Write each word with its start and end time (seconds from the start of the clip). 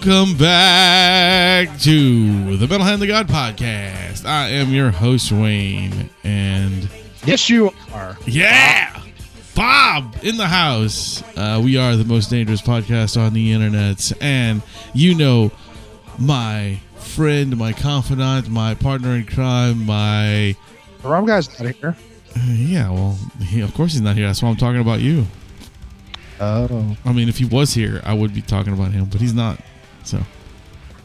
Welcome 0.04 0.36
back 0.36 1.78
to 1.82 2.58
the 2.58 2.68
Metal 2.68 2.84
Hand 2.86 3.04
of 3.04 3.08
God 3.08 3.28
podcast. 3.28 4.26
I 4.26 4.48
am 4.50 4.72
your 4.72 4.90
host, 4.90 5.32
Wayne, 5.32 6.10
and 6.24 6.90
Yes, 7.24 7.48
you 7.52 7.72
are. 7.94 8.18
yeah, 8.26 9.00
Bob 9.54 10.16
in 10.24 10.38
the 10.38 10.48
house. 10.48 11.22
Uh, 11.38 11.62
we 11.64 11.78
are 11.78 11.96
the 11.96 12.04
most 12.04 12.32
dangerous 12.32 12.64
podcast 12.64 13.16
on 13.16 13.34
the 13.34 13.52
internet, 13.52 14.12
and 14.20 14.64
you 14.96 15.14
know 15.14 15.52
my 16.18 16.80
friend, 16.96 17.56
my 17.56 17.72
confidant, 17.72 18.50
my 18.50 18.74
partner 18.74 19.12
in 19.16 19.26
crime, 19.28 19.86
my 19.86 20.56
The 21.04 21.10
Rum 21.10 21.28
Guy's 21.28 21.48
not 21.62 21.76
here. 21.76 21.96
uh, 22.36 22.40
yeah. 22.48 22.90
Well, 22.90 23.20
he, 23.40 23.62
of 23.62 23.72
course 23.76 23.92
he's 23.94 24.02
not 24.02 24.16
here. 24.16 24.26
That's 24.26 24.42
why 24.42 24.50
I'm 24.50 24.58
talking 24.58 24.82
about 24.82 25.02
you. 25.02 25.28
Oh 26.40 26.98
I 27.06 27.14
mean, 27.14 27.30
if 27.30 27.38
he 27.38 27.46
was 27.46 27.76
here, 27.76 28.02
I 28.04 28.16
would 28.16 28.34
be 28.34 28.42
talking 28.42 28.74
about 28.74 28.94
him, 28.94 29.06
but 29.06 29.22
he's 29.22 29.36
not. 29.36 29.60
So 30.04 30.22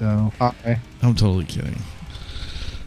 no. 0.01 0.33
Hi. 0.39 0.81
I'm 1.03 1.15
totally 1.15 1.45
kidding. 1.45 1.79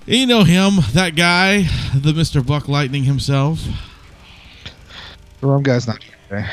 You 0.05 0.25
know 0.25 0.43
him, 0.43 0.77
that 0.93 1.15
guy, 1.15 1.61
the 1.93 2.13
Mr. 2.13 2.45
Buck 2.45 2.67
Lightning 2.67 3.03
himself. 3.03 3.63
The 5.39 5.47
Rum 5.47 5.61
Guy's 5.63 5.87
not 5.87 6.01
here 6.03 6.15
today. 6.27 6.47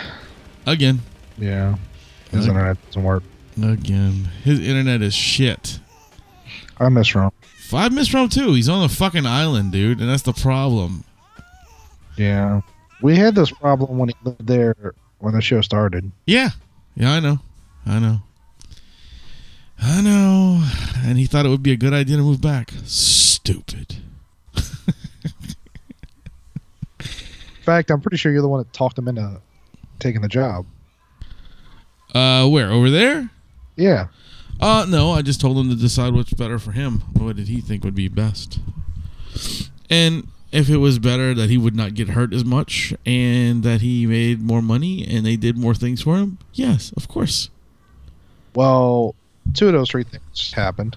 Again. 0.66 1.00
Yeah. 1.38 1.76
His 2.30 2.40
Okay. 2.42 2.50
internet 2.50 2.76
doesn't 2.86 3.02
work. 3.02 3.22
Again. 3.62 4.28
His 4.44 4.60
internet 4.60 5.00
is 5.00 5.14
shit. 5.14 5.80
I 6.78 6.88
miss 6.90 7.14
Rome. 7.14 7.32
I 7.72 7.88
miss 7.88 8.12
Rome 8.12 8.28
too. 8.28 8.52
He's 8.52 8.68
on 8.68 8.84
a 8.84 8.88
fucking 8.88 9.26
island, 9.26 9.72
dude, 9.72 10.00
and 10.00 10.08
that's 10.08 10.22
the 10.22 10.34
problem. 10.34 11.04
Yeah. 12.16 12.60
We 13.02 13.16
had 13.16 13.34
this 13.34 13.50
problem 13.50 13.98
when 13.98 14.10
he 14.10 14.14
lived 14.24 14.46
there 14.46 14.74
when 15.18 15.34
the 15.34 15.40
show 15.40 15.60
started. 15.62 16.10
Yeah. 16.26 16.50
Yeah, 16.94 17.12
I 17.12 17.20
know. 17.20 17.38
I 17.86 17.98
know. 17.98 18.20
I 19.80 20.00
know. 20.00 20.64
And 20.98 21.18
he 21.18 21.26
thought 21.26 21.46
it 21.46 21.48
would 21.48 21.62
be 21.62 21.72
a 21.72 21.76
good 21.76 21.92
idea 21.92 22.16
to 22.16 22.22
move 22.22 22.40
back. 22.40 22.72
Stupid. 22.84 23.96
In 26.98 27.62
fact, 27.62 27.90
I'm 27.90 28.00
pretty 28.00 28.16
sure 28.16 28.32
you're 28.32 28.42
the 28.42 28.48
one 28.48 28.60
that 28.60 28.72
talked 28.72 28.96
him 28.98 29.08
into 29.08 29.40
taking 29.98 30.20
the 30.20 30.28
job. 30.28 30.66
Uh, 32.14 32.48
where? 32.48 32.70
Over 32.70 32.90
there? 32.90 33.28
Yeah. 33.74 34.08
Uh, 34.60 34.86
no, 34.88 35.10
I 35.10 35.22
just 35.22 35.40
told 35.40 35.58
him 35.58 35.68
to 35.68 35.76
decide 35.76 36.14
what's 36.14 36.32
better 36.32 36.58
for 36.58 36.72
him. 36.72 37.00
What 37.12 37.36
did 37.36 37.48
he 37.48 37.60
think 37.60 37.84
would 37.84 37.94
be 37.94 38.08
best? 38.08 38.60
And 39.90 40.28
if 40.52 40.70
it 40.70 40.78
was 40.78 40.98
better 40.98 41.34
that 41.34 41.50
he 41.50 41.58
would 41.58 41.74
not 41.76 41.94
get 41.94 42.10
hurt 42.10 42.32
as 42.32 42.44
much 42.44 42.94
and 43.04 43.62
that 43.64 43.80
he 43.80 44.06
made 44.06 44.40
more 44.40 44.62
money 44.62 45.06
and 45.06 45.26
they 45.26 45.36
did 45.36 45.58
more 45.58 45.74
things 45.74 46.02
for 46.02 46.16
him, 46.16 46.38
yes, 46.54 46.92
of 46.96 47.08
course. 47.08 47.50
Well, 48.54 49.14
two 49.54 49.66
of 49.68 49.72
those 49.72 49.90
three 49.90 50.04
things 50.04 50.52
happened. 50.52 50.96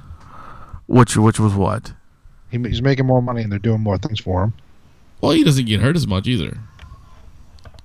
Which 0.87 1.15
which 1.17 1.39
was 1.39 1.53
what? 1.53 1.93
He, 2.51 2.57
he's 2.57 2.81
making 2.81 3.05
more 3.05 3.21
money 3.21 3.41
and 3.43 3.51
they're 3.51 3.59
doing 3.59 3.81
more 3.81 3.97
things 3.97 4.19
for 4.19 4.43
him. 4.43 4.53
Well, 5.21 5.31
he 5.33 5.43
doesn't 5.43 5.65
get 5.65 5.81
hurt 5.81 5.95
as 5.95 6.07
much 6.07 6.27
either. 6.27 6.57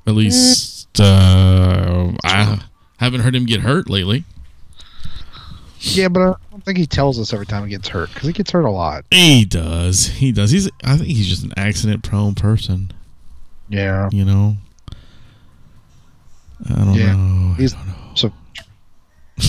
At 0.06 0.14
least 0.14 1.00
uh, 1.00 2.12
I 2.24 2.60
haven't 2.98 3.20
heard 3.22 3.34
him 3.34 3.46
get 3.46 3.60
hurt 3.60 3.88
lately. 3.90 4.24
Yeah, 5.80 6.08
but 6.08 6.20
I 6.20 6.34
don't 6.50 6.64
think 6.64 6.78
he 6.78 6.86
tells 6.86 7.18
us 7.18 7.32
every 7.34 7.44
time 7.46 7.64
he 7.64 7.70
gets 7.70 7.88
hurt 7.88 8.08
because 8.14 8.26
he 8.26 8.32
gets 8.32 8.50
hurt 8.50 8.64
a 8.64 8.70
lot. 8.70 9.04
He 9.10 9.44
does. 9.44 10.06
He 10.06 10.32
does. 10.32 10.50
He's. 10.50 10.70
I 10.82 10.96
think 10.96 11.08
he's 11.08 11.26
just 11.28 11.42
an 11.44 11.52
accident-prone 11.58 12.36
person. 12.36 12.90
Yeah. 13.68 14.08
You 14.12 14.24
know. 14.24 14.56
I 16.70 16.74
don't 16.76 16.94
Yeah, 16.94 17.14
know. 17.16 17.52
I 17.52 17.56
he's- 17.56 17.72
don't 17.72 17.86
know. 17.86 17.94
So 18.14 18.32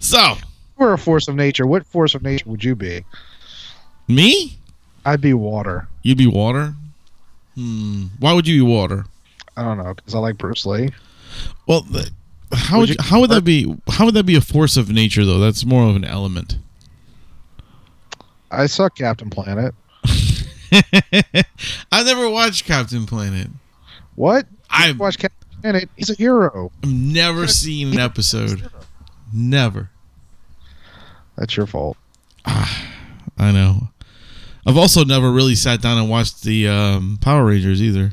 So 0.00 0.34
we're 0.76 0.92
a 0.94 0.98
force 0.98 1.28
of 1.28 1.36
nature. 1.36 1.66
What 1.66 1.86
force 1.86 2.14
of 2.14 2.22
nature 2.22 2.48
would 2.48 2.64
you 2.64 2.74
be? 2.74 3.04
me? 4.08 4.58
I'd 5.04 5.20
be 5.20 5.32
water. 5.34 5.86
You'd 6.02 6.18
be 6.18 6.26
water. 6.26 6.74
Hmm. 7.54 8.06
Why 8.18 8.32
would 8.32 8.46
you 8.48 8.62
be 8.64 8.70
water? 8.70 9.04
I 9.56 9.62
don't 9.62 9.78
know 9.78 9.94
because 9.94 10.14
I 10.14 10.18
like 10.18 10.36
Bruce 10.38 10.66
Lee. 10.66 10.90
Well, 11.66 11.82
the, 11.82 12.10
how 12.52 12.78
Would 12.80 12.88
would 12.90 12.98
you- 12.98 13.02
how 13.04 13.20
would 13.20 13.30
that 13.30 13.44
be? 13.44 13.74
How 13.88 14.04
would 14.06 14.14
that 14.14 14.24
be 14.26 14.34
a 14.36 14.40
force 14.40 14.76
of 14.76 14.90
nature 14.90 15.24
though? 15.24 15.38
That's 15.38 15.64
more 15.64 15.88
of 15.88 15.96
an 15.96 16.04
element. 16.04 16.58
I 18.50 18.66
saw 18.66 18.88
Captain 18.88 19.30
Planet. 19.30 19.74
I 20.72 22.02
never 22.04 22.28
watched 22.28 22.64
Captain 22.64 23.06
Planet. 23.06 23.48
What? 24.16 24.46
I've 24.68 24.98
Watch 24.98 25.18
Captain 25.18 25.48
Planet. 25.62 25.88
He's 25.96 26.10
a 26.10 26.14
hero. 26.14 26.72
I've 26.82 26.90
never 26.90 27.46
seen 27.46 27.92
an 27.92 27.98
episode. 28.00 28.68
Never. 29.32 29.90
That's 31.36 31.56
your 31.56 31.66
fault. 31.66 31.96
I 32.44 32.72
know. 33.38 33.88
I've 34.66 34.76
also 34.76 35.04
never 35.04 35.30
really 35.30 35.54
sat 35.54 35.80
down 35.80 35.98
and 35.98 36.10
watched 36.10 36.42
the 36.42 36.68
um, 36.68 37.18
Power 37.20 37.44
Rangers 37.44 37.82
either. 37.82 38.12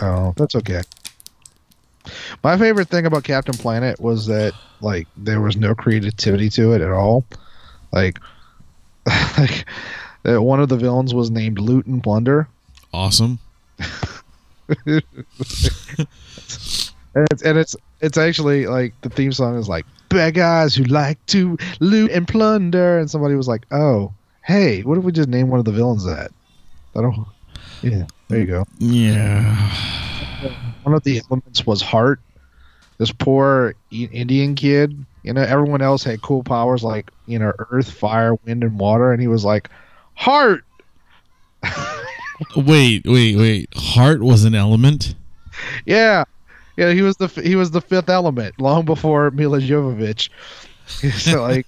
Oh, 0.00 0.32
that's 0.36 0.54
okay. 0.56 0.82
My 2.42 2.58
favorite 2.58 2.88
thing 2.88 3.06
about 3.06 3.24
Captain 3.24 3.54
Planet 3.54 4.00
was 4.00 4.26
that 4.26 4.52
like 4.80 5.06
there 5.16 5.40
was 5.40 5.56
no 5.56 5.74
creativity 5.74 6.48
to 6.50 6.72
it 6.72 6.80
at 6.80 6.90
all. 6.90 7.24
Like, 7.92 8.18
like 9.38 9.66
that 10.22 10.42
one 10.42 10.60
of 10.60 10.68
the 10.68 10.76
villains 10.76 11.14
was 11.14 11.30
named 11.30 11.58
Looten 11.58 12.02
Plunder, 12.02 12.48
Awesome. 12.94 13.40
and 14.86 15.02
it's 17.16 17.42
and 17.42 17.58
it's 17.58 17.74
it's 18.00 18.16
actually 18.16 18.68
like 18.68 18.94
the 19.00 19.08
theme 19.08 19.32
song 19.32 19.58
is 19.58 19.68
like 19.68 19.84
bad 20.14 20.34
guys 20.34 20.74
who 20.74 20.84
like 20.84 21.24
to 21.26 21.58
loot 21.80 22.10
and 22.10 22.26
plunder. 22.26 22.98
And 22.98 23.10
somebody 23.10 23.34
was 23.34 23.48
like, 23.48 23.66
"Oh, 23.70 24.12
hey, 24.42 24.82
what 24.82 24.98
if 24.98 25.04
we 25.04 25.12
just 25.12 25.28
name 25.28 25.48
one 25.48 25.58
of 25.58 25.64
the 25.64 25.72
villains 25.72 26.04
that?" 26.04 26.32
I 26.96 27.00
don't. 27.00 27.26
Yeah, 27.82 28.04
there 28.28 28.40
you 28.40 28.46
go. 28.46 28.64
Yeah. 28.78 29.54
One 30.84 30.94
of 30.94 31.02
the 31.04 31.20
elements 31.28 31.66
was 31.66 31.82
heart. 31.82 32.20
This 32.98 33.10
poor 33.10 33.74
Indian 33.90 34.54
kid, 34.54 35.04
you 35.22 35.32
know, 35.32 35.42
everyone 35.42 35.82
else 35.82 36.04
had 36.04 36.22
cool 36.22 36.44
powers 36.44 36.84
like 36.84 37.10
you 37.26 37.38
know, 37.38 37.52
earth, 37.70 37.90
fire, 37.90 38.34
wind, 38.46 38.62
and 38.62 38.78
water, 38.78 39.12
and 39.12 39.20
he 39.20 39.28
was 39.28 39.44
like, 39.44 39.68
heart. 40.14 40.64
Wait, 42.56 43.04
wait, 43.06 43.36
wait. 43.36 43.68
Heart 43.76 44.20
was 44.20 44.44
an 44.44 44.56
element. 44.56 45.14
Yeah, 45.86 46.24
yeah, 46.76 46.92
he 46.92 47.02
was 47.02 47.16
the 47.16 47.28
he 47.28 47.56
was 47.56 47.70
the 47.70 47.80
fifth 47.80 48.08
element 48.08 48.60
long 48.60 48.84
before 48.84 49.30
Milla 49.30 49.60
Jovovich. 49.60 50.28
so 50.86 51.42
like, 51.42 51.66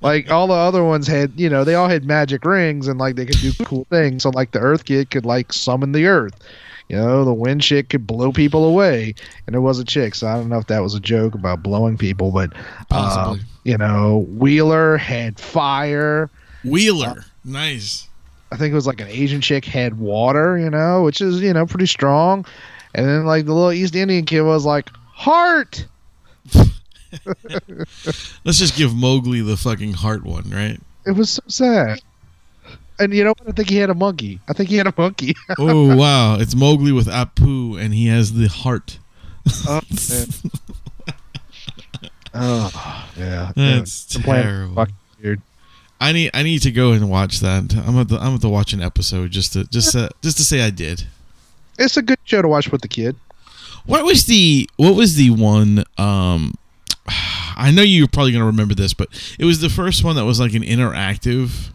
like 0.00 0.30
all 0.30 0.48
the 0.48 0.54
other 0.54 0.82
ones 0.82 1.06
had, 1.06 1.32
you 1.38 1.48
know, 1.48 1.62
they 1.62 1.76
all 1.76 1.88
had 1.88 2.04
magic 2.04 2.44
rings 2.44 2.88
and 2.88 2.98
like 2.98 3.14
they 3.14 3.24
could 3.24 3.38
do 3.38 3.52
cool 3.64 3.86
things. 3.88 4.24
So 4.24 4.30
like 4.30 4.50
the 4.50 4.58
Earth 4.58 4.84
kid 4.84 5.10
could 5.10 5.24
like 5.24 5.52
summon 5.52 5.92
the 5.92 6.06
Earth. 6.06 6.34
You 6.88 6.96
know, 6.96 7.24
the 7.24 7.32
wind 7.32 7.62
chick 7.62 7.88
could 7.88 8.06
blow 8.06 8.32
people 8.32 8.64
away, 8.64 9.14
and 9.46 9.56
it 9.56 9.60
was 9.60 9.78
a 9.78 9.84
chick. 9.84 10.14
So 10.14 10.26
I 10.26 10.34
don't 10.34 10.48
know 10.48 10.58
if 10.58 10.66
that 10.66 10.82
was 10.82 10.94
a 10.94 11.00
joke 11.00 11.34
about 11.34 11.62
blowing 11.62 11.96
people, 11.96 12.32
but 12.32 12.52
uh, 12.90 13.36
you 13.64 13.78
know, 13.78 14.26
Wheeler 14.28 14.98
had 14.98 15.38
fire. 15.38 16.28
Wheeler. 16.64 17.24
Nice. 17.44 18.08
I 18.50 18.56
think 18.56 18.72
it 18.72 18.74
was 18.74 18.86
like 18.86 19.00
an 19.00 19.08
Asian 19.08 19.40
chick 19.40 19.64
had 19.64 19.98
water, 19.98 20.58
you 20.58 20.68
know, 20.68 21.02
which 21.02 21.22
is 21.22 21.40
you 21.40 21.52
know 21.54 21.64
pretty 21.64 21.86
strong. 21.86 22.44
And 22.94 23.06
then 23.06 23.24
like 23.26 23.46
the 23.46 23.54
little 23.54 23.72
East 23.72 23.94
Indian 23.94 24.24
kid 24.24 24.42
was 24.42 24.64
like 24.64 24.90
heart. 25.12 25.86
Let's 28.44 28.58
just 28.58 28.76
give 28.76 28.94
Mowgli 28.94 29.40
the 29.40 29.56
fucking 29.56 29.92
heart 29.94 30.24
one, 30.24 30.48
right? 30.50 30.80
It 31.06 31.12
was 31.12 31.30
so 31.30 31.42
sad. 31.48 32.00
And 32.98 33.12
you 33.12 33.24
know 33.24 33.30
what? 33.38 33.48
I 33.48 33.52
think 33.52 33.68
he 33.68 33.76
had 33.76 33.90
a 33.90 33.94
monkey. 33.94 34.40
I 34.48 34.52
think 34.52 34.68
he 34.68 34.76
had 34.76 34.86
a 34.86 34.94
monkey. 34.96 35.34
Oh 35.58 35.96
wow, 35.96 36.36
it's 36.38 36.54
Mowgli 36.54 36.92
with 36.92 37.06
Apu, 37.08 37.80
and 37.80 37.92
he 37.94 38.06
has 38.06 38.32
the 38.34 38.48
heart. 38.48 38.98
oh, 39.66 39.80
man. 40.10 40.26
Oh, 42.34 43.08
yeah. 43.18 43.52
That's 43.56 44.04
The 44.06 44.20
terrible. 44.22 44.74
fucking 44.74 44.94
weird. 45.22 45.42
I 46.00 46.12
need 46.12 46.30
I 46.34 46.42
need 46.42 46.62
to 46.62 46.70
go 46.72 46.92
and 46.92 47.08
watch 47.10 47.40
that. 47.40 47.74
I'm 47.86 47.98
at 47.98 48.08
the 48.08 48.18
I'm 48.18 48.34
at 48.34 48.40
to 48.42 48.48
watch 48.48 48.72
an 48.72 48.82
episode 48.82 49.30
just 49.30 49.52
to 49.52 49.64
just 49.64 49.92
to, 49.92 50.10
just 50.22 50.36
to 50.38 50.44
say 50.44 50.60
I 50.62 50.70
did. 50.70 51.04
It's 51.82 51.96
a 51.96 52.02
good 52.02 52.18
show 52.24 52.40
to 52.40 52.48
watch 52.48 52.70
with 52.70 52.80
the 52.80 52.88
kid. 52.88 53.16
What 53.86 54.04
was 54.04 54.26
the 54.26 54.68
what 54.76 54.94
was 54.94 55.16
the 55.16 55.30
one? 55.30 55.84
Um, 55.98 56.54
I 57.56 57.72
know 57.74 57.82
you're 57.82 58.06
probably 58.06 58.32
gonna 58.32 58.46
remember 58.46 58.74
this, 58.74 58.94
but 58.94 59.08
it 59.38 59.44
was 59.44 59.60
the 59.60 59.68
first 59.68 60.04
one 60.04 60.16
that 60.16 60.24
was 60.24 60.38
like 60.38 60.54
an 60.54 60.62
interactive 60.62 61.70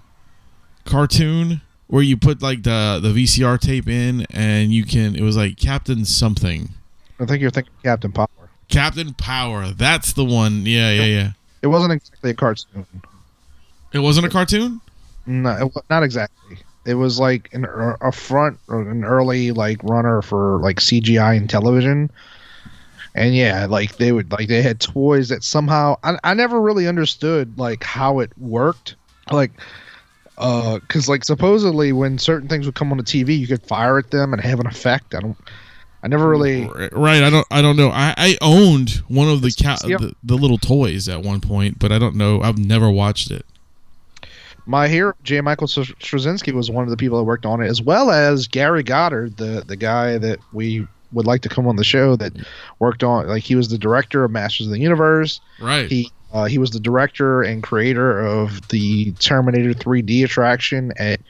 cartoon 0.85 1.61
where 1.87 2.03
you 2.03 2.15
put 2.15 2.41
like 2.41 2.63
the 2.63 2.99
the 3.01 3.09
VCR 3.09 3.59
tape 3.59 3.87
in 3.87 4.25
and 4.29 4.71
you 4.71 4.85
can. 4.85 5.15
It 5.15 5.23
was 5.23 5.35
like 5.35 5.57
Captain 5.57 6.05
something. 6.05 6.69
I 7.19 7.25
think 7.25 7.41
you're 7.41 7.51
thinking 7.51 7.73
Captain 7.83 8.11
Power. 8.11 8.27
Captain 8.69 9.13
Power. 9.13 9.71
That's 9.71 10.13
the 10.13 10.23
one. 10.23 10.65
Yeah, 10.65 10.91
yeah, 10.91 11.05
yeah. 11.05 11.31
It 11.61 11.67
wasn't 11.67 11.93
exactly 11.93 12.31
a 12.31 12.33
cartoon. 12.33 12.85
It 13.91 13.99
wasn't 13.99 14.27
a 14.27 14.29
cartoon. 14.29 14.79
No, 15.25 15.71
not 15.89 16.03
exactly. 16.03 16.57
It 16.87 16.93
was 16.95 17.19
like 17.19 17.49
an, 17.53 17.65
er- 17.65 17.97
a 18.01 18.11
front 18.11 18.57
or 18.69 18.81
an 18.89 19.03
early 19.03 19.51
like 19.51 19.83
runner 19.83 20.21
for 20.21 20.59
like 20.61 20.77
CGI 20.77 21.35
and 21.37 21.49
television. 21.49 22.09
And 23.13 23.35
yeah, 23.35 23.65
like 23.65 23.97
they 23.97 24.11
would 24.11 24.31
like 24.31 24.47
they 24.47 24.61
had 24.61 24.79
toys 24.79 25.29
that 25.29 25.43
somehow 25.43 25.97
I, 26.03 26.17
I 26.23 26.33
never 26.33 26.61
really 26.61 26.87
understood 26.87 27.57
like 27.59 27.83
how 27.83 28.19
it 28.19 28.31
worked. 28.37 28.95
Like 29.31 29.51
uh 30.37 30.79
cuz 30.87 31.09
like 31.09 31.25
supposedly 31.25 31.91
when 31.91 32.17
certain 32.19 32.47
things 32.47 32.65
would 32.65 32.75
come 32.75 32.91
on 32.91 32.97
the 32.97 33.03
TV, 33.03 33.37
you 33.37 33.47
could 33.47 33.63
fire 33.63 33.97
at 33.97 34.11
them 34.11 34.33
and 34.33 34.41
have 34.41 34.59
an 34.59 34.67
effect. 34.67 35.13
I 35.13 35.19
don't 35.19 35.37
I 36.03 36.07
never 36.07 36.29
really 36.29 36.69
Right. 36.93 37.23
I 37.23 37.29
don't. 37.29 37.47
I 37.49 37.61
don't 37.61 37.75
know. 37.75 37.89
I, 37.89 38.13
I 38.17 38.37
owned 38.39 39.01
one 39.07 39.27
of 39.27 39.41
the, 39.41 39.51
ca- 39.51 39.79
Yep. 39.85 39.99
the 39.99 40.15
the 40.23 40.37
little 40.37 40.59
toys 40.59 41.09
at 41.09 41.23
one 41.23 41.41
point, 41.41 41.79
but 41.79 41.91
I 41.91 41.97
don't 41.99 42.15
know. 42.15 42.41
I've 42.41 42.59
never 42.59 42.89
watched 42.89 43.31
it. 43.31 43.45
My 44.67 44.87
hero 44.87 45.13
J. 45.23 45.41
Michael 45.41 45.67
Straczynski 45.67 46.53
was 46.53 46.69
one 46.69 46.83
of 46.83 46.89
the 46.89 46.97
people 46.97 47.17
that 47.17 47.23
worked 47.23 47.45
on 47.45 47.61
it, 47.61 47.67
as 47.67 47.81
well 47.81 48.11
as 48.11 48.47
Gary 48.47 48.83
Goddard, 48.83 49.37
the 49.37 49.63
the 49.65 49.75
guy 49.75 50.17
that 50.17 50.39
we 50.53 50.85
would 51.13 51.25
like 51.25 51.41
to 51.41 51.49
come 51.49 51.67
on 51.67 51.77
the 51.77 51.83
show 51.83 52.15
that 52.17 52.33
worked 52.79 53.03
on 53.03 53.27
like 53.27 53.43
he 53.43 53.55
was 53.55 53.69
the 53.69 53.77
director 53.77 54.23
of 54.23 54.31
Masters 54.31 54.67
of 54.67 54.73
the 54.73 54.79
Universe. 54.79 55.39
Right. 55.59 55.89
He 55.89 56.11
uh, 56.33 56.45
he 56.45 56.57
was 56.57 56.71
the 56.71 56.79
director 56.79 57.41
and 57.41 57.63
creator 57.63 58.19
of 58.19 58.67
the 58.67 59.13
Terminator 59.13 59.73
3D 59.73 60.25
attraction 60.25 60.91
at 60.97 61.21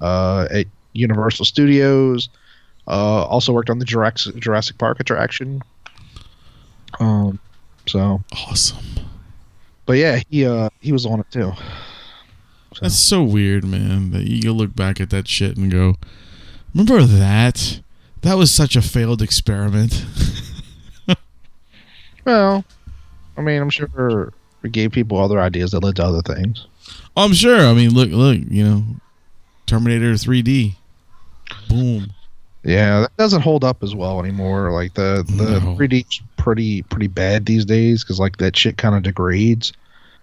uh, 0.00 0.48
at 0.50 0.66
Universal 0.92 1.44
Studios. 1.44 2.28
Uh, 2.88 3.24
also 3.24 3.52
worked 3.52 3.70
on 3.70 3.78
the 3.78 3.84
Jurassic 3.84 4.36
Jurassic 4.36 4.76
Park 4.76 4.98
attraction. 4.98 5.62
Um, 6.98 7.38
so, 7.86 8.22
awesome. 8.32 8.84
but 9.86 9.94
yeah, 9.94 10.20
he 10.28 10.44
uh 10.44 10.68
he 10.80 10.92
was 10.92 11.06
on 11.06 11.20
it 11.20 11.30
too. 11.30 11.52
So, 12.74 12.80
That's 12.82 12.98
so 12.98 13.22
weird, 13.22 13.64
man. 13.64 14.10
That 14.12 14.24
you 14.28 14.52
look 14.52 14.74
back 14.74 15.00
at 15.00 15.10
that 15.10 15.28
shit 15.28 15.56
and 15.56 15.70
go, 15.70 15.96
"Remember 16.74 17.02
that? 17.04 17.80
That 18.22 18.34
was 18.34 18.50
such 18.50 18.76
a 18.76 18.82
failed 18.82 19.22
experiment." 19.22 20.04
well, 22.24 22.64
I 23.36 23.40
mean, 23.40 23.60
I'm 23.60 23.70
sure 23.70 24.32
we 24.62 24.70
gave 24.70 24.92
people 24.92 25.18
other 25.18 25.40
ideas 25.40 25.72
that 25.72 25.80
led 25.80 25.96
to 25.96 26.04
other 26.04 26.22
things. 26.22 26.66
Oh, 27.16 27.24
I'm 27.24 27.34
sure. 27.34 27.66
I 27.66 27.74
mean, 27.74 27.90
look, 27.94 28.10
look. 28.10 28.38
You 28.48 28.64
know, 28.64 28.84
Terminator 29.66 30.12
3D. 30.12 30.74
Boom. 31.68 32.12
Yeah, 32.64 33.00
that 33.00 33.16
doesn't 33.16 33.42
hold 33.42 33.64
up 33.64 33.82
as 33.82 33.94
well 33.94 34.20
anymore. 34.20 34.70
Like 34.70 34.94
the 34.94 35.24
the 35.26 35.60
No. 35.60 35.76
3D's 35.76 36.22
pretty 36.36 36.82
pretty 36.82 37.08
bad 37.08 37.44
these 37.46 37.64
days 37.64 38.04
because 38.04 38.20
like 38.20 38.36
that 38.38 38.56
shit 38.56 38.76
kind 38.78 38.94
of 38.94 39.02
degrades. 39.02 39.72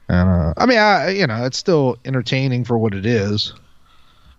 And 0.10 0.28
uh, 0.28 0.54
I 0.58 0.66
mean, 0.66 0.80
I 0.80 1.10
you 1.12 1.28
know 1.28 1.46
it's 1.46 1.58
still 1.58 1.98
entertaining 2.04 2.66
for 2.66 2.78
what 2.78 2.94
it 2.94 3.06
is. 3.06 3.54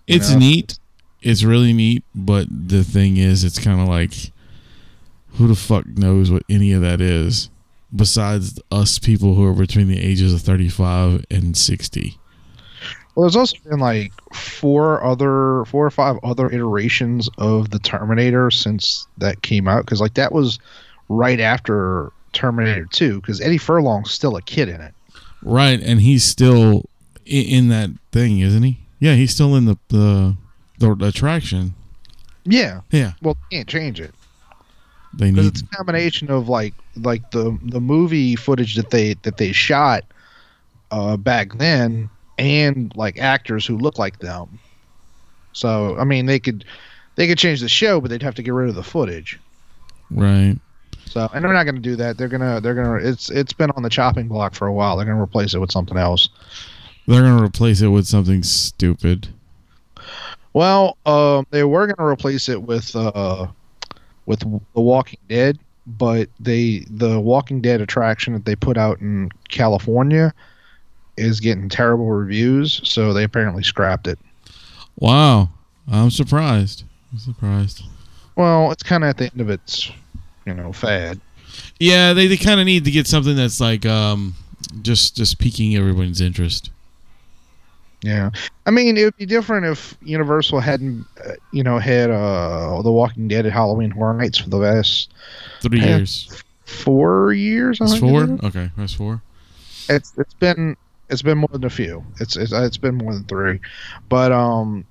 It's 0.06 0.32
know? 0.32 0.38
neat. 0.38 0.78
It's 1.22 1.44
really 1.44 1.72
neat, 1.72 2.02
but 2.14 2.46
the 2.50 2.82
thing 2.82 3.19
is, 3.19 3.44
it's 3.44 3.58
kind 3.58 3.81
of 3.81 3.87
like, 3.87 4.32
who 5.34 5.46
the 5.46 5.55
fuck 5.55 5.87
knows 5.87 6.31
what 6.31 6.43
any 6.49 6.72
of 6.72 6.81
that 6.81 7.00
is, 7.00 7.50
besides 7.94 8.58
us 8.72 8.99
people 8.99 9.34
who 9.34 9.44
are 9.44 9.52
between 9.52 9.87
the 9.87 10.00
ages 10.00 10.32
of 10.32 10.40
35 10.40 11.26
and 11.31 11.55
60. 11.56 12.19
Well, 13.14 13.25
there's 13.25 13.37
also 13.37 13.56
been 13.69 13.81
like 13.81 14.12
four 14.32 15.04
other 15.04 15.64
four 15.66 15.85
or 15.85 15.90
five 15.90 16.16
other 16.23 16.50
iterations 16.50 17.28
of 17.38 17.71
the 17.71 17.78
Terminator 17.78 18.50
since 18.50 19.06
that 19.18 19.42
came 19.42 19.68
out 19.68 19.85
because 19.85 20.00
like 20.00 20.14
that 20.14 20.33
was 20.33 20.59
right 21.09 21.40
after 21.40 22.12
Terminator 22.33 22.87
2 22.87 23.21
because 23.21 23.40
Eddie 23.40 23.59
Furlong's 23.59 24.11
still 24.11 24.37
a 24.37 24.42
kid 24.42 24.68
in 24.68 24.80
it. 24.80 24.95
Right, 25.42 25.80
and 25.80 26.00
he's 26.00 26.25
still 26.25 26.85
in, 27.25 27.44
in 27.47 27.68
that 27.68 27.90
thing, 28.12 28.40
isn't 28.40 28.62
he? 28.62 28.78
Yeah, 28.99 29.14
he's 29.14 29.32
still 29.35 29.56
in 29.56 29.64
the 29.64 29.76
the, 29.88 30.37
the 30.78 30.92
attraction. 31.06 31.75
Yeah, 32.44 32.80
Yeah, 32.90 33.12
well, 33.23 33.37
can't 33.52 33.68
change 33.68 34.00
it. 34.00 34.14
they 35.14 35.30
because 35.30 35.44
need. 35.47 35.52
it's 35.52 35.62
a 35.62 35.76
combination 35.76 36.30
of 36.30 36.49
like 36.49 36.75
like 36.97 37.30
the 37.30 37.56
the 37.64 37.80
movie 37.80 38.37
footage 38.37 38.75
that 38.76 38.90
they 38.90 39.14
that 39.23 39.37
they 39.37 39.52
shot 39.52 40.04
uh 40.90 41.16
back 41.16 41.56
then 41.59 42.09
and 42.38 42.94
like 42.97 43.18
actors 43.18 43.64
who 43.66 43.76
look 43.78 43.99
like 43.99 44.18
them 44.18 44.59
so 45.52 45.97
i 45.99 46.04
mean 46.04 46.26
they 46.26 46.38
could 46.40 46.64
they 47.14 47.28
could 47.28 47.38
change 47.38 47.61
the 47.61 47.68
show 47.68 48.00
but 48.00 48.11
they'd 48.11 48.23
have 48.23 48.35
to 48.35 48.42
get 48.42 48.52
rid 48.54 48.68
of 48.68 48.75
the 48.75 48.82
footage 48.82 49.38
Right. 50.11 50.56
So 51.11 51.29
and 51.35 51.45
they're 51.45 51.52
not 51.52 51.64
going 51.64 51.75
to 51.75 51.81
do 51.81 51.97
that 51.97 52.17
they're 52.17 52.29
gonna 52.29 52.61
they're 52.61 52.75
gonna 52.75 52.95
it's 52.97 53.29
it's 53.31 53.52
been 53.52 53.71
on 53.73 53.83
the 53.83 53.90
chopping 53.90 54.29
block 54.29 54.55
for 54.55 54.67
a 54.69 54.73
while 54.73 54.97
they're 54.97 55.05
gonna 55.07 55.21
replace 55.21 55.52
it 55.55 55.59
with 55.59 55.71
something 55.73 55.97
else 55.99 56.29
They're 57.07 57.21
gonna 57.23 57.43
replace 57.43 57.83
it 57.83 57.88
with 57.88 58.07
something 58.07 58.43
stupid. 58.43 59.29
well 60.52 60.97
um 61.07 61.47
they 61.50 61.64
were 61.64 61.87
gonna 61.87 62.09
replace 62.09 62.49
it 62.49 62.62
with 62.62 62.95
uh 62.97 63.47
with 64.26 64.40
the 64.40 64.81
walking 64.81 65.19
dead 65.29 65.59
but 65.87 66.29
they 66.38 66.85
the 66.90 67.19
walking 67.19 67.61
dead 67.61 67.81
attraction 67.81 68.33
that 68.33 68.45
they 68.45 68.55
put 68.55 68.76
out 68.76 69.00
in 69.00 69.31
california 69.49 70.33
is 71.17 71.40
getting 71.40 71.69
terrible 71.69 72.09
reviews 72.11 72.81
so 72.85 73.12
they 73.12 73.25
apparently 73.25 73.62
scrapped 73.62 74.07
it 74.07 74.19
Wow, 74.97 75.49
I'm 75.90 76.11
surprised. 76.11 76.85
I'm 77.11 77.19
surprised. 77.19 77.83
well 78.37 78.71
it's 78.71 78.83
kind 78.83 79.02
of 79.02 79.09
at 79.11 79.17
the 79.17 79.31
end 79.33 79.40
of 79.40 79.49
its 79.49 79.90
you 80.57 80.62
know 80.62 80.73
fad 80.73 81.21
Yeah, 81.78 82.12
they, 82.12 82.26
they 82.26 82.37
kind 82.37 82.61
of 82.61 82.66
need 82.66 82.85
to 82.85 82.90
get 82.90 83.07
something 83.07 83.37
that's 83.37 83.61
like 83.61 83.87
um 83.87 84.35
just 84.83 85.16
just 85.16 85.38
piquing 85.38 85.76
everyone's 85.76 86.21
interest. 86.21 86.71
yeah 88.02 88.30
i 88.66 88.71
mean 88.71 88.97
it 88.97 89.04
would 89.04 89.16
be 89.16 89.26
different 89.26 89.66
if 89.66 89.97
universal 90.02 90.61
hadn't 90.61 91.04
uh, 91.26 91.33
you 91.52 91.62
know 91.62 91.78
had 91.78 92.11
uh 92.11 92.80
the 92.83 92.90
walking 92.90 93.28
dead 93.28 93.47
at 93.47 93.52
halloween 93.52 93.90
horror 93.90 94.14
nights 94.14 94.38
for 94.38 94.49
the 94.50 94.57
last 94.57 95.12
Three 95.61 95.80
years. 95.80 96.42
four 96.64 97.33
years 97.33 97.80
I 97.80 97.85
That's 97.87 98.00
think 98.00 98.38
four. 98.40 98.47
Okay, 98.49 98.71
that's 98.76 98.95
four. 98.95 99.21
it's 99.88 100.12
it's 100.19 100.35
been 100.35 100.76
it's 101.11 101.23
been 101.23 101.38
more 101.38 101.49
than 101.52 101.64
a 101.64 101.71
few. 101.71 102.04
It's 102.21 102.37
it's, 102.37 102.52
it's 102.52 102.76
been 102.78 102.95
more 102.95 103.12
than 103.12 103.25
three, 103.25 103.59
but 104.09 104.30
um, 104.33 104.85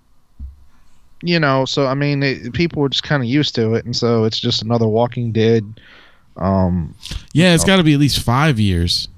you 1.21 1.39
know, 1.39 1.65
so 1.65 1.85
I 1.87 1.93
mean, 1.93 2.23
it, 2.23 2.53
people 2.53 2.81
were 2.81 2.89
just 2.89 3.03
kind 3.03 3.21
of 3.21 3.29
used 3.29 3.55
to 3.55 3.73
it, 3.73 3.85
and 3.85 3.95
so 3.95 4.23
it's 4.23 4.39
just 4.39 4.61
another 4.61 4.87
Walking 4.87 5.31
Dead. 5.31 5.79
Um, 6.37 6.95
Yeah, 7.33 7.53
it's 7.53 7.65
got 7.65 7.77
to 7.77 7.83
be 7.83 7.93
at 7.93 7.99
least 7.99 8.21
five 8.21 8.59
years. 8.59 9.09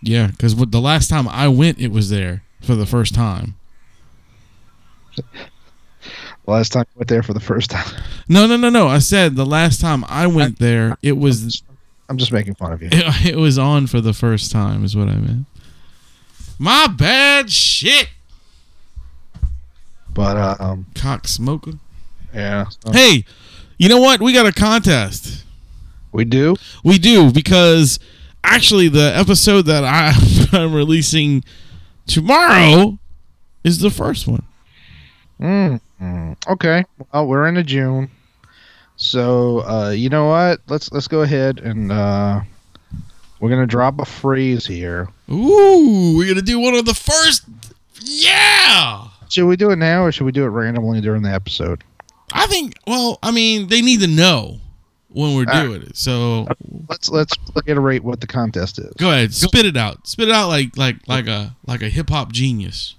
Yeah, 0.00 0.28
because 0.28 0.54
the 0.54 0.80
last 0.80 1.08
time 1.08 1.26
I 1.28 1.48
went, 1.48 1.80
it 1.80 1.90
was 1.90 2.10
there 2.10 2.42
for 2.62 2.74
the 2.74 2.86
first 2.86 3.14
time. 3.14 3.54
last 6.46 6.72
time 6.72 6.84
I 6.94 6.98
went 6.98 7.08
there 7.08 7.22
for 7.22 7.32
the 7.32 7.40
first 7.40 7.70
time. 7.70 7.86
No, 8.28 8.46
no, 8.46 8.56
no, 8.56 8.68
no. 8.68 8.88
I 8.88 8.98
said 8.98 9.36
the 9.36 9.46
last 9.46 9.80
time 9.80 10.04
I 10.08 10.26
went 10.26 10.58
there, 10.58 10.96
it 11.02 11.16
was 11.16 11.62
I'm 12.08 12.18
just 12.18 12.32
making 12.32 12.54
fun 12.54 12.72
of 12.72 12.82
you. 12.82 12.88
it, 12.92 13.26
it 13.34 13.36
was 13.36 13.58
on 13.58 13.86
for 13.86 14.00
the 14.00 14.12
first 14.12 14.52
time. 14.52 14.84
Is 14.84 14.96
what 14.96 15.08
I 15.08 15.16
meant. 15.16 15.46
My 16.58 16.86
bad. 16.86 17.50
Shit. 17.50 18.08
But 20.14 20.36
uh, 20.36 20.56
um, 20.60 20.86
Cock 20.94 21.26
smoking. 21.28 21.80
yeah, 22.32 22.66
so 22.68 22.92
Hey, 22.92 23.24
you 23.78 23.88
know 23.88 23.98
what? 24.00 24.20
We 24.22 24.32
got 24.32 24.46
a 24.46 24.52
contest. 24.52 25.44
we 26.12 26.24
do. 26.24 26.54
We 26.84 26.98
do 26.98 27.32
because 27.32 27.98
actually 28.44 28.88
the 28.88 29.12
episode 29.16 29.62
that 29.62 29.84
I, 29.84 30.12
I'm 30.56 30.72
releasing 30.74 31.42
tomorrow 32.06 32.98
is 33.64 33.78
the 33.80 33.90
first 33.90 34.26
one. 34.28 34.44
Mm, 35.40 35.80
mm, 36.00 36.36
okay. 36.48 36.84
Well, 37.12 37.26
we're 37.26 37.48
into 37.48 37.64
June, 37.64 38.08
so 38.96 39.60
uh, 39.66 39.90
you 39.90 40.08
know 40.08 40.26
what? 40.26 40.60
Let's 40.68 40.92
let's 40.92 41.08
go 41.08 41.22
ahead 41.22 41.58
and 41.58 41.90
uh, 41.90 42.40
we're 43.40 43.50
gonna 43.50 43.66
drop 43.66 43.98
a 43.98 44.04
phrase 44.04 44.64
here. 44.64 45.08
Ooh, 45.30 46.14
we're 46.16 46.28
gonna 46.28 46.42
do 46.42 46.60
one 46.60 46.74
of 46.74 46.84
the 46.84 46.94
first. 46.94 47.44
Yeah, 48.00 49.08
Should 49.28 49.46
we 49.46 49.56
do 49.56 49.70
it 49.70 49.76
now, 49.76 50.04
or 50.04 50.12
should 50.12 50.24
we 50.24 50.32
do 50.32 50.44
it 50.44 50.48
randomly 50.48 51.00
during 51.00 51.22
the 51.22 51.30
episode? 51.30 51.82
I 52.32 52.46
think. 52.46 52.74
Well, 52.86 53.18
I 53.22 53.30
mean, 53.30 53.68
they 53.68 53.82
need 53.82 54.00
to 54.00 54.06
know 54.06 54.60
when 55.08 55.34
we're 55.34 55.46
All 55.50 55.64
doing 55.64 55.82
it. 55.82 55.96
So 55.96 56.46
Let's 56.88 57.08
let's 57.08 57.32
reiterate 57.54 58.02
what 58.02 58.20
the 58.20 58.26
contest 58.26 58.78
is. 58.78 58.92
go 58.98 59.10
ahead, 59.10 59.32
spit 59.32 59.64
it 59.64 59.76
out. 59.76 60.06
Spit 60.06 60.28
it 60.28 60.34
out 60.34 60.48
like 60.48 60.76
like 60.76 60.96
like 61.08 61.26
a 61.26 61.56
like 61.66 61.82
a 61.82 61.88
hip 61.88 62.10
hop 62.10 62.32
genius. 62.32 62.96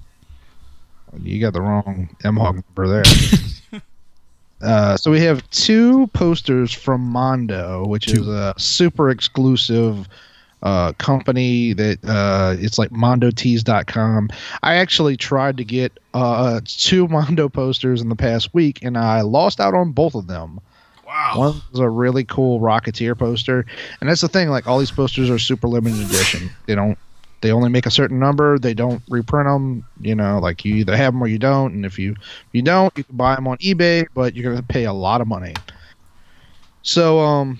You 1.22 1.40
got 1.40 1.54
the 1.54 1.62
wrong 1.62 2.16
M 2.24 2.38
Hog 2.38 2.56
number 2.56 2.88
there. 2.88 3.82
uh, 4.62 4.98
so 4.98 5.12
we 5.12 5.22
have 5.22 5.50
two 5.50 6.08
posters 6.08 6.74
from 6.74 7.02
Mondo, 7.02 7.86
which 7.86 8.12
is 8.12 8.28
a 8.28 8.54
super 8.58 9.10
exclusive 9.10 10.08
uh, 10.66 10.94
company 10.94 11.74
that 11.74 12.00
uh, 12.04 12.56
it's 12.60 12.80
like 12.80 12.90
mondotees.com. 12.90 14.30
I 14.64 14.76
actually 14.76 15.16
tried 15.16 15.58
to 15.58 15.64
get 15.64 15.98
uh, 16.16 16.60
two 16.66 17.08
Mondo 17.10 17.48
posters 17.48 18.02
in 18.02 18.10
the 18.10 18.16
past 18.16 18.54
week, 18.54 18.84
and 18.84 18.98
I 18.98 19.22
lost 19.22 19.60
out 19.62 19.76
on 19.76 19.92
both 19.92 20.16
of 20.16 20.28
them. 20.28 20.60
Wow. 21.06 21.34
One 21.36 21.62
was 21.72 21.80
a 21.80 21.88
really 21.88 22.24
cool 22.26 22.60
Rocketeer 22.60 23.18
poster, 23.18 23.66
and 24.02 24.10
that's 24.10 24.22
the 24.22 24.28
thing. 24.28 24.50
Like 24.50 24.68
all 24.68 24.80
these 24.80 24.92
posters 24.92 25.30
are 25.30 25.38
super 25.38 25.68
limited 25.68 26.02
edition. 26.02 26.50
They 26.66 26.76
don't. 26.76 26.98
They 27.42 27.52
only 27.52 27.70
make 27.70 27.86
a 27.86 27.92
certain 27.92 28.18
number. 28.18 28.58
They 28.58 28.74
don't 28.74 29.04
reprint 29.08 29.48
them. 29.48 29.86
You 30.02 30.16
know, 30.16 30.40
like 30.40 30.66
you 30.66 30.76
either 30.78 30.98
have 30.98 31.14
them 31.14 31.22
or 31.22 31.28
you 31.28 31.38
don't. 31.38 31.74
And 31.74 31.86
if 31.86 32.00
you 32.00 32.14
if 32.14 32.48
you 32.54 32.64
don't, 32.64 32.92
you 32.98 33.04
can 33.04 33.16
buy 33.16 33.36
them 33.36 33.48
on 33.48 33.58
eBay, 33.58 34.08
but 34.16 34.36
you're 34.36 34.52
gonna 34.52 34.64
pay 34.64 34.86
a 34.86 34.94
lot 34.94 35.22
of 35.22 35.28
money. 35.28 35.54
So 36.82 37.20
um, 37.20 37.60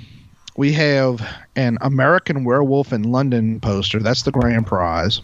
we 0.58 0.72
have 0.74 1.26
an 1.56 1.78
American 1.82 2.44
Werewolf 2.44 2.94
in 2.94 3.04
London 3.04 3.60
poster. 3.60 4.00
That's 4.00 4.24
the 4.24 4.32
grand 4.32 4.68
prize. 4.68 5.22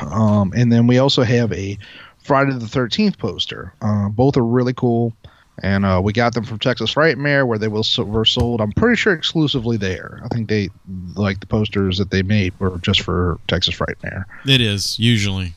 Um, 0.00 0.52
and 0.56 0.72
then 0.72 0.86
we 0.86 0.98
also 0.98 1.22
have 1.22 1.52
a 1.52 1.76
Friday 2.22 2.52
the 2.52 2.68
Thirteenth 2.68 3.18
poster. 3.18 3.72
Uh, 3.82 4.08
both 4.08 4.36
are 4.36 4.44
really 4.44 4.72
cool 4.72 5.14
and 5.62 5.84
uh, 5.84 6.00
we 6.02 6.12
got 6.12 6.34
them 6.34 6.44
from 6.44 6.58
Texas 6.58 6.94
Frightmare, 6.94 7.46
where 7.46 7.58
they 7.58 7.68
were 7.68 8.24
sold. 8.24 8.60
I'm 8.60 8.72
pretty 8.72 8.96
sure 8.96 9.12
exclusively 9.12 9.76
there. 9.76 10.20
I 10.24 10.28
think 10.28 10.48
they 10.48 10.70
like 11.14 11.40
the 11.40 11.46
posters 11.46 11.98
that 11.98 12.10
they 12.10 12.22
made 12.22 12.58
were 12.58 12.78
just 12.78 13.02
for 13.02 13.38
Texas 13.46 13.74
Frightmare. 13.74 14.24
It 14.46 14.60
is 14.60 14.98
usually. 14.98 15.54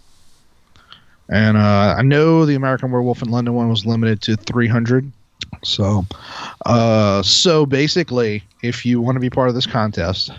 And 1.30 1.56
uh, 1.58 1.96
I 1.98 2.02
know 2.02 2.46
the 2.46 2.56
American 2.56 2.92
Werewolf 2.92 3.22
in 3.22 3.30
London 3.30 3.54
one 3.54 3.70
was 3.70 3.86
limited 3.86 4.22
to 4.24 4.36
300. 4.36 5.12
So, 5.64 6.06
uh, 6.66 7.22
so 7.24 7.66
basically, 7.66 8.44
if 8.62 8.86
you 8.86 9.02
want 9.02 9.16
to 9.16 9.20
be 9.20 9.30
part 9.30 9.50
of 9.50 9.56
this 9.56 9.66
contest, 9.66 10.32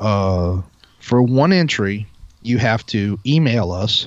uh, 0.00 0.60
for 1.00 1.22
one 1.22 1.52
entry, 1.52 2.06
you 2.42 2.58
have 2.58 2.84
to 2.86 3.18
email 3.26 3.72
us 3.72 4.06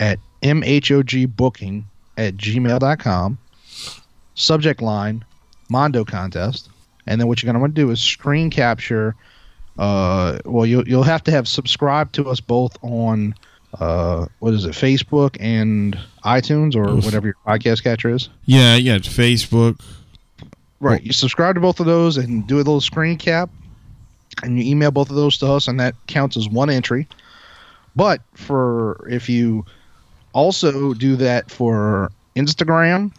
at 0.00 0.18
mhogbooking 0.42 1.84
at 2.16 2.36
gmail.com, 2.36 3.38
subject 4.34 4.82
line, 4.82 5.24
Mondo 5.68 6.04
contest. 6.04 6.68
And 7.06 7.20
then 7.20 7.28
what 7.28 7.42
you're 7.42 7.48
going 7.48 7.54
to 7.54 7.60
want 7.60 7.74
to 7.74 7.80
do 7.80 7.90
is 7.90 8.00
screen 8.00 8.50
capture. 8.50 9.14
Uh, 9.78 10.38
well, 10.44 10.66
you'll, 10.66 10.86
you'll 10.86 11.02
have 11.02 11.24
to 11.24 11.30
have 11.30 11.48
subscribed 11.48 12.14
to 12.16 12.28
us 12.28 12.40
both 12.40 12.76
on 12.82 13.34
uh, 13.74 14.26
what 14.38 14.54
is 14.54 14.64
it, 14.64 14.72
Facebook 14.72 15.36
and 15.40 15.98
iTunes 16.24 16.74
or 16.74 16.88
Oof. 16.88 17.04
whatever 17.04 17.26
your 17.26 17.36
podcast 17.46 17.82
catcher 17.82 18.10
is. 18.10 18.28
Yeah, 18.44 18.76
yeah. 18.76 18.96
it's 18.96 19.08
Facebook. 19.08 19.80
Right. 20.80 21.02
You 21.02 21.12
subscribe 21.12 21.56
to 21.56 21.60
both 21.60 21.80
of 21.80 21.86
those 21.86 22.16
and 22.16 22.46
do 22.46 22.56
a 22.56 22.58
little 22.58 22.80
screen 22.80 23.18
cap, 23.18 23.50
and 24.42 24.58
you 24.58 24.70
email 24.70 24.90
both 24.90 25.10
of 25.10 25.16
those 25.16 25.38
to 25.38 25.46
us, 25.52 25.68
and 25.68 25.78
that 25.80 25.94
counts 26.06 26.36
as 26.36 26.48
one 26.48 26.70
entry. 26.70 27.08
But 27.96 28.20
for 28.34 29.06
if 29.10 29.28
you 29.28 29.66
also 30.32 30.94
do 30.94 31.16
that 31.16 31.50
for 31.50 32.12
Instagram, 32.36 33.12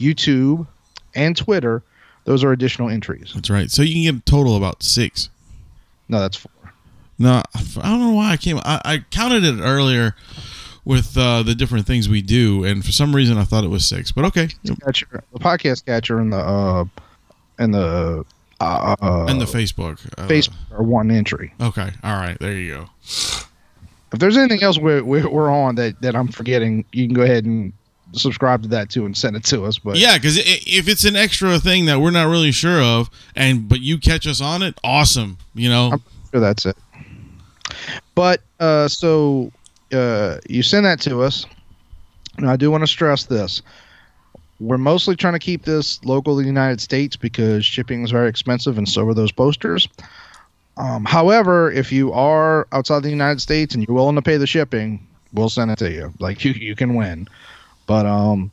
YouTube, 0.00 0.66
and 1.14 1.36
Twitter, 1.36 1.82
those 2.24 2.42
are 2.42 2.52
additional 2.52 2.88
entries. 2.88 3.32
That's 3.34 3.50
right. 3.50 3.70
So 3.70 3.82
you 3.82 3.92
can 3.92 4.14
get 4.14 4.22
a 4.22 4.24
total 4.24 4.56
about 4.56 4.82
six. 4.82 5.28
No, 6.08 6.20
that's 6.20 6.36
four. 6.36 6.50
No, 7.18 7.42
I 7.54 7.88
don't 7.88 8.00
know 8.00 8.12
why 8.12 8.32
I 8.32 8.36
came. 8.36 8.58
I, 8.58 8.80
I 8.84 9.04
counted 9.10 9.44
it 9.44 9.60
earlier 9.60 10.14
with 10.84 11.16
uh, 11.16 11.42
the 11.42 11.54
different 11.54 11.86
things 11.86 12.08
we 12.08 12.22
do, 12.22 12.64
and 12.64 12.84
for 12.84 12.92
some 12.92 13.14
reason 13.14 13.38
I 13.38 13.44
thought 13.44 13.64
it 13.64 13.70
was 13.70 13.86
six. 13.86 14.12
But 14.12 14.24
okay, 14.26 14.48
Catcher, 14.84 15.22
the 15.32 15.38
podcast 15.38 15.86
catcher, 15.86 16.18
and 16.18 16.32
the 16.32 16.38
uh, 16.38 16.84
and 17.58 17.72
the 17.72 18.24
uh, 18.60 18.96
uh, 19.00 19.26
and 19.28 19.40
the 19.40 19.44
Facebook. 19.44 20.00
Uh, 20.18 20.26
Facebook 20.26 20.54
are 20.72 20.82
one 20.82 21.10
entry. 21.10 21.54
Okay, 21.60 21.90
all 22.02 22.16
right. 22.16 22.38
There 22.38 22.52
you 22.52 22.74
go. 22.74 22.90
If 24.14 24.20
there's 24.20 24.36
anything 24.36 24.62
else 24.62 24.78
we're, 24.78 25.02
we're, 25.02 25.28
we're 25.28 25.50
on 25.50 25.74
that, 25.74 26.00
that 26.02 26.14
I'm 26.14 26.28
forgetting, 26.28 26.84
you 26.92 27.06
can 27.08 27.14
go 27.14 27.22
ahead 27.22 27.46
and 27.46 27.72
subscribe 28.12 28.62
to 28.62 28.68
that 28.68 28.88
too 28.88 29.06
and 29.06 29.16
send 29.16 29.34
it 29.34 29.42
to 29.46 29.64
us. 29.64 29.78
But 29.78 29.96
Yeah, 29.96 30.16
because 30.16 30.38
if 30.38 30.88
it's 30.88 31.04
an 31.04 31.16
extra 31.16 31.58
thing 31.58 31.86
that 31.86 32.00
we're 32.00 32.12
not 32.12 32.28
really 32.28 32.52
sure 32.52 32.80
of, 32.80 33.10
and 33.34 33.68
but 33.68 33.80
you 33.80 33.98
catch 33.98 34.26
us 34.26 34.40
on 34.40 34.62
it, 34.62 34.78
awesome. 34.84 35.38
You 35.54 35.68
know, 35.68 35.90
I'm 35.92 36.02
sure 36.30 36.40
that's 36.40 36.64
it. 36.64 36.76
But 38.14 38.40
uh, 38.60 38.88
so 38.88 39.50
uh, 39.92 40.38
you 40.48 40.62
send 40.62 40.86
that 40.86 41.00
to 41.02 41.22
us. 41.22 41.46
And 42.36 42.50
I 42.50 42.56
do 42.56 42.70
want 42.70 42.82
to 42.82 42.86
stress 42.88 43.24
this. 43.24 43.62
We're 44.60 44.78
mostly 44.78 45.16
trying 45.16 45.34
to 45.34 45.38
keep 45.38 45.64
this 45.64 46.04
local 46.04 46.36
to 46.36 46.42
the 46.42 46.46
United 46.46 46.80
States 46.80 47.16
because 47.16 47.64
shipping 47.64 48.02
is 48.02 48.10
very 48.10 48.28
expensive 48.28 48.78
and 48.78 48.88
so 48.88 49.06
are 49.06 49.14
those 49.14 49.32
posters. 49.32 49.88
Um, 50.76 51.04
however, 51.04 51.70
if 51.70 51.92
you 51.92 52.12
are 52.12 52.66
outside 52.72 53.02
the 53.02 53.10
United 53.10 53.40
States 53.40 53.74
and 53.74 53.86
you're 53.86 53.94
willing 53.94 54.16
to 54.16 54.22
pay 54.22 54.36
the 54.36 54.46
shipping, 54.46 55.06
we'll 55.32 55.48
send 55.48 55.70
it 55.70 55.78
to 55.78 55.90
you. 55.90 56.12
Like 56.18 56.44
you, 56.44 56.52
you 56.52 56.74
can 56.74 56.94
win. 56.94 57.28
But 57.86 58.06
um, 58.06 58.50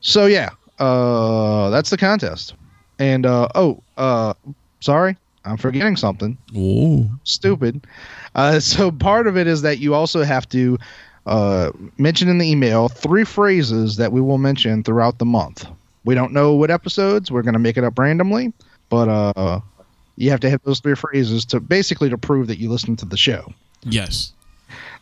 so 0.00 0.26
yeah, 0.26 0.50
uh, 0.78 1.70
that's 1.70 1.90
the 1.90 1.96
contest. 1.96 2.54
And 2.98 3.24
uh, 3.24 3.48
oh, 3.54 3.82
uh, 3.96 4.34
sorry, 4.80 5.16
I'm 5.44 5.56
forgetting 5.56 5.96
something 5.96 6.36
Ooh. 6.56 7.08
stupid. 7.24 7.86
Uh, 8.34 8.60
so 8.60 8.90
part 8.90 9.26
of 9.26 9.36
it 9.36 9.46
is 9.46 9.62
that 9.62 9.78
you 9.78 9.94
also 9.94 10.22
have 10.22 10.48
to 10.50 10.78
uh, 11.26 11.70
mention 11.98 12.28
in 12.28 12.38
the 12.38 12.50
email 12.50 12.88
three 12.88 13.24
phrases 13.24 13.96
that 13.96 14.12
we 14.12 14.20
will 14.20 14.38
mention 14.38 14.82
throughout 14.82 15.18
the 15.18 15.24
month. 15.24 15.66
We 16.04 16.14
don't 16.14 16.32
know 16.32 16.54
what 16.54 16.70
episodes. 16.70 17.30
We're 17.30 17.42
going 17.42 17.52
to 17.52 17.60
make 17.60 17.76
it 17.76 17.84
up 17.84 17.98
randomly, 17.98 18.52
but 18.88 19.08
uh, 19.08 19.60
you 20.16 20.30
have 20.30 20.40
to 20.40 20.50
have 20.50 20.60
those 20.64 20.80
three 20.80 20.96
phrases 20.96 21.44
to 21.46 21.60
basically 21.60 22.10
to 22.10 22.18
prove 22.18 22.48
that 22.48 22.58
you 22.58 22.68
listen 22.68 22.96
to 22.96 23.04
the 23.04 23.16
show. 23.16 23.52
yes, 23.84 24.32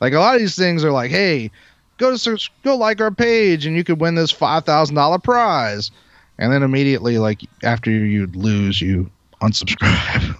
Like 0.01 0.13
a 0.13 0.19
lot 0.19 0.35
of 0.35 0.41
these 0.41 0.57
things 0.57 0.85
are 0.85 0.93
like, 0.93 1.11
hey, 1.11 1.51
go 1.97 2.11
to 2.11 2.19
search, 2.19 2.53
go 2.65 2.77
like 2.77 3.01
our 3.01 3.11
page, 3.11 3.65
and 3.65 3.77
you 3.77 3.85
could 3.85 4.01
win 4.01 4.15
this 4.15 4.31
five 4.31 4.65
thousand 4.65 4.97
dollar 4.97 5.19
prize. 5.19 5.91
And 6.39 6.53
then 6.53 6.63
immediately, 6.63 7.19
like 7.19 7.43
after 7.63 7.91
you 7.91 8.27
lose, 8.29 8.81
you 8.81 9.11
unsubscribe. 9.43 10.37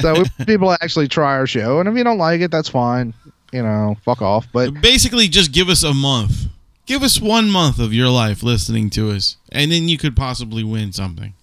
so 0.00 0.14
we, 0.38 0.44
people 0.46 0.72
actually 0.72 1.08
try 1.08 1.32
our 1.36 1.46
show, 1.46 1.80
and 1.80 1.88
if 1.88 1.96
you 1.96 2.04
don't 2.04 2.18
like 2.18 2.40
it, 2.40 2.50
that's 2.50 2.68
fine. 2.68 3.14
You 3.52 3.62
know, 3.62 3.96
fuck 4.04 4.22
off. 4.22 4.46
But 4.52 4.80
basically, 4.80 5.28
just 5.28 5.52
give 5.52 5.68
us 5.68 5.82
a 5.82 5.92
month. 5.94 6.46
Give 6.86 7.02
us 7.02 7.20
one 7.20 7.48
month 7.50 7.78
of 7.78 7.92
your 7.92 8.08
life 8.08 8.42
listening 8.42 8.90
to 8.90 9.10
us, 9.10 9.36
and 9.52 9.70
then 9.70 9.88
you 9.88 9.98
could 9.98 10.16
possibly 10.16 10.64
win 10.64 10.92
something. 10.92 11.34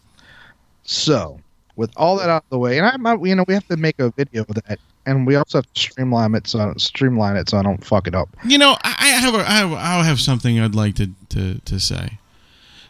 so, 0.83 1.39
with 1.75 1.91
all 1.95 2.17
that 2.17 2.29
out 2.29 2.43
of 2.43 2.49
the 2.49 2.57
way, 2.59 2.77
and 2.77 2.85
I, 2.85 2.97
might, 2.97 3.25
you 3.25 3.35
know, 3.35 3.45
we 3.47 3.53
have 3.53 3.67
to 3.67 3.77
make 3.77 3.99
a 3.99 4.11
video 4.11 4.41
of 4.41 4.55
that, 4.65 4.79
and 5.05 5.25
we 5.25 5.35
also 5.35 5.59
have 5.59 5.73
to 5.73 5.79
streamline 5.81 6.35
it 6.35 6.45
so 6.47 6.73
streamline 6.77 7.37
it 7.37 7.49
so 7.49 7.57
I 7.57 7.61
don't 7.63 7.83
fuck 7.85 8.05
it 8.07 8.13
up. 8.15 8.29
You 8.45 8.57
know, 8.57 8.75
I, 8.83 8.95
I 8.99 9.07
have 9.21 9.33
a, 9.33 9.37
I 9.39 9.51
have, 9.53 9.71
I 9.73 10.03
have 10.03 10.19
something 10.19 10.59
I'd 10.59 10.75
like 10.75 10.95
to, 10.95 11.09
to, 11.29 11.59
to 11.59 11.79
say. 11.79 12.17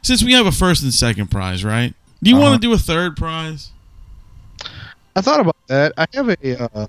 Since 0.02 0.24
we 0.24 0.34
have 0.34 0.46
a 0.48 0.52
first 0.52 0.82
and 0.82 0.94
second 0.94 1.30
prize, 1.30 1.64
right? 1.64 1.94
Do 2.24 2.30
you 2.32 2.38
Uh-huh. 2.38 2.46
want 2.50 2.62
to 2.62 2.68
do 2.68 2.74
a 2.74 2.78
third 2.80 3.16
prize? 3.16 3.72
I 5.16 5.22
thought 5.22 5.40
about 5.40 5.56
that. 5.68 5.94
I 5.98 6.06
have 6.14 6.30
a 6.30 6.64
uh, 6.74 6.88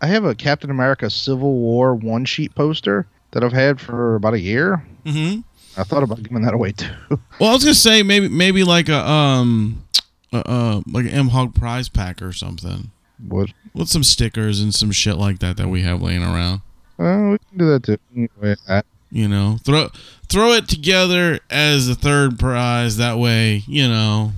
I 0.00 0.06
have 0.06 0.24
a 0.24 0.34
Captain 0.34 0.70
America 0.70 1.08
Civil 1.10 1.54
War 1.54 1.94
one 1.94 2.24
sheet 2.24 2.54
poster 2.54 3.06
that 3.32 3.44
I've 3.44 3.52
had 3.52 3.80
for 3.80 4.14
about 4.16 4.34
a 4.34 4.40
year. 4.40 4.84
Mm-hmm. 5.04 5.40
I 5.80 5.84
thought 5.84 6.02
about 6.02 6.22
giving 6.22 6.42
that 6.42 6.54
away 6.54 6.72
too. 6.72 6.90
Well, 7.40 7.50
I 7.50 7.54
was 7.54 7.62
gonna 7.64 7.74
say 7.74 8.02
maybe 8.02 8.28
maybe 8.28 8.64
like 8.64 8.88
a 8.88 9.06
um, 9.08 9.84
uh, 10.32 10.42
uh 10.44 10.80
like 10.90 11.04
an 11.04 11.10
M 11.12 11.28
Hog 11.28 11.54
prize 11.54 11.88
pack 11.88 12.20
or 12.22 12.32
something 12.32 12.90
What? 13.28 13.50
with 13.74 13.88
some 13.88 14.04
stickers 14.04 14.60
and 14.60 14.74
some 14.74 14.90
shit 14.90 15.16
like 15.16 15.38
that 15.38 15.56
that 15.56 15.68
we 15.68 15.82
have 15.82 16.02
laying 16.02 16.22
around. 16.22 16.60
Uh, 16.98 17.30
we 17.32 17.38
can 17.38 17.58
do 17.58 17.66
that 17.70 17.82
too. 17.84 17.96
Anyway, 18.14 18.56
I- 18.68 18.82
You 19.10 19.26
know, 19.28 19.58
throw 19.64 19.88
throw 20.28 20.52
it 20.52 20.68
together 20.68 21.40
as 21.50 21.86
the 21.86 21.94
third 21.94 22.38
prize. 22.38 22.96
That 22.98 23.18
way, 23.18 23.62
you 23.66 23.88
know. 23.88 24.32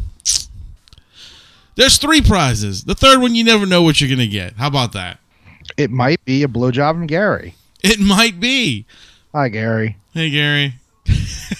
There's 1.74 1.98
three 1.98 2.20
prizes. 2.20 2.84
The 2.84 2.94
third 2.94 3.20
one, 3.20 3.34
you 3.34 3.44
never 3.44 3.66
know 3.66 3.82
what 3.82 4.00
you're 4.00 4.10
gonna 4.10 4.26
get. 4.26 4.54
How 4.56 4.66
about 4.68 4.92
that? 4.92 5.18
It 5.76 5.90
might 5.90 6.22
be 6.24 6.42
a 6.42 6.48
blowjob 6.48 6.94
from 6.94 7.06
Gary. 7.06 7.54
It 7.82 7.98
might 7.98 8.40
be. 8.40 8.84
Hi, 9.32 9.48
Gary. 9.48 9.96
Hey, 10.12 10.30
Gary. 10.30 10.74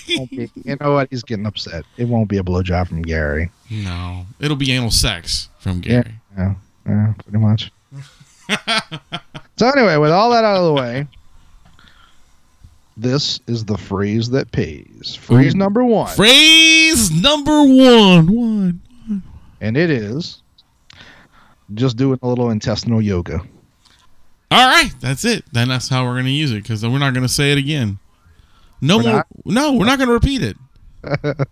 You 0.06 0.76
know 0.80 0.92
what? 0.92 1.08
He's 1.10 1.22
getting 1.22 1.46
upset. 1.46 1.84
It 1.96 2.04
won't 2.04 2.28
be 2.28 2.38
a 2.38 2.42
blowjob 2.42 2.88
from 2.88 3.02
Gary. 3.02 3.50
No, 3.70 4.26
it'll 4.40 4.56
be 4.56 4.70
anal 4.72 4.90
sex 4.90 5.48
from 5.58 5.80
Gary. 5.80 6.14
Yeah, 6.36 6.54
yeah, 6.86 7.14
pretty 7.22 7.38
much. 7.38 7.72
so 9.56 9.68
anyway, 9.68 9.96
with 9.96 10.10
all 10.10 10.30
that 10.30 10.44
out 10.44 10.56
of 10.56 10.64
the 10.64 10.72
way, 10.72 11.06
this 12.96 13.40
is 13.46 13.64
the 13.64 13.78
phrase 13.78 14.30
that 14.30 14.52
pays. 14.52 15.16
Phrase 15.18 15.54
number 15.54 15.82
one, 15.84 16.14
Phrase 16.14 17.10
number 17.10 17.62
one. 17.62 18.26
One. 18.26 18.80
And 19.62 19.76
it 19.78 19.88
is 19.90 20.42
just 21.72 21.96
doing 21.96 22.18
a 22.20 22.28
little 22.28 22.50
intestinal 22.50 23.00
yoga. 23.00 23.40
All 24.50 24.68
right, 24.68 24.90
that's 25.00 25.24
it. 25.24 25.44
Then 25.52 25.68
that's 25.68 25.88
how 25.88 26.04
we're 26.04 26.16
gonna 26.16 26.28
use 26.28 26.52
it 26.52 26.62
because 26.62 26.84
we're 26.84 26.98
not 26.98 27.14
gonna 27.14 27.28
say 27.28 27.52
it 27.52 27.58
again. 27.58 27.98
No 28.82 28.98
We're 28.98 29.02
more. 29.04 29.12
not? 29.12 29.26
No, 29.46 29.72
we're 29.72 29.86
not 29.86 29.98
gonna 29.98 30.12
repeat 30.12 30.42
it. 30.42 30.56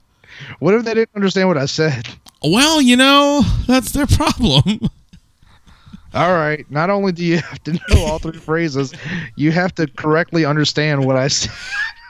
What 0.58 0.74
if 0.74 0.84
they 0.84 0.94
didn't 0.94 1.14
understand 1.14 1.48
what 1.48 1.58
I 1.58 1.66
said? 1.66 2.08
Well, 2.42 2.80
you 2.80 2.96
know, 2.96 3.42
that's 3.66 3.92
their 3.92 4.06
problem. 4.06 4.80
All 6.14 6.32
right. 6.32 6.68
Not 6.70 6.88
only 6.90 7.12
do 7.12 7.24
you 7.24 7.38
have 7.38 7.62
to 7.64 7.72
know 7.72 8.04
all 8.04 8.18
three 8.18 8.38
phrases, 8.38 8.92
you 9.36 9.52
have 9.52 9.74
to 9.76 9.86
correctly 9.86 10.44
understand 10.44 11.04
what 11.04 11.16
I 11.16 11.28
said. 11.28 11.52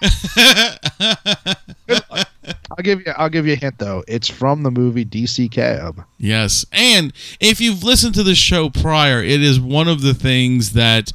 I'll 1.88 2.82
give 2.82 3.00
you. 3.06 3.12
I'll 3.16 3.28
give 3.28 3.46
you 3.46 3.52
a 3.54 3.56
hint 3.56 3.78
though. 3.78 4.02
It's 4.08 4.28
from 4.28 4.62
the 4.62 4.70
movie 4.70 5.04
DC 5.04 5.50
Cab. 5.50 6.02
yes, 6.18 6.64
and 6.72 7.12
if 7.40 7.60
you've 7.60 7.82
listened 7.82 8.14
to 8.14 8.22
the 8.22 8.34
show 8.34 8.70
prior, 8.70 9.22
it 9.22 9.42
is 9.42 9.58
one 9.60 9.88
of 9.88 10.02
the 10.02 10.14
things 10.14 10.72
that 10.72 11.12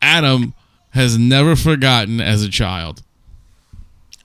Adam 0.00 0.54
has 0.90 1.18
never 1.18 1.56
forgotten 1.56 2.20
as 2.20 2.42
a 2.42 2.48
child, 2.48 3.02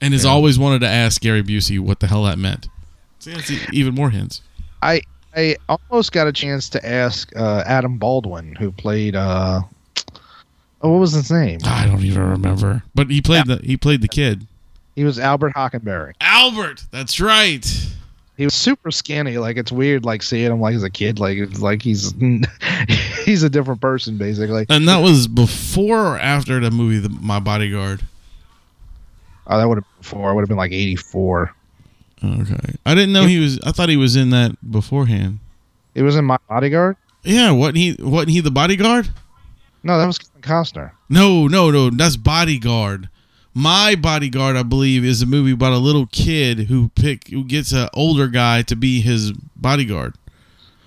and 0.01 0.13
has 0.13 0.25
Yeah. 0.25 0.31
always 0.31 0.59
wanted 0.59 0.79
to 0.79 0.87
ask 0.87 1.21
Gary 1.21 1.41
Busey 1.43 1.79
what 1.79 1.99
the 2.01 2.07
hell 2.07 2.23
that 2.25 2.37
meant. 2.37 2.67
See, 3.19 3.31
that's 3.33 3.51
even 3.73 3.95
more 3.95 4.09
hints. 4.09 4.41
I 4.81 5.01
I 5.35 5.55
almost 5.69 6.11
got 6.11 6.27
a 6.27 6.33
chance 6.33 6.69
to 6.69 6.85
ask 6.85 7.31
uh, 7.35 7.63
Adam 7.65 7.97
Baldwin, 7.97 8.55
who 8.55 8.71
played. 8.71 9.15
Uh, 9.15 9.61
oh, 10.81 10.91
what 10.91 10.99
was 10.99 11.13
his 11.13 11.31
name? 11.31 11.59
I 11.65 11.85
don't 11.87 12.03
even 12.03 12.29
remember, 12.29 12.83
but 12.95 13.09
he 13.09 13.21
played 13.21 13.45
the 13.47 13.57
he 13.63 13.77
played 13.77 14.01
the 14.01 14.07
kid 14.07 14.45
He 14.95 15.03
was 15.03 15.19
Albert 15.19 15.53
Hockenberry. 15.53 16.13
Albert. 16.21 16.85
That's 16.91 17.19
right. 17.19 17.65
He 18.37 18.45
was 18.45 18.53
super 18.53 18.91
skinny. 18.91 19.39
Like 19.39 19.57
it's 19.57 19.71
weird, 19.71 20.05
like 20.05 20.21
seeing 20.21 20.51
him 20.51 20.61
like 20.61 20.75
as 20.75 20.83
a 20.83 20.89
kid. 20.91 21.19
Like 21.19 21.59
like 21.59 21.81
he's 21.81 22.13
he's 23.25 23.43
a 23.43 23.49
different 23.49 23.81
person 23.81 24.17
basically. 24.17 24.65
And 24.69 24.87
that 24.87 24.99
was 24.99 25.27
before 25.27 26.13
or 26.13 26.17
after 26.19 26.59
the 26.59 26.69
movie 26.69 26.99
the, 26.99 27.09
My 27.09 27.39
Bodyguard. 27.39 28.01
Oh, 29.47 29.57
that 29.57 29.67
would 29.67 29.77
have 29.77 29.83
been 29.83 30.01
before. 30.01 30.29
I 30.29 30.33
would 30.33 30.41
have 30.41 30.49
been 30.49 30.57
like 30.57 30.71
eighty 30.71 30.95
four. 30.95 31.53
Okay. 32.23 32.75
I 32.85 32.93
didn't 32.95 33.13
know 33.13 33.25
he 33.25 33.39
was 33.39 33.59
I 33.61 33.71
thought 33.71 33.89
he 33.89 33.97
was 33.97 34.15
in 34.15 34.29
that 34.31 34.55
beforehand. 34.71 35.39
It 35.95 36.03
was 36.03 36.15
in 36.15 36.25
my 36.25 36.37
bodyguard. 36.47 36.95
Yeah, 37.23 37.51
wasn't 37.51 37.77
he 37.77 37.95
wasn't 37.99 38.29
he 38.31 38.39
the 38.39 38.51
bodyguard? 38.51 39.09
No, 39.83 39.97
that 39.97 40.05
was 40.05 40.17
Kevin 40.17 40.41
Costner. 40.41 40.91
No, 41.09 41.47
no, 41.47 41.71
no, 41.71 41.89
that's 41.89 42.17
Bodyguard. 42.17 43.09
My 43.53 43.95
Bodyguard, 43.95 44.55
I 44.55 44.63
believe, 44.63 45.03
is 45.03 45.21
a 45.21 45.25
movie 45.25 45.51
about 45.51 45.73
a 45.73 45.77
little 45.77 46.05
kid 46.07 46.61
who 46.67 46.89
pick 46.89 47.27
who 47.29 47.43
gets 47.43 47.71
an 47.71 47.89
older 47.93 48.27
guy 48.27 48.61
to 48.63 48.75
be 48.75 49.01
his 49.01 49.31
bodyguard. 49.55 50.15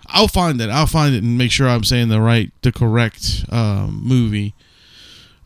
I'll 0.06 0.28
find 0.28 0.60
it. 0.60 0.70
I'll 0.70 0.86
find 0.86 1.14
it 1.14 1.22
and 1.22 1.36
make 1.38 1.50
sure 1.50 1.68
I'm 1.68 1.84
saying 1.84 2.08
the 2.08 2.20
right, 2.20 2.52
the 2.62 2.70
correct 2.72 3.44
um, 3.50 4.00
movie. 4.04 4.54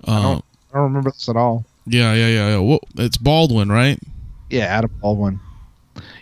Um, 0.05 0.23
don't- 0.23 0.45
I 0.73 0.77
don't 0.79 0.85
remember 0.85 1.11
this 1.13 1.29
at 1.29 1.37
all. 1.37 1.65
yeah, 1.87 2.13
yeah, 2.15 2.27
yeah. 2.29 2.49
yeah. 2.51 2.59
Well, 2.59 2.81
it's 2.97 3.17
Baldwin, 3.17 3.71
right? 3.71 3.99
Yeah, 4.51 4.65
Adam 4.65 4.91
Baldwin. 5.01 5.39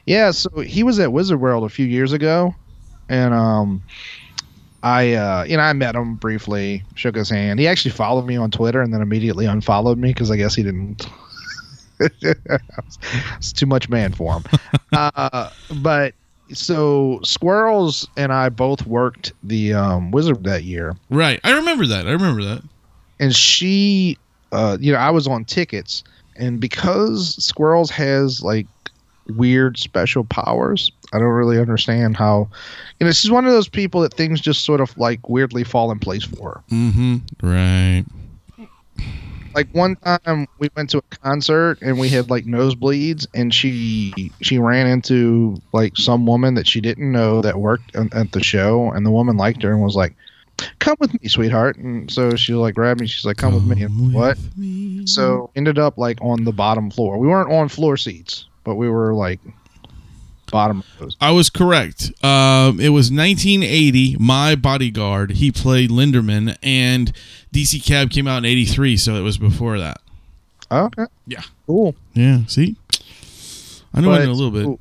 Yeah, 0.06 0.30
so 0.32 0.60
he 0.60 0.82
was 0.82 0.98
at 1.00 1.12
Wizard 1.12 1.40
World 1.40 1.64
a 1.64 1.68
few 1.70 1.86
years 1.86 2.12
ago, 2.12 2.54
and 3.08 3.32
um, 3.32 3.82
I 4.82 5.12
uh, 5.14 5.44
you 5.44 5.56
know 5.56 5.62
I 5.62 5.72
met 5.72 5.94
him 5.94 6.16
briefly, 6.16 6.82
shook 6.94 7.14
his 7.16 7.30
hand. 7.30 7.60
He 7.60 7.68
actually 7.68 7.92
followed 7.92 8.26
me 8.26 8.36
on 8.36 8.50
Twitter 8.50 8.80
and 8.82 8.92
then 8.92 9.00
immediately 9.00 9.46
unfollowed 9.46 9.98
me 9.98 10.08
because 10.08 10.30
I 10.30 10.36
guess 10.36 10.54
he 10.54 10.62
didn't. 10.62 11.06
it's 13.36 13.52
too 13.52 13.66
much 13.66 13.88
man 13.88 14.12
for 14.12 14.34
him. 14.34 14.44
uh, 14.92 15.50
but 15.80 16.14
so 16.52 17.20
Squirrels 17.22 18.08
and 18.16 18.32
I 18.32 18.48
both 18.48 18.86
worked 18.86 19.32
the 19.42 19.72
um, 19.74 20.10
Wizard 20.10 20.44
that 20.44 20.64
year, 20.64 20.96
Right. 21.10 21.40
I 21.44 21.52
remember 21.52 21.86
that. 21.86 22.06
I 22.06 22.10
remember 22.12 22.42
that. 22.44 22.62
and 23.20 23.34
she 23.34 24.18
uh 24.50 24.76
you 24.80 24.92
know 24.92 24.98
i 24.98 25.08
was 25.10 25.26
on 25.26 25.44
tickets 25.46 26.04
and 26.36 26.60
because 26.60 27.42
squirrels 27.42 27.90
has 27.90 28.42
like 28.42 28.66
weird 29.28 29.78
special 29.78 30.24
powers 30.24 30.90
i 31.12 31.18
don't 31.18 31.28
really 31.28 31.58
understand 31.58 32.16
how 32.16 32.48
you 32.98 33.06
know 33.06 33.12
she's 33.12 33.30
one 33.30 33.46
of 33.46 33.52
those 33.52 33.68
people 33.68 34.00
that 34.00 34.14
things 34.14 34.40
just 34.40 34.64
sort 34.64 34.80
of 34.80 34.96
like 34.98 35.28
weirdly 35.28 35.64
fall 35.64 35.90
in 35.92 35.98
place 35.98 36.24
for 36.24 36.54
her 36.54 36.62
Mm-hmm. 36.70 37.16
Right. 37.46 38.04
like 39.54 39.68
one 39.72 39.96
time 39.96 40.46
we 40.58 40.68
went 40.76 40.90
to 40.90 40.98
a 40.98 41.02
concert 41.16 41.78
and 41.82 41.98
we 41.98 42.08
had 42.08 42.30
like 42.30 42.44
nosebleeds 42.46 43.26
and 43.34 43.52
she 43.52 44.32
she 44.40 44.58
ran 44.58 44.86
into 44.86 45.60
like 45.72 45.96
some 45.96 46.26
woman 46.26 46.54
that 46.54 46.66
she 46.66 46.80
didn't 46.80 47.12
know 47.12 47.40
that 47.42 47.58
worked 47.58 47.94
at 47.94 48.32
the 48.32 48.42
show 48.42 48.90
and 48.92 49.04
the 49.04 49.10
woman 49.10 49.36
liked 49.36 49.62
her 49.62 49.72
and 49.72 49.82
was 49.82 49.94
like 49.96 50.14
come 50.78 50.96
with 51.00 51.12
me 51.20 51.28
sweetheart 51.28 51.76
and 51.76 52.10
so 52.10 52.34
she 52.36 52.54
like 52.54 52.74
grabbed 52.74 53.00
me 53.00 53.06
she's 53.06 53.24
like 53.24 53.36
come 53.36 53.54
with 53.54 53.64
me 53.64 53.82
and 53.82 54.14
what 54.14 54.38
me. 54.56 55.06
So 55.06 55.50
ended 55.56 55.78
up 55.78 55.98
like 55.98 56.18
on 56.22 56.44
the 56.44 56.52
bottom 56.52 56.88
floor. 56.90 57.18
We 57.18 57.26
weren't 57.26 57.50
on 57.50 57.68
floor 57.68 57.96
seats, 57.96 58.46
but 58.64 58.74
we 58.76 58.88
were 58.88 59.12
like 59.14 59.40
bottom. 60.50 60.82
I 61.20 61.30
was 61.30 61.48
correct. 61.50 62.12
Um, 62.24 62.78
it 62.80 62.90
was 62.90 63.10
1980. 63.10 64.16
My 64.20 64.54
bodyguard. 64.54 65.32
He 65.32 65.50
played 65.50 65.90
Linderman, 65.90 66.56
and 66.62 67.12
DC 67.54 67.84
Cab 67.84 68.10
came 68.10 68.26
out 68.26 68.38
in 68.38 68.44
'83, 68.44 68.96
so 68.96 69.14
it 69.14 69.22
was 69.22 69.38
before 69.38 69.78
that. 69.78 69.98
Oh, 70.70 70.86
okay. 70.86 71.06
Yeah. 71.26 71.42
Cool. 71.66 71.94
Yeah. 72.14 72.40
See, 72.46 72.76
I 73.94 74.00
know 74.00 74.08
But- 74.08 74.22
a 74.28 74.32
little 74.32 74.50
bit. 74.50 74.78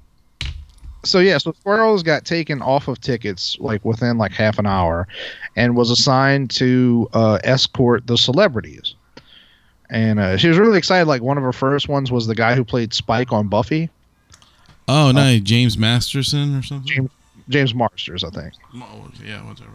So 1.03 1.17
yeah, 1.17 1.39
so 1.39 1.51
Squirrels 1.53 2.03
got 2.03 2.25
taken 2.25 2.61
off 2.61 2.87
of 2.87 3.01
tickets 3.01 3.57
like 3.59 3.83
within 3.83 4.19
like 4.19 4.31
half 4.33 4.59
an 4.59 4.67
hour, 4.67 5.07
and 5.55 5.75
was 5.75 5.89
assigned 5.89 6.51
to 6.51 7.09
uh, 7.13 7.39
escort 7.43 8.05
the 8.05 8.17
celebrities. 8.19 8.93
And 9.91 10.19
uh, 10.19 10.37
she 10.37 10.47
was 10.47 10.57
really 10.57 10.77
excited. 10.77 11.05
Like 11.07 11.21
one 11.21 11.37
of 11.37 11.43
her 11.43 11.51
first 11.53 11.87
ones 11.89 12.11
was 12.11 12.25
the 12.25 12.33
guy 12.35 12.55
who 12.55 12.63
played 12.63 12.93
Spike 12.93 13.31
on 13.33 13.47
Buffy, 13.49 13.89
Oh, 14.87 15.11
no, 15.11 15.37
James 15.39 15.77
Masterson 15.77 16.55
or 16.57 16.63
something. 16.63 16.87
James 16.87 17.09
James 17.49 17.73
Marsters, 17.75 18.23
I 18.23 18.29
think. 18.29 18.53
Oh, 18.75 19.09
yeah, 19.23 19.45
whatever. 19.45 19.69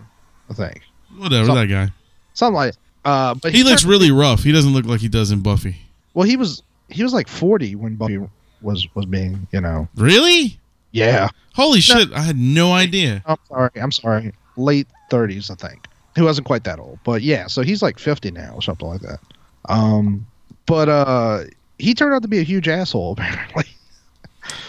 I 0.51 0.55
think 0.55 0.83
Whatever. 1.17 1.47
Some- 1.47 1.57
that 1.57 1.67
guy. 1.67 1.89
something 2.35 2.55
like. 2.55 2.75
Uh, 3.05 3.35
but 3.35 3.53
He 3.55 3.63
looks 3.63 3.83
turned- 3.83 3.91
really 3.91 4.11
rough. 4.11 4.43
He 4.43 4.51
doesn't 4.53 4.73
look 4.73 4.85
like 4.87 5.01
he 5.01 5.09
does 5.09 5.31
in 5.31 5.41
Buffy. 5.41 5.77
well. 6.15 6.27
He 6.27 6.37
was 6.37 6.63
he 6.89 7.03
was 7.03 7.13
like 7.13 7.29
forty 7.29 7.75
when 7.77 7.97
Buffy 7.97 8.19
was 8.63 8.87
was 8.95 9.05
being 9.07 9.47
you 9.53 9.61
know 9.61 9.89
Really? 9.97 10.59
yeah. 10.93 11.29
Holy 11.55 11.81
shit! 11.81 12.13
I 12.13 12.21
had 12.21 12.37
no 12.37 12.73
idea. 12.73 13.23
I'm 13.27 13.37
sorry. 13.49 13.71
I'm 13.77 13.93
sorry. 13.93 14.33
Late 14.57 14.89
30s, 15.11 15.51
I 15.51 15.55
think. 15.55 15.87
He 16.15 16.23
wasn't 16.23 16.47
quite 16.47 16.65
that 16.65 16.79
old, 16.79 16.99
but 17.05 17.23
yeah. 17.23 17.47
So 17.47 17.63
he's 17.63 17.83
like 17.83 17.99
50 17.99 18.31
now 18.33 18.53
or 18.55 18.63
something 18.63 18.89
like 18.89 19.01
that. 19.03 19.21
Um, 19.69 20.27
but 20.67 20.89
uh, 20.89 21.45
he 21.79 21.95
turned 21.95 22.15
out 22.15 22.23
to 22.23 22.29
be 22.29 22.39
a 22.39 22.43
huge 22.43 22.69
asshole 22.69 23.13
apparently. 23.19 23.65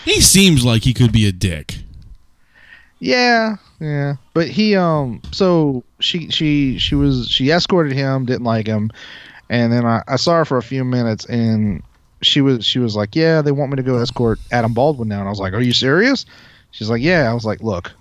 He 0.05 0.21
seems 0.21 0.65
like 0.65 0.83
he 0.83 0.93
could 0.93 1.11
be 1.11 1.27
a 1.27 1.31
dick. 1.31 1.77
yeah, 2.99 3.57
yeah. 3.79 4.15
But 4.33 4.47
he 4.47 4.75
um 4.75 5.21
so 5.31 5.83
she 5.99 6.29
she 6.29 6.77
she 6.79 6.95
was 6.95 7.27
she 7.27 7.51
escorted 7.51 7.93
him, 7.93 8.25
didn't 8.25 8.43
like 8.45 8.65
him, 8.65 8.89
and 9.49 9.71
then 9.71 9.85
I, 9.85 10.03
I 10.07 10.15
saw 10.15 10.35
her 10.37 10.45
for 10.45 10.57
a 10.57 10.63
few 10.63 10.83
minutes 10.83 11.25
and 11.25 11.83
she 12.21 12.41
was 12.41 12.65
she 12.65 12.79
was 12.79 12.95
like, 12.95 13.15
Yeah, 13.15 13.41
they 13.41 13.51
want 13.51 13.71
me 13.71 13.75
to 13.75 13.83
go 13.83 13.97
escort 13.97 14.39
Adam 14.51 14.73
Baldwin 14.73 15.07
now 15.07 15.19
and 15.19 15.27
I 15.27 15.29
was 15.29 15.39
like, 15.39 15.53
Are 15.53 15.61
you 15.61 15.73
serious? 15.73 16.25
She's 16.71 16.89
like, 16.89 17.01
Yeah. 17.01 17.29
I 17.29 17.33
was 17.33 17.45
like, 17.45 17.61
Look, 17.61 17.91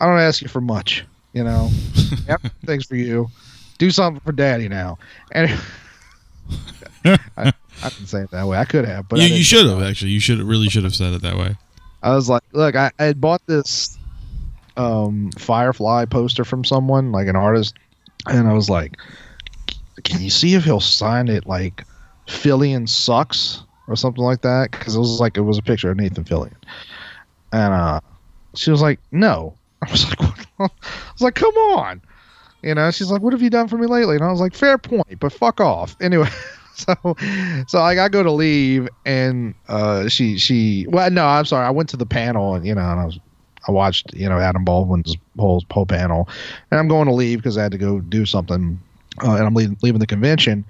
I 0.00 0.06
don't 0.06 0.18
ask 0.18 0.42
you 0.42 0.48
for 0.48 0.60
much, 0.60 1.04
you 1.32 1.44
know. 1.44 1.70
yep, 2.28 2.42
thanks 2.66 2.84
for 2.86 2.96
you. 2.96 3.28
Do 3.78 3.90
something 3.90 4.20
for 4.20 4.32
daddy 4.32 4.68
now. 4.68 4.98
And 5.32 5.50
I, 7.04 7.52
I 7.82 7.88
didn't 7.88 8.06
say 8.06 8.20
it 8.22 8.30
that 8.30 8.46
way. 8.46 8.56
I 8.56 8.64
could 8.64 8.86
have, 8.86 9.08
but 9.08 9.20
you, 9.20 9.26
you 9.26 9.42
should 9.42 9.66
have 9.66 9.82
actually. 9.82 10.12
You 10.12 10.20
should 10.20 10.40
really 10.40 10.68
should 10.68 10.84
have 10.84 10.94
said 10.94 11.12
it 11.12 11.22
that 11.22 11.36
way. 11.36 11.56
I 12.02 12.14
was 12.14 12.28
like, 12.28 12.42
look, 12.52 12.76
I, 12.76 12.90
I 12.98 13.04
had 13.04 13.20
bought 13.20 13.44
this 13.46 13.98
um, 14.76 15.30
Firefly 15.38 16.04
poster 16.06 16.44
from 16.44 16.64
someone, 16.64 17.12
like 17.12 17.28
an 17.28 17.36
artist, 17.36 17.74
and 18.26 18.48
I 18.48 18.52
was 18.52 18.68
like, 18.68 18.96
can 20.02 20.20
you 20.20 20.30
see 20.30 20.54
if 20.54 20.64
he'll 20.64 20.80
sign 20.80 21.28
it 21.28 21.46
like 21.46 21.84
Fillion 22.26 22.88
sucks 22.88 23.62
or 23.88 23.96
something 23.96 24.24
like 24.24 24.42
that? 24.42 24.70
Because 24.70 24.96
it 24.96 24.98
was 24.98 25.20
like 25.20 25.36
it 25.36 25.42
was 25.42 25.58
a 25.58 25.62
picture 25.62 25.90
of 25.90 25.96
Nathan 25.96 26.24
Fillion, 26.24 26.56
and 27.52 27.74
uh, 27.74 28.00
she 28.54 28.70
was 28.70 28.82
like, 28.82 29.00
no. 29.12 29.54
I 29.86 29.90
was 29.90 30.08
like, 30.08 30.20
what? 30.20 30.46
I 30.58 30.62
was 31.12 31.20
like, 31.20 31.34
come 31.34 31.54
on. 31.54 32.00
You 32.64 32.74
know, 32.74 32.90
she's 32.90 33.10
like, 33.10 33.20
"What 33.20 33.34
have 33.34 33.42
you 33.42 33.50
done 33.50 33.68
for 33.68 33.76
me 33.76 33.86
lately?" 33.86 34.16
And 34.16 34.24
I 34.24 34.30
was 34.30 34.40
like, 34.40 34.54
"Fair 34.54 34.78
point, 34.78 35.20
but 35.20 35.32
fuck 35.32 35.60
off." 35.60 35.96
Anyway, 36.00 36.30
so 36.74 36.94
so 37.66 37.78
like 37.78 37.98
I 37.98 38.08
go 38.08 38.22
to 38.22 38.30
leave, 38.30 38.88
and 39.04 39.54
uh, 39.68 40.08
she 40.08 40.38
she 40.38 40.86
well, 40.88 41.10
no, 41.10 41.26
I'm 41.26 41.44
sorry, 41.44 41.66
I 41.66 41.70
went 41.70 41.90
to 41.90 41.98
the 41.98 42.06
panel, 42.06 42.54
and 42.54 42.66
you 42.66 42.74
know, 42.74 42.80
and 42.80 43.00
I 43.00 43.04
was 43.04 43.18
I 43.68 43.72
watched 43.72 44.14
you 44.14 44.28
know 44.30 44.38
Adam 44.38 44.64
Baldwin's 44.64 45.14
whole 45.38 45.62
whole 45.70 45.84
panel, 45.84 46.26
and 46.70 46.80
I'm 46.80 46.88
going 46.88 47.06
to 47.06 47.12
leave 47.12 47.38
because 47.38 47.58
I 47.58 47.62
had 47.64 47.72
to 47.72 47.78
go 47.78 48.00
do 48.00 48.24
something, 48.24 48.80
uh, 49.22 49.34
and 49.34 49.46
I'm 49.46 49.54
leaving 49.54 49.76
leaving 49.82 50.00
the 50.00 50.06
convention, 50.06 50.64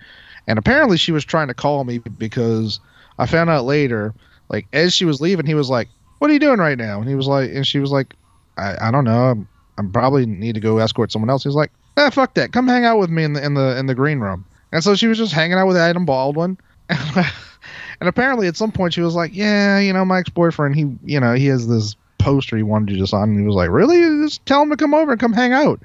and 0.48 0.58
apparently 0.58 0.96
she 0.96 1.12
was 1.12 1.24
trying 1.24 1.46
to 1.46 1.54
call 1.54 1.84
me 1.84 1.98
because 1.98 2.80
I 3.20 3.26
found 3.26 3.50
out 3.50 3.66
later, 3.66 4.14
like 4.48 4.66
as 4.72 4.94
she 4.94 5.04
was 5.04 5.20
leaving, 5.20 5.46
he 5.46 5.54
was 5.54 5.70
like, 5.70 5.88
"What 6.18 6.28
are 6.28 6.34
you 6.34 6.40
doing 6.40 6.58
right 6.58 6.76
now?" 6.76 6.98
And 6.98 7.08
he 7.08 7.14
was 7.14 7.28
like, 7.28 7.50
and 7.50 7.64
she 7.64 7.78
was 7.78 7.92
like, 7.92 8.14
"I 8.58 8.88
I 8.88 8.90
don't 8.90 9.04
know, 9.04 9.30
I'm, 9.30 9.48
I'm 9.78 9.92
probably 9.92 10.26
need 10.26 10.56
to 10.56 10.60
go 10.60 10.78
escort 10.78 11.12
someone 11.12 11.30
else." 11.30 11.44
He 11.44 11.48
was 11.48 11.56
like, 11.56 11.70
"Ah, 11.96 12.10
fuck 12.10 12.34
that, 12.34 12.52
come 12.52 12.68
hang 12.68 12.84
out 12.84 12.98
with 12.98 13.10
me 13.10 13.24
in 13.24 13.32
the 13.34 13.44
in 13.44 13.54
the 13.54 13.76
in 13.78 13.86
the 13.86 13.94
green 13.94 14.20
room." 14.20 14.44
And 14.72 14.82
so 14.82 14.94
she 14.94 15.06
was 15.06 15.18
just 15.18 15.32
hanging 15.32 15.56
out 15.56 15.66
with 15.66 15.76
Adam 15.76 16.04
Baldwin. 16.04 16.58
and 16.88 18.08
apparently 18.08 18.46
at 18.48 18.56
some 18.56 18.72
point 18.72 18.92
she 18.92 19.00
was 19.00 19.14
like, 19.14 19.34
Yeah, 19.34 19.78
you 19.78 19.92
know, 19.92 20.04
my 20.04 20.18
ex 20.18 20.28
boyfriend, 20.28 20.74
he 20.74 20.96
you 21.04 21.20
know, 21.20 21.34
he 21.34 21.46
has 21.46 21.68
this 21.68 21.96
poster 22.18 22.56
he 22.56 22.62
wanted 22.62 22.90
you 22.90 22.98
to 22.98 23.06
sign 23.06 23.30
and 23.30 23.40
he 23.40 23.46
was 23.46 23.54
like, 23.54 23.70
Really? 23.70 24.00
Just 24.24 24.44
tell 24.46 24.62
him 24.62 24.70
to 24.70 24.76
come 24.76 24.92
over 24.92 25.12
and 25.12 25.20
come 25.20 25.32
hang 25.32 25.52
out. 25.52 25.80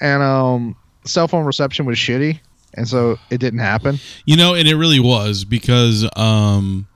And 0.00 0.22
um 0.22 0.76
cell 1.04 1.28
phone 1.28 1.44
reception 1.44 1.84
was 1.84 1.98
shitty 1.98 2.40
and 2.76 2.86
so 2.86 3.18
it 3.30 3.38
didn't 3.38 3.60
happen. 3.60 3.98
You 4.24 4.36
know, 4.36 4.54
and 4.54 4.68
it 4.68 4.76
really 4.76 5.00
was 5.00 5.44
because 5.44 6.08
um, 6.16 6.86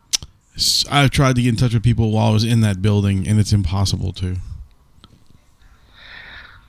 I've 0.90 1.10
tried 1.10 1.36
to 1.36 1.42
get 1.42 1.48
in 1.48 1.56
touch 1.56 1.74
with 1.74 1.82
people 1.82 2.12
while 2.12 2.28
I 2.28 2.32
was 2.32 2.44
in 2.44 2.60
that 2.60 2.82
building, 2.82 3.26
and 3.26 3.40
it's 3.40 3.52
impossible 3.52 4.12
to. 4.14 4.36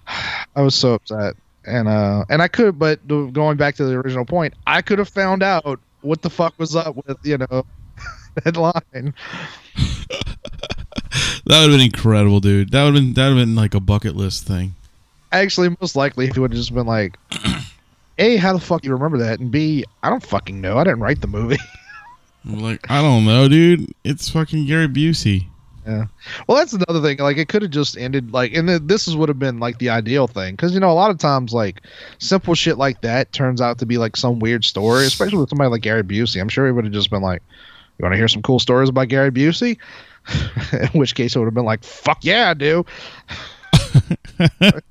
I 0.56 0.62
was 0.62 0.76
so 0.76 0.94
upset. 0.94 1.36
And 1.66 1.88
uh 1.88 2.26
and 2.30 2.42
I 2.42 2.48
could 2.48 2.80
but 2.80 3.06
going 3.08 3.58
back 3.58 3.76
to 3.76 3.86
the 3.86 3.94
original 3.94 4.26
point, 4.26 4.54
I 4.66 4.82
could 4.82 5.00
have 5.00 5.10
found 5.10 5.44
out 5.44 5.80
what 6.02 6.22
the 6.22 6.30
fuck 6.30 6.58
was 6.58 6.76
up 6.76 6.96
with, 7.06 7.18
you 7.24 7.38
know, 7.38 7.66
that 8.44 8.58
line. 8.58 9.14
That 11.46 11.62
would 11.62 11.72
have 11.72 11.80
been 11.80 11.86
incredible, 11.86 12.40
dude. 12.40 12.72
That 12.72 12.84
would 12.86 12.96
have 12.96 13.04
been 13.04 13.14
that 13.14 13.30
would 13.30 13.38
have 13.38 13.48
been 13.48 13.56
like 13.56 13.74
a 13.74 13.80
bucket 13.80 14.16
list 14.16 14.48
thing. 14.48 14.76
Actually, 15.32 15.76
most 15.82 15.96
likely 15.96 16.28
he 16.28 16.40
would 16.40 16.52
have 16.52 16.58
just 16.58 16.74
been 16.74 16.86
like, 16.86 17.18
A, 18.18 18.38
how 18.38 18.54
the 18.54 18.60
fuck 18.60 18.86
you 18.86 18.94
remember 18.94 19.18
that? 19.20 19.40
And 19.40 19.50
B, 19.50 19.86
I 20.04 20.10
don't 20.10 20.24
fucking 20.24 20.62
know. 20.62 20.78
I 20.78 20.84
didn't 20.84 21.00
write 21.00 21.22
the 21.22 21.28
movie. 21.28 21.58
I'm 22.46 22.60
like, 22.62 22.90
I 22.90 23.02
don't 23.02 23.26
know, 23.26 23.48
dude. 23.48 23.94
It's 24.04 24.30
fucking 24.30 24.66
Gary 24.66 24.88
Busey. 24.88 25.48
Yeah. 25.86 26.06
Well, 26.48 26.58
that's 26.58 26.74
another 26.74 27.02
thing. 27.02 27.18
Like, 27.18 27.38
it 27.38 27.48
could 27.48 27.64
have 27.64 27.72
just 27.72 27.98
ended 27.98 28.32
like, 28.32 28.54
and 28.54 28.70
this 28.70 29.08
is 29.08 29.16
would 29.16 29.30
have 29.30 29.40
been 29.40 29.60
like 29.60 29.80
the 29.80 29.90
ideal 29.90 30.28
thing, 30.28 30.54
because 30.54 30.74
you 30.74 30.80
know 30.80 30.92
a 30.92 30.94
lot 30.94 31.10
of 31.10 31.18
times 31.18 31.54
like 31.54 31.82
simple 32.20 32.54
shit 32.54 32.78
like 32.78 33.02
that 33.02 33.32
turns 33.34 33.62
out 33.62 33.80
to 33.80 33.86
be 33.86 33.98
like 33.98 34.16
some 34.16 34.40
weird 34.40 34.64
story, 34.64 35.06
especially 35.06 35.40
with 35.40 35.50
somebody 35.50 35.72
like 35.72 35.82
Gary 35.82 36.04
Busey. 36.04 36.40
I'm 36.40 36.50
sure 36.50 36.68
he 36.68 36.72
would 36.72 36.84
have 36.86 36.94
just 36.94 37.10
been 37.10 37.24
like, 37.24 37.42
"You 37.98 38.04
want 38.04 38.14
to 38.14 38.18
hear 38.18 38.28
some 38.28 38.44
cool 38.44 38.60
stories 38.60 38.90
about 38.90 39.08
Gary 39.08 39.32
Busey?" 39.32 39.80
In 40.94 41.00
which 41.00 41.16
case, 41.16 41.36
it 41.36 41.40
would 41.40 41.46
have 41.46 41.56
been 41.56 41.66
like, 41.66 41.84
"Fuck 41.84 42.24
yeah, 42.24 42.52
I 42.52 42.54
do." 42.54 42.86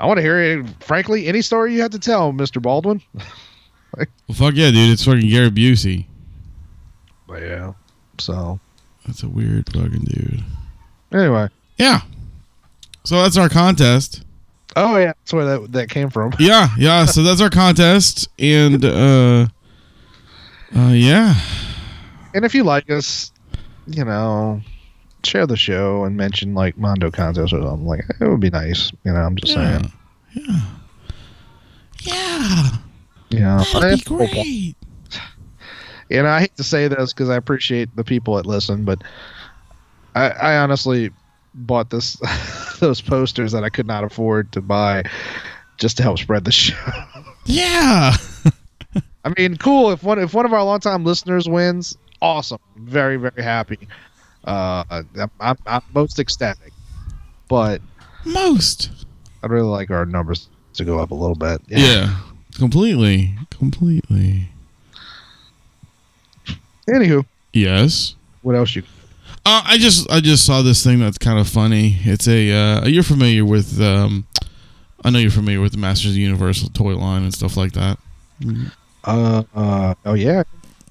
I 0.00 0.06
want 0.06 0.18
to 0.18 0.22
hear, 0.22 0.40
it, 0.40 0.66
frankly, 0.80 1.26
any 1.26 1.42
story 1.42 1.74
you 1.74 1.80
have 1.82 1.92
to 1.92 1.98
tell, 1.98 2.32
Mister 2.32 2.60
Baldwin. 2.60 3.02
Well, 3.96 4.06
fuck 4.34 4.54
yeah, 4.54 4.70
dude. 4.70 4.90
It's 4.92 5.04
fucking 5.04 5.28
Gary 5.28 5.50
Busey. 5.50 6.06
But 7.26 7.42
yeah. 7.42 7.72
So 8.18 8.60
That's 9.08 9.22
a 9.24 9.28
weird 9.28 9.66
fucking 9.72 10.04
dude. 10.04 10.44
anyway. 11.12 11.48
Yeah. 11.78 12.02
So 13.04 13.22
that's 13.22 13.36
our 13.36 13.48
contest. 13.48 14.22
Oh 14.76 14.96
yeah, 14.98 15.06
that's 15.18 15.32
where 15.32 15.44
that 15.46 15.72
that 15.72 15.88
came 15.90 16.10
from. 16.10 16.32
Yeah, 16.38 16.68
yeah. 16.78 17.06
So 17.06 17.22
that's 17.22 17.40
our 17.40 17.48
contest, 17.50 18.28
and 18.38 18.84
uh, 18.84 19.46
uh, 20.76 20.90
yeah. 20.92 21.34
And 22.34 22.44
if 22.44 22.54
you 22.54 22.62
like 22.64 22.90
us, 22.90 23.32
you 23.86 24.04
know, 24.04 24.60
share 25.24 25.46
the 25.46 25.56
show 25.56 26.04
and 26.04 26.16
mention 26.16 26.52
like 26.54 26.76
Mondo 26.76 27.10
contest 27.10 27.52
or 27.54 27.62
something. 27.62 27.86
Like 27.86 28.04
it 28.20 28.28
would 28.28 28.40
be 28.40 28.50
nice. 28.50 28.92
You 29.04 29.12
know, 29.14 29.20
I'm 29.20 29.36
just 29.36 29.54
Yeah. 29.56 29.78
saying. 29.78 29.92
Yeah. 30.34 30.60
Yeah. 32.02 32.70
Yeah, 33.30 33.56
That'd 33.58 33.72
be 33.72 33.80
That's 33.80 34.04
the 34.04 34.08
whole 34.10 34.18
point. 34.18 34.32
great. 34.32 34.76
And 36.10 36.26
I 36.26 36.40
hate 36.40 36.56
to 36.56 36.64
say 36.64 36.88
this 36.88 37.12
because 37.12 37.28
I 37.28 37.36
appreciate 37.36 37.94
the 37.96 38.04
people 38.04 38.36
that 38.36 38.46
listen, 38.46 38.84
but 38.84 39.02
I, 40.14 40.30
I 40.30 40.58
honestly 40.58 41.10
bought 41.54 41.90
this 41.90 42.16
those 42.80 43.00
posters 43.00 43.52
that 43.52 43.64
I 43.64 43.68
could 43.68 43.86
not 43.86 44.04
afford 44.04 44.52
to 44.52 44.60
buy 44.60 45.04
just 45.76 45.96
to 45.98 46.02
help 46.02 46.18
spread 46.18 46.44
the 46.44 46.52
show. 46.52 46.74
Yeah. 47.46 48.14
I 49.24 49.32
mean, 49.36 49.56
cool 49.56 49.90
if 49.90 50.02
one 50.02 50.18
if 50.18 50.34
one 50.34 50.46
of 50.46 50.52
our 50.52 50.62
longtime 50.62 51.04
listeners 51.04 51.48
wins, 51.48 51.96
awesome. 52.22 52.60
Very 52.76 53.16
very 53.16 53.42
happy. 53.42 53.88
Uh, 54.44 54.84
I'm, 54.90 55.30
I'm, 55.40 55.58
I'm 55.66 55.82
most 55.92 56.18
ecstatic, 56.18 56.72
but 57.48 57.82
Most. 58.24 58.90
I'd 59.42 59.50
really 59.50 59.68
like 59.68 59.90
our 59.90 60.06
numbers 60.06 60.48
to 60.74 60.84
go 60.84 60.98
up 60.98 61.10
a 61.10 61.14
little 61.14 61.36
bit. 61.36 61.60
Yeah. 61.66 62.18
Completely. 62.54 63.34
Completely. 63.50 64.48
Anywho, 66.88 67.24
Yes. 67.52 68.14
what 68.42 68.54
else 68.56 68.74
you? 68.74 68.82
Uh, 69.46 69.62
I 69.64 69.78
just 69.78 70.10
I 70.10 70.20
just 70.20 70.44
saw 70.44 70.62
this 70.62 70.82
thing 70.84 70.98
that's 71.00 71.18
kind 71.18 71.38
of 71.38 71.48
funny. 71.48 71.96
It's 72.00 72.26
a 72.28 72.50
uh, 72.52 72.86
you're 72.86 73.02
familiar 73.02 73.44
with 73.44 73.80
um, 73.80 74.26
I 75.04 75.10
know 75.10 75.18
you're 75.18 75.30
familiar 75.30 75.60
with 75.60 75.72
the 75.72 75.78
Masters 75.78 76.10
of 76.10 76.14
the 76.14 76.20
Universal 76.20 76.70
toy 76.70 76.96
line 76.96 77.22
and 77.22 77.32
stuff 77.32 77.56
like 77.56 77.72
that. 77.72 77.98
Uh, 79.04 79.42
uh, 79.54 79.94
oh 80.04 80.14
yeah, 80.14 80.42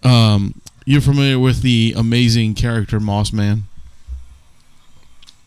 Um, 0.04 0.60
you're 0.86 1.02
familiar 1.02 1.38
with 1.40 1.62
the 1.62 1.94
amazing 1.98 2.56
character 2.56 3.00
Moss 3.00 3.32
Man. 3.34 3.64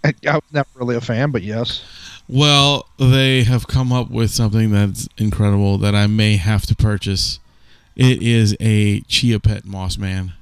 I, 0.04 0.14
I 0.28 0.34
was 0.36 0.42
never 0.52 0.68
really 0.76 0.96
a 0.96 1.00
fan, 1.00 1.30
but 1.30 1.42
yes. 1.42 1.82
Well, 2.28 2.86
they 2.98 3.42
have 3.42 3.66
come 3.66 3.92
up 3.92 4.10
with 4.10 4.30
something 4.30 4.70
that's 4.70 5.08
incredible 5.18 5.78
that 5.78 5.94
I 5.94 6.06
may 6.06 6.36
have 6.36 6.64
to 6.66 6.76
purchase. 6.76 7.40
It 7.96 8.22
is 8.22 8.56
a 8.60 9.00
Chia 9.02 9.40
Pet 9.40 9.64
Moss 9.64 9.98
Man. 9.98 10.32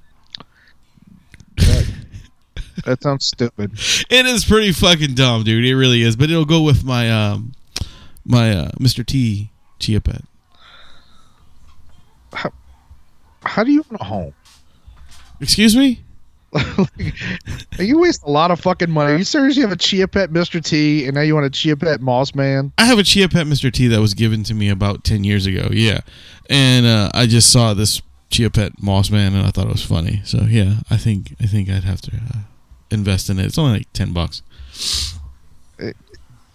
That, 2.89 3.03
sounds 3.03 3.27
stupid. 3.27 3.73
It 4.11 4.27
is 4.27 4.45
pretty 4.45 4.73
fucking 4.73 5.15
dumb, 5.15 5.45
dude. 5.45 5.65
It 5.65 5.77
really 5.77 6.03
is. 6.03 6.17
But 6.17 6.31
it'll 6.31 6.45
go 6.45 6.63
with 6.63 6.85
my 6.85 7.11
um 7.11 7.53
my 8.25 8.53
uh, 8.53 8.71
Mr. 8.81 9.05
T 9.05 9.51
Chia 9.79 10.01
Pet. 10.01 10.23
How 13.43 13.65
do 13.65 13.73
you 13.73 13.85
own 13.91 13.99
a 14.01 14.05
home? 14.05 14.35
Excuse 15.41 15.77
me? 15.77 16.03
you 17.79 17.99
waste 17.99 18.23
a 18.23 18.31
lot 18.31 18.51
of 18.51 18.61
fucking 18.61 18.91
money. 18.91 19.13
Are 19.13 19.17
you 19.17 19.25
serious? 19.25 19.57
You 19.57 19.63
have 19.63 19.73
a 19.73 19.77
Chia 19.77 20.09
Pet 20.09 20.31
Mr. 20.31 20.63
T, 20.63 21.07
and 21.07 21.15
now 21.15 21.21
you 21.21 21.35
want 21.35 21.47
a 21.47 21.51
Chia 21.51 21.77
Pet 21.77 22.01
Moss 22.01 22.35
Man? 22.35 22.73
I 22.79 22.87
have 22.87 22.99
a 22.99 23.03
Chia 23.03 23.29
Pet 23.29 23.47
Mr. 23.47 23.73
T 23.73 23.87
that 23.89 24.01
was 24.01 24.15
given 24.15 24.43
to 24.45 24.55
me 24.55 24.69
about 24.69 25.05
10 25.05 25.25
years 25.25 25.47
ago. 25.47 25.69
Yeah. 25.71 26.01
And 26.49 26.87
uh, 26.87 27.11
I 27.15 27.27
just 27.27 27.53
saw 27.53 27.75
this 27.75 28.01
Chia 28.31 28.51
Pet 28.51 28.83
Moss 28.83 29.11
Man 29.11 29.35
and 29.35 29.47
I 29.47 29.51
thought 29.51 29.67
it 29.67 29.73
was 29.73 29.85
funny. 29.85 30.21
So 30.25 30.43
yeah, 30.43 30.77
I 30.91 30.97
think 30.97 31.35
I 31.41 31.47
think 31.47 31.69
I'd 31.69 31.85
have 31.85 32.01
to 32.03 32.17
uh, 32.17 32.39
invest 32.91 33.31
in 33.31 33.39
it. 33.39 33.47
It's 33.47 33.59
only 33.59 33.79
like 33.79 33.93
10 33.93 34.13
bucks. 34.13 34.43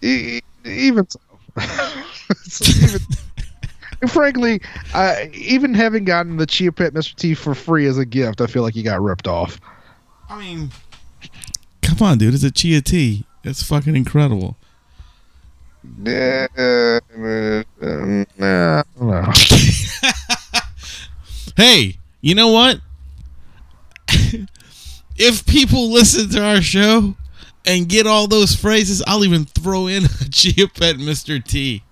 Even 0.02 1.08
so. 1.08 1.20
Even, 2.82 3.00
frankly, 4.08 4.60
I, 4.92 5.30
even 5.32 5.72
having 5.72 6.04
gotten 6.04 6.36
the 6.36 6.46
Chia 6.46 6.72
Pet 6.72 6.92
Mr. 6.92 7.14
T 7.14 7.34
for 7.34 7.54
free 7.54 7.86
as 7.86 7.96
a 7.96 8.04
gift, 8.04 8.40
I 8.40 8.46
feel 8.46 8.62
like 8.62 8.74
you 8.74 8.82
got 8.82 9.00
ripped 9.00 9.28
off. 9.28 9.60
I 10.28 10.38
mean, 10.38 10.70
come 11.82 12.06
on, 12.06 12.18
dude. 12.18 12.34
It's 12.34 12.42
a 12.42 12.50
Chia 12.50 12.80
T. 12.80 13.24
It's 13.44 13.62
fucking 13.62 13.94
incredible. 13.94 14.56
Yeah, 16.02 16.46
uh, 16.56 17.00
nah, 18.38 18.82
no. 19.00 19.32
Hey, 21.56 21.98
you 22.20 22.34
know 22.34 22.48
what? 22.48 22.80
If 25.64 25.70
people 25.70 25.90
listen 25.90 26.28
to 26.30 26.44
our 26.44 26.60
show 26.60 27.14
and 27.64 27.88
get 27.88 28.06
all 28.06 28.26
those 28.26 28.54
phrases, 28.54 29.02
I'll 29.06 29.24
even 29.24 29.44
throw 29.44 29.86
in 29.86 30.04
a 30.04 30.28
Chia 30.30 30.68
Pet 30.68 30.96
Mr. 30.96 31.42
T. 31.42 31.82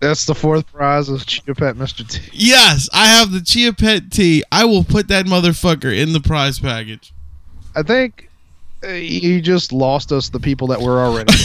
That's 0.00 0.26
the 0.26 0.34
fourth 0.34 0.70
prize 0.72 1.08
of 1.08 1.26
Chia 1.26 1.54
Pet 1.54 1.76
Mr. 1.76 2.08
T. 2.08 2.20
Yes, 2.32 2.88
I 2.92 3.06
have 3.06 3.30
the 3.32 3.40
Chia 3.40 3.72
Pet 3.72 4.10
T. 4.10 4.42
I 4.50 4.64
will 4.64 4.84
put 4.84 5.08
that 5.08 5.26
motherfucker 5.26 5.96
in 5.96 6.12
the 6.12 6.20
prize 6.20 6.58
package. 6.58 7.12
I 7.74 7.82
think 7.82 8.28
uh, 8.84 8.88
you 8.88 9.40
just 9.40 9.72
lost 9.72 10.12
us 10.12 10.28
the 10.28 10.40
people 10.40 10.66
that 10.68 10.80
were 10.80 10.98
already. 11.00 11.32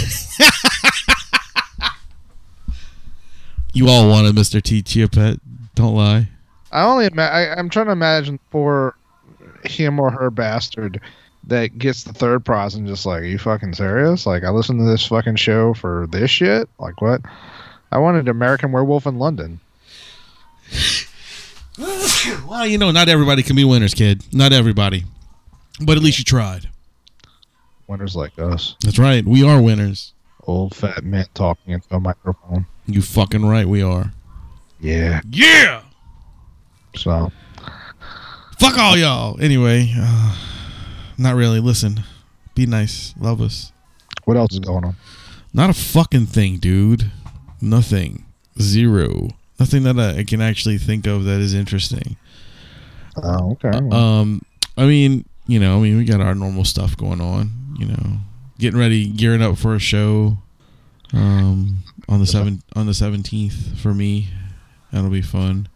You 3.73 3.89
all 3.89 4.10
wanted 4.10 4.34
Mr. 4.34 4.60
T 4.60 4.82
Chia 4.82 5.08
Pet. 5.08 5.39
Don't 5.75 5.93
lie. 5.93 6.30
I 6.71 6.84
only 6.84 7.06
ima- 7.06 7.21
I, 7.21 7.56
I'm 7.56 7.69
trying 7.69 7.86
to 7.86 7.91
imagine 7.91 8.39
for 8.49 8.96
him 9.67 9.99
or 9.99 10.12
her 10.12 10.30
bastard 10.30 10.99
that 11.45 11.77
gets 11.77 12.03
the 12.03 12.13
third 12.13 12.43
prize 12.43 12.75
and 12.75 12.88
just 12.88 13.06
like, 13.06 13.21
are 13.21 13.25
you 13.25 13.38
fucking 13.38 13.73
serious? 13.73 14.25
Like, 14.25 14.43
I 14.43 14.49
listened 14.49 14.80
to 14.80 14.86
this 14.86 15.06
fucking 15.06 15.38
show 15.38 15.73
for 15.73 16.08
this 16.12 16.30
shit. 16.30 16.67
Like, 16.80 17.01
what? 17.01 17.21
I 17.91 17.99
wanted 17.99 18.27
American 18.27 18.71
Werewolf 18.71 19.06
in 19.06 19.17
London. 19.17 19.60
Well, 22.47 22.65
you 22.65 22.77
know, 22.80 22.89
not 22.91 23.08
everybody 23.08 23.43
can 23.43 23.56
be 23.56 23.63
winners, 23.63 23.93
kid. 23.93 24.23
Not 24.34 24.51
everybody. 24.51 25.03
But 25.80 25.97
at 25.97 26.03
least 26.03 26.17
you 26.17 26.23
tried. 26.25 26.69
Winners 27.88 28.15
like 28.15 28.38
us, 28.39 28.75
That's 28.84 28.97
right. 28.97 29.23
We 29.23 29.47
are 29.47 29.62
winners. 29.62 30.13
old 30.45 30.75
fat 30.75 31.03
man 31.03 31.25
talking 31.36 31.73
into 31.73 31.88
a 31.95 31.99
microphone. 31.99 32.65
You 32.88 33.01
fucking 33.03 33.45
right, 33.45 33.67
we 33.67 33.82
are. 33.84 34.12
Yeah. 34.80 35.21
Yeah! 35.30 35.84
So 36.95 37.32
Fuck 38.60 38.78
all 38.78 38.98
y'all. 38.98 39.39
Anyway, 39.39 39.93
uh, 39.96 40.36
not 41.17 41.36
really. 41.36 41.60
Listen, 41.60 42.04
be 42.56 42.65
nice. 42.65 43.13
Love 43.20 43.41
us. 43.41 43.72
what 44.26 44.38
else 44.38 44.54
is 44.54 44.60
going 44.60 44.84
on? 44.84 44.96
Not 45.54 45.70
a 45.70 45.74
fucking 45.74 46.28
thing, 46.28 46.58
dude. 46.58 47.12
Nothing. 47.62 48.26
Zero. 48.60 49.30
Nothing 49.60 49.84
that 49.84 50.00
I 50.00 50.24
can 50.24 50.41
actually 50.41 50.78
think 50.78 51.08
of 51.08 51.24
that 51.26 51.39
is 51.39 51.54
interesting. 51.54 52.17
Oh, 53.24 53.52
okay. 53.63 53.78
Um, 53.91 54.41
I 54.78 54.86
mean, 54.86 55.26
you 55.48 55.60
know, 55.60 55.78
I 55.78 55.82
mean, 55.82 55.98
we 55.98 56.06
got 56.06 56.22
our 56.22 56.36
normal 56.36 56.65
stuff 56.65 56.96
going 56.98 57.22
on. 57.22 57.52
You 57.80 57.88
know, 57.88 58.17
getting 58.60 58.80
ready, 58.80 59.08
gearing 59.08 59.41
up 59.41 59.58
for 59.58 59.76
a 59.76 59.80
show. 59.80 60.38
Um, 61.13 61.84
on 62.10 62.20
the 62.20 62.26
seven 62.26 62.62
on 62.76 62.86
the 62.86 62.93
seventeenth 62.93 63.80
for 63.80 63.93
me, 63.93 64.28
that'll 64.91 65.10
be 65.10 65.22
fun. 65.22 65.70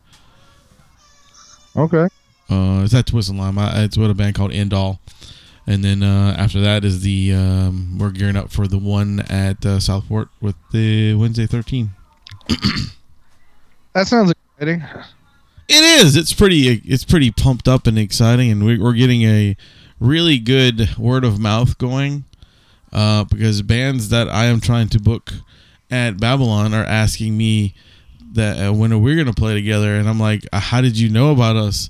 okay. 1.76 2.08
Uh, 2.52 2.84
it's 2.84 2.94
at 2.94 3.06
Twist 3.08 3.30
and 3.30 3.40
Lime. 3.40 3.58
I, 3.58 3.84
it's 3.84 3.98
with 3.98 4.12
a 4.12 4.14
band 4.14 4.36
called 4.36 4.52
End 4.52 4.74
All. 4.74 5.00
And 5.68 5.84
then 5.84 6.04
uh, 6.04 6.36
after 6.38 6.60
that 6.62 6.84
is 6.84 7.02
the 7.02 7.34
um, 7.34 7.98
we're 7.98 8.10
gearing 8.10 8.36
up 8.36 8.52
for 8.52 8.68
the 8.68 8.80
one 8.80 9.22
at 9.30 9.66
uh, 9.66 9.80
Southport 9.80 10.30
with 10.42 10.56
the 10.72 11.14
Wednesday 11.14 11.46
13. 11.46 11.92
That 13.94 14.08
sounds 14.08 14.32
exciting. 14.32 14.84
It 15.68 16.04
is. 16.04 16.16
It's 16.16 16.34
pretty. 16.34 16.82
It's 16.86 17.04
pretty 17.04 17.32
pumped 17.32 17.68
up 17.68 17.88
and 17.88 17.98
exciting, 17.98 18.52
and 18.52 18.66
we, 18.66 18.78
we're 18.78 18.94
getting 18.94 19.24
a 19.24 19.56
really 20.00 20.40
good 20.40 20.98
word 20.98 21.24
of 21.24 21.40
mouth 21.40 21.78
going. 21.78 22.26
Uh, 22.92 23.24
because 23.24 23.62
bands 23.62 24.10
that 24.10 24.28
I 24.28 24.46
am 24.46 24.60
trying 24.60 24.90
to 24.90 25.00
book 25.00 25.32
at 25.90 26.20
Babylon 26.20 26.74
are 26.74 26.84
asking 26.84 27.38
me 27.38 27.74
that 28.34 28.68
uh, 28.68 28.74
when 28.74 28.92
are 28.92 28.98
we 28.98 29.16
going 29.16 29.28
to 29.28 29.34
play 29.34 29.54
together, 29.54 29.96
and 29.96 30.10
I'm 30.10 30.20
like, 30.20 30.46
uh, 30.52 30.60
how 30.60 30.82
did 30.82 30.98
you 30.98 31.10
know 31.10 31.32
about 31.32 31.56
us? 31.56 31.90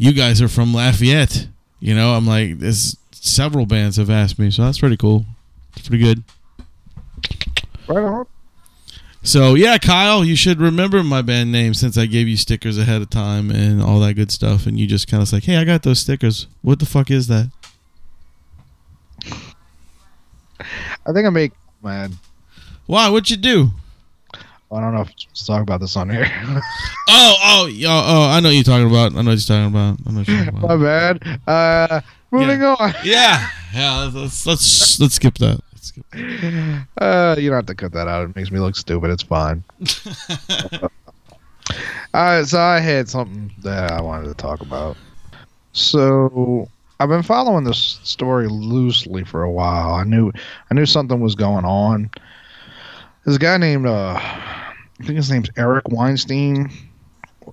You 0.00 0.14
guys 0.14 0.40
are 0.40 0.48
from 0.48 0.72
Lafayette. 0.72 1.46
You 1.78 1.94
know, 1.94 2.14
I'm 2.14 2.26
like, 2.26 2.58
there's 2.58 2.96
several 3.12 3.66
bands 3.66 3.98
have 3.98 4.08
asked 4.08 4.38
me, 4.38 4.50
so 4.50 4.62
that's 4.62 4.78
pretty 4.78 4.96
cool. 4.96 5.26
It's 5.76 5.88
pretty 5.88 6.02
good. 6.02 6.24
Right 7.86 8.02
on. 8.02 8.26
So 9.22 9.54
yeah, 9.54 9.76
Kyle, 9.76 10.24
you 10.24 10.36
should 10.36 10.58
remember 10.58 11.04
my 11.04 11.20
band 11.20 11.52
name 11.52 11.74
since 11.74 11.98
I 11.98 12.06
gave 12.06 12.28
you 12.28 12.38
stickers 12.38 12.78
ahead 12.78 13.02
of 13.02 13.10
time 13.10 13.50
and 13.50 13.82
all 13.82 14.00
that 14.00 14.14
good 14.14 14.30
stuff, 14.30 14.64
and 14.64 14.80
you 14.80 14.86
just 14.86 15.06
kind 15.06 15.22
of 15.22 15.30
like, 15.34 15.44
hey, 15.44 15.58
I 15.58 15.64
got 15.64 15.82
those 15.82 16.00
stickers. 16.00 16.46
What 16.62 16.78
the 16.78 16.86
fuck 16.86 17.10
is 17.10 17.26
that? 17.26 17.50
I 19.22 21.12
think 21.12 21.26
I 21.26 21.30
make 21.30 21.52
man. 21.82 22.14
Why? 22.86 23.10
What'd 23.10 23.28
you 23.28 23.36
do? 23.36 23.72
I 24.72 24.80
don't 24.80 24.94
know 24.94 25.00
if 25.00 25.14
to 25.16 25.46
talk 25.46 25.62
about 25.62 25.80
this 25.80 25.96
on 25.96 26.10
here. 26.10 26.26
Oh, 27.12 27.34
oh, 27.42 27.68
oh, 27.68 28.04
oh! 28.06 28.30
I 28.30 28.38
know 28.38 28.50
what 28.50 28.54
you're 28.54 28.62
talking 28.62 28.88
about. 28.88 29.12
I 29.12 29.22
know 29.22 29.30
what 29.30 29.48
you're 29.48 29.56
talking 29.58 29.66
about. 29.66 29.98
I 30.06 30.12
know 30.12 30.24
talking 30.24 30.60
My 30.68 30.76
bad. 30.76 31.40
Uh, 31.46 32.00
moving 32.30 32.62
on. 32.62 32.94
yeah, 33.02 33.48
yeah. 33.74 34.10
Let's 34.14 34.46
let's 34.46 35.00
let's 35.00 35.14
skip 35.14 35.34
that. 35.38 35.60
Let's 35.72 35.88
skip 35.88 36.04
that. 36.12 36.86
Uh, 36.98 37.34
you 37.36 37.50
don't 37.50 37.56
have 37.56 37.66
to 37.66 37.74
cut 37.74 37.92
that 37.92 38.06
out. 38.06 38.30
It 38.30 38.36
makes 38.36 38.52
me 38.52 38.60
look 38.60 38.76
stupid. 38.76 39.10
It's 39.10 39.24
fine. 39.24 39.64
uh, 42.14 42.44
so 42.44 42.60
I 42.60 42.78
had 42.78 43.08
something 43.08 43.52
that 43.62 43.90
I 43.90 44.00
wanted 44.00 44.28
to 44.28 44.34
talk 44.34 44.60
about. 44.60 44.96
So 45.72 46.68
I've 47.00 47.08
been 47.08 47.22
following 47.24 47.64
this 47.64 47.98
story 48.04 48.46
loosely 48.48 49.24
for 49.24 49.42
a 49.42 49.50
while. 49.50 49.94
I 49.94 50.04
knew 50.04 50.32
I 50.70 50.74
knew 50.74 50.86
something 50.86 51.18
was 51.20 51.34
going 51.34 51.64
on. 51.64 52.10
There's 53.24 53.36
a 53.36 53.40
guy 53.40 53.56
named 53.56 53.86
uh, 53.86 54.18
I 55.00 55.04
think 55.04 55.16
his 55.16 55.30
name's 55.30 55.48
Eric 55.56 55.88
Weinstein. 55.88 56.70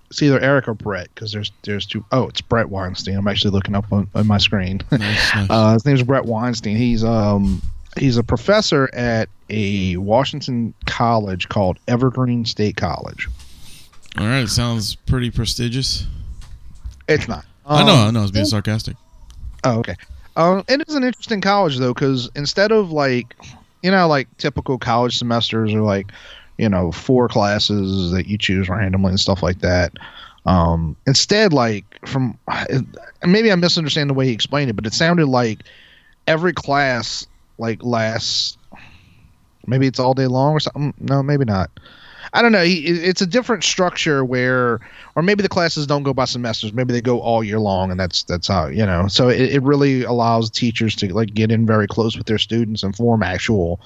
It's 0.10 0.22
either 0.22 0.40
Eric 0.40 0.68
or 0.68 0.74
Bret 0.74 1.08
because 1.14 1.32
there's 1.32 1.52
there's 1.64 1.86
two 1.86 2.04
oh 2.12 2.28
it's 2.28 2.42
Bret 2.42 2.70
Weinstein. 2.70 3.16
I'm 3.16 3.28
actually 3.28 3.52
looking 3.52 3.76
up 3.76 3.92
on, 3.92 4.08
on 4.16 4.28
my 4.28 4.38
screen. 4.38 4.82
Nice, 4.92 5.36
nice. 5.36 5.48
Uh, 5.50 5.74
his 5.74 5.86
name's 5.86 6.04
Bret 6.04 6.26
Weinstein. 6.26 6.76
He's 6.78 7.04
um 7.04 7.62
he's 7.98 8.18
a 8.18 8.24
professor 8.24 8.90
at 8.94 9.30
a 9.50 9.98
Washington 9.98 10.74
college 10.86 11.48
called 11.50 11.80
Evergreen 11.88 12.46
State 12.46 12.76
College. 12.78 13.28
all 14.18 14.28
right, 14.28 14.48
sounds 14.48 14.96
pretty 14.96 15.32
prestigious. 15.32 16.06
It's 17.08 17.28
not. 17.28 17.46
I 17.66 17.84
know, 17.84 17.94
Um, 17.94 18.08
I 18.08 18.12
know. 18.12 18.20
I 18.20 18.22
was 18.24 18.32
being 18.32 18.46
sarcastic. 18.46 18.96
Oh, 19.64 19.80
okay. 19.80 19.96
Um, 20.36 20.64
it 20.68 20.84
is 20.88 20.94
an 20.96 21.04
interesting 21.04 21.42
college 21.42 21.78
though, 21.78 21.94
because 21.94 22.30
instead 22.36 22.72
of 22.72 22.92
like, 22.92 23.36
you 23.82 23.90
know, 23.92 24.08
like 24.08 24.28
typical 24.38 24.78
college 24.78 25.18
semesters 25.18 25.74
are 25.74 25.82
like, 25.82 26.12
you 26.58 26.70
know, 26.70 26.92
four 26.92 27.28
classes 27.28 28.12
that 28.12 28.28
you 28.28 28.38
choose 28.38 28.70
randomly 28.70 29.10
and 29.10 29.20
stuff 29.20 29.44
like 29.44 29.60
that. 29.60 29.94
Um, 30.46 30.96
instead, 31.06 31.54
like 31.54 31.86
from 32.08 32.38
maybe 33.26 33.52
I 33.52 33.56
misunderstand 33.56 34.10
the 34.10 34.14
way 34.14 34.28
he 34.28 34.32
explained 34.32 34.70
it, 34.70 34.76
but 34.76 34.86
it 34.86 34.94
sounded 34.94 35.28
like 35.28 35.64
every 36.26 36.54
class 36.54 37.28
like 37.58 37.84
lasts. 37.84 38.58
Maybe 39.66 39.88
it's 39.88 40.00
all 40.00 40.14
day 40.14 40.28
long 40.28 40.54
or 40.54 40.60
something. 40.62 40.94
No, 41.00 41.22
maybe 41.22 41.44
not. 41.44 41.70
I 42.34 42.42
don't 42.42 42.52
know. 42.52 42.64
It's 42.64 43.22
a 43.22 43.26
different 43.26 43.64
structure 43.64 44.24
where, 44.24 44.80
or 45.16 45.24
maybe 45.24 45.42
the 45.42 45.50
classes 45.50 45.88
don't 45.88 46.04
go 46.04 46.14
by 46.14 46.26
semesters. 46.26 46.74
Maybe 46.74 46.94
they 46.94 47.02
go 47.02 47.20
all 47.20 47.44
year 47.44 47.60
long, 47.60 47.90
and 47.90 48.00
that's 48.00 48.24
that's 48.24 48.48
how 48.48 48.68
you 48.68 48.86
know. 48.86 49.08
So 49.08 49.30
it, 49.30 49.56
it 49.56 49.64
really 49.64 50.04
allows 50.04 50.50
teachers 50.50 50.96
to 50.98 51.14
like 51.14 51.34
get 51.34 51.52
in 51.52 51.66
very 51.66 51.88
close 51.88 52.18
with 52.18 52.28
their 52.28 52.38
students 52.38 52.84
and 52.84 52.96
form 52.96 53.24
actual, 53.24 53.80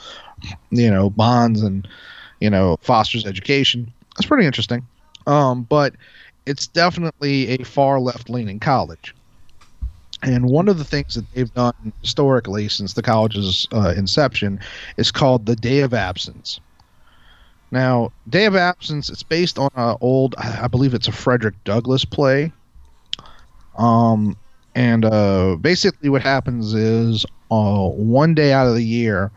you 0.69 0.89
know, 0.89 1.09
bonds 1.09 1.61
and 1.61 1.87
you 2.41 2.49
know 2.49 2.77
fosters 2.81 3.25
education. 3.25 3.91
That's 4.15 4.25
pretty 4.25 4.45
interesting. 4.45 4.85
Um, 5.27 5.63
but 5.63 5.93
it's 6.45 6.67
definitely 6.67 7.49
a 7.49 7.63
far 7.63 7.99
left 7.99 8.29
leaning 8.29 8.59
college. 8.59 9.15
And 10.23 10.45
one 10.45 10.67
of 10.67 10.77
the 10.77 10.83
things 10.83 11.15
that 11.15 11.25
they've 11.33 11.53
done 11.53 11.93
historically 12.01 12.69
since 12.69 12.93
the 12.93 13.01
college's 13.01 13.67
uh, 13.71 13.93
inception 13.95 14.59
is 14.97 15.11
called 15.11 15.45
the 15.45 15.55
Day 15.55 15.79
of 15.79 15.93
Absence. 15.93 16.59
Now, 17.71 18.11
Day 18.29 18.45
of 18.45 18.55
Absence, 18.55 19.09
it's 19.09 19.23
based 19.23 19.57
on 19.57 19.69
an 19.75 19.95
old, 20.01 20.35
I 20.37 20.67
believe 20.67 20.93
it's 20.93 21.07
a 21.07 21.11
Frederick 21.11 21.55
Douglass 21.63 22.05
play. 22.05 22.51
Um, 23.77 24.37
and 24.75 25.05
uh, 25.05 25.55
basically, 25.59 26.09
what 26.09 26.21
happens 26.21 26.73
is 26.73 27.25
uh, 27.49 27.87
one 27.87 28.35
day 28.35 28.53
out 28.53 28.67
of 28.67 28.75
the 28.75 28.83
year, 28.83 29.31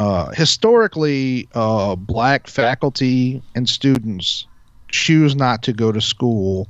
uh, 0.00 0.30
historically, 0.30 1.46
uh, 1.54 1.94
black 1.94 2.46
faculty 2.46 3.42
and 3.54 3.68
students 3.68 4.46
choose 4.90 5.36
not 5.36 5.62
to 5.62 5.74
go 5.74 5.92
to 5.92 6.00
school 6.00 6.66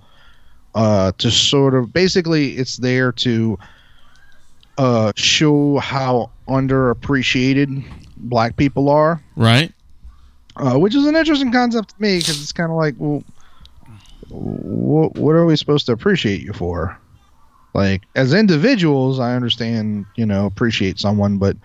uh, 0.74 1.12
to 1.18 1.30
sort 1.30 1.76
of 1.76 1.92
basically, 1.92 2.56
it's 2.56 2.78
there 2.78 3.12
to 3.12 3.56
uh, 4.78 5.12
show 5.14 5.78
how 5.78 6.32
underappreciated 6.48 7.84
black 8.16 8.56
people 8.56 8.88
are 8.88 9.22
Right? 9.36 9.72
uh, 10.56 10.76
which 10.76 10.96
is 10.96 11.06
an 11.06 11.14
interesting 11.14 11.52
concept 11.52 11.90
to 11.90 12.02
me 12.02 12.18
because 12.18 12.42
it's 12.42 12.52
kind 12.52 12.72
of 12.72 12.76
like, 12.76 12.96
well, 12.98 13.22
what 14.28 15.14
what 15.14 15.36
are 15.36 15.44
we 15.44 15.56
supposed 15.56 15.86
to 15.86 15.92
appreciate 15.92 16.42
you 16.42 16.52
for? 16.52 16.98
Like 17.74 18.02
as 18.16 18.34
individuals, 18.34 19.20
I 19.20 19.36
understand, 19.36 20.06
you 20.16 20.26
know, 20.26 20.46
appreciate 20.46 20.98
someone, 20.98 21.38
but 21.38 21.56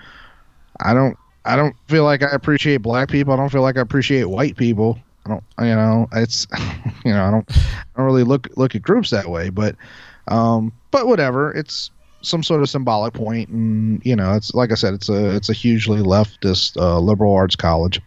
I 0.81 0.93
don't 0.93 1.17
I 1.45 1.55
don't 1.55 1.75
feel 1.87 2.03
like 2.03 2.23
I 2.23 2.29
appreciate 2.31 2.77
black 2.77 3.09
people. 3.09 3.33
I 3.33 3.37
don't 3.37 3.51
feel 3.51 3.61
like 3.61 3.77
I 3.77 3.81
appreciate 3.81 4.25
white 4.25 4.57
people. 4.57 4.99
I 5.25 5.29
don't, 5.29 5.43
you 5.59 5.75
know, 5.75 6.07
it's, 6.13 6.47
you 7.05 7.11
know, 7.11 7.23
I 7.23 7.31
don't, 7.31 7.49
I 7.49 7.97
don't 7.97 8.05
really 8.05 8.23
look 8.23 8.47
look 8.57 8.75
at 8.75 8.81
groups 8.81 9.11
that 9.11 9.29
way. 9.29 9.49
But, 9.49 9.75
um, 10.27 10.73
but 10.91 11.07
whatever. 11.07 11.51
It's 11.53 11.91
some 12.25 12.43
sort 12.43 12.61
of 12.61 12.69
symbolic 12.69 13.13
point, 13.13 13.49
and 13.49 14.03
you 14.03 14.15
know, 14.15 14.33
it's 14.33 14.53
like 14.53 14.71
I 14.71 14.75
said, 14.75 14.93
it's 14.93 15.09
a 15.09 15.35
it's 15.35 15.49
a 15.49 15.53
hugely 15.53 16.01
leftist 16.01 16.77
uh, 16.77 16.99
liberal 16.99 17.33
arts 17.33 17.55
college. 17.55 18.01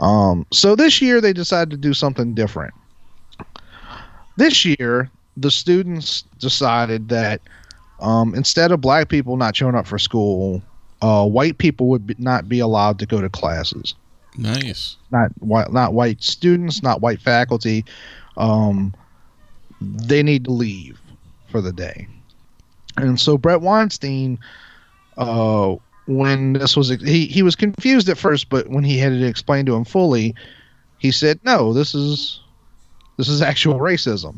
Um, 0.00 0.46
so 0.52 0.74
this 0.74 1.00
year 1.00 1.20
they 1.20 1.32
decided 1.32 1.70
to 1.70 1.76
do 1.76 1.94
something 1.94 2.34
different. 2.34 2.74
This 4.36 4.64
year, 4.64 5.10
the 5.36 5.50
students 5.50 6.22
decided 6.38 7.08
that 7.10 7.40
um, 8.00 8.34
instead 8.34 8.72
of 8.72 8.80
black 8.80 9.08
people 9.08 9.36
not 9.36 9.54
showing 9.54 9.76
up 9.76 9.86
for 9.86 9.98
school, 9.98 10.62
uh, 11.04 11.26
white 11.26 11.58
people 11.58 11.88
would 11.88 12.06
be, 12.06 12.16
not 12.18 12.48
be 12.48 12.60
allowed 12.60 12.98
to 12.98 13.04
go 13.04 13.20
to 13.20 13.28
classes. 13.28 13.94
Nice. 14.38 14.96
Not 15.10 15.30
white, 15.40 15.70
not 15.70 15.92
white 15.92 16.22
students, 16.22 16.82
not 16.82 17.02
white 17.02 17.20
faculty. 17.20 17.84
Um, 18.38 18.94
they 19.82 20.22
need 20.22 20.46
to 20.46 20.50
leave 20.50 20.98
for 21.50 21.60
the 21.60 21.72
day. 21.72 22.08
And 22.96 23.20
so 23.20 23.36
Bret 23.36 23.60
Weinstein, 23.60 24.38
uh, 25.18 25.76
when 26.06 26.54
this 26.54 26.74
was 26.74 26.88
he 26.88 27.26
he 27.26 27.42
was 27.42 27.54
confused 27.54 28.08
at 28.08 28.16
first, 28.16 28.48
but 28.48 28.68
when 28.70 28.82
he 28.82 28.96
had 28.96 29.12
it 29.12 29.22
explained 29.22 29.66
to 29.66 29.74
him 29.74 29.84
fully, 29.84 30.34
he 30.96 31.10
said, 31.10 31.38
"No, 31.44 31.74
this 31.74 31.94
is 31.94 32.40
this 33.18 33.28
is 33.28 33.42
actual 33.42 33.78
racism." 33.78 34.36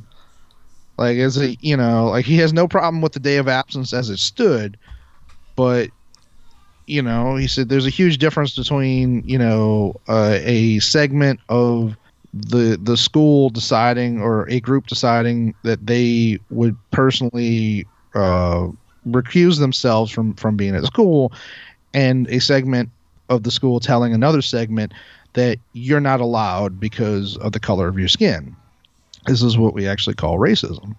Like 0.98 1.18
as 1.18 1.36
a 1.36 1.54
you 1.60 1.76
know, 1.76 2.08
like 2.08 2.24
he 2.24 2.38
has 2.38 2.52
no 2.52 2.66
problem 2.66 3.02
with 3.02 3.12
the 3.12 3.20
day 3.20 3.36
of 3.36 3.46
absence 3.46 3.92
as 3.92 4.10
it 4.10 4.18
stood, 4.18 4.76
but 5.54 5.90
you 6.86 7.02
know, 7.02 7.36
he 7.36 7.46
said 7.46 7.68
there's 7.68 7.86
a 7.86 7.90
huge 7.90 8.18
difference 8.18 8.54
between 8.56 9.22
you 9.26 9.38
know 9.38 10.00
uh, 10.08 10.38
a 10.40 10.78
segment 10.78 11.40
of 11.48 11.96
the 12.32 12.78
the 12.82 12.96
school 12.96 13.50
deciding 13.50 14.20
or 14.20 14.48
a 14.48 14.60
group 14.60 14.86
deciding 14.86 15.54
that 15.62 15.86
they 15.86 16.38
would 16.50 16.76
personally 16.90 17.86
uh, 18.14 18.68
recuse 19.08 19.58
themselves 19.58 20.10
from 20.12 20.34
from 20.34 20.56
being 20.56 20.74
at 20.74 20.84
school, 20.84 21.32
and 21.92 22.28
a 22.28 22.40
segment 22.40 22.88
of 23.28 23.42
the 23.42 23.50
school 23.50 23.80
telling 23.80 24.14
another 24.14 24.42
segment 24.42 24.92
that 25.32 25.58
you're 25.72 26.00
not 26.00 26.20
allowed 26.20 26.78
because 26.78 27.36
of 27.38 27.52
the 27.52 27.60
color 27.60 27.88
of 27.88 27.98
your 27.98 28.08
skin. 28.08 28.54
This 29.26 29.42
is 29.42 29.58
what 29.58 29.74
we 29.74 29.88
actually 29.88 30.14
call 30.14 30.38
racism. 30.38 30.94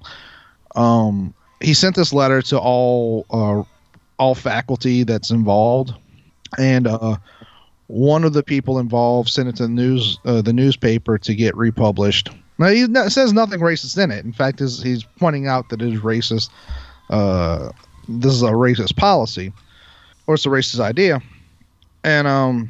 Um, 0.75 1.33
he 1.61 1.73
sent 1.73 1.95
this 1.95 2.13
letter 2.13 2.41
to 2.43 2.59
all 2.59 3.25
uh, 3.31 3.63
all 4.19 4.35
faculty 4.35 5.03
that's 5.03 5.29
involved, 5.29 5.93
and 6.57 6.87
uh, 6.87 7.17
one 7.87 8.23
of 8.23 8.33
the 8.33 8.43
people 8.43 8.79
involved 8.79 9.29
sent 9.29 9.47
it 9.47 9.55
to 9.57 9.63
the 9.63 9.69
news 9.69 10.19
uh, 10.25 10.41
the 10.41 10.53
newspaper 10.53 11.17
to 11.17 11.35
get 11.35 11.55
republished. 11.55 12.29
Now 12.57 12.67
he 12.67 12.87
says 13.09 13.33
nothing 13.33 13.59
racist 13.59 14.01
in 14.01 14.11
it. 14.11 14.25
In 14.25 14.33
fact, 14.33 14.61
is 14.61 14.81
he's 14.81 15.03
pointing 15.03 15.47
out 15.47 15.69
that 15.69 15.81
it 15.81 15.93
is 15.93 16.01
racist. 16.01 16.49
Uh, 17.09 17.71
this 18.09 18.33
is 18.33 18.41
a 18.41 18.47
racist 18.47 18.95
policy, 18.95 19.53
or 20.25 20.35
it's 20.35 20.45
a 20.45 20.49
racist 20.49 20.79
idea, 20.79 21.21
and 22.03 22.27
um, 22.27 22.69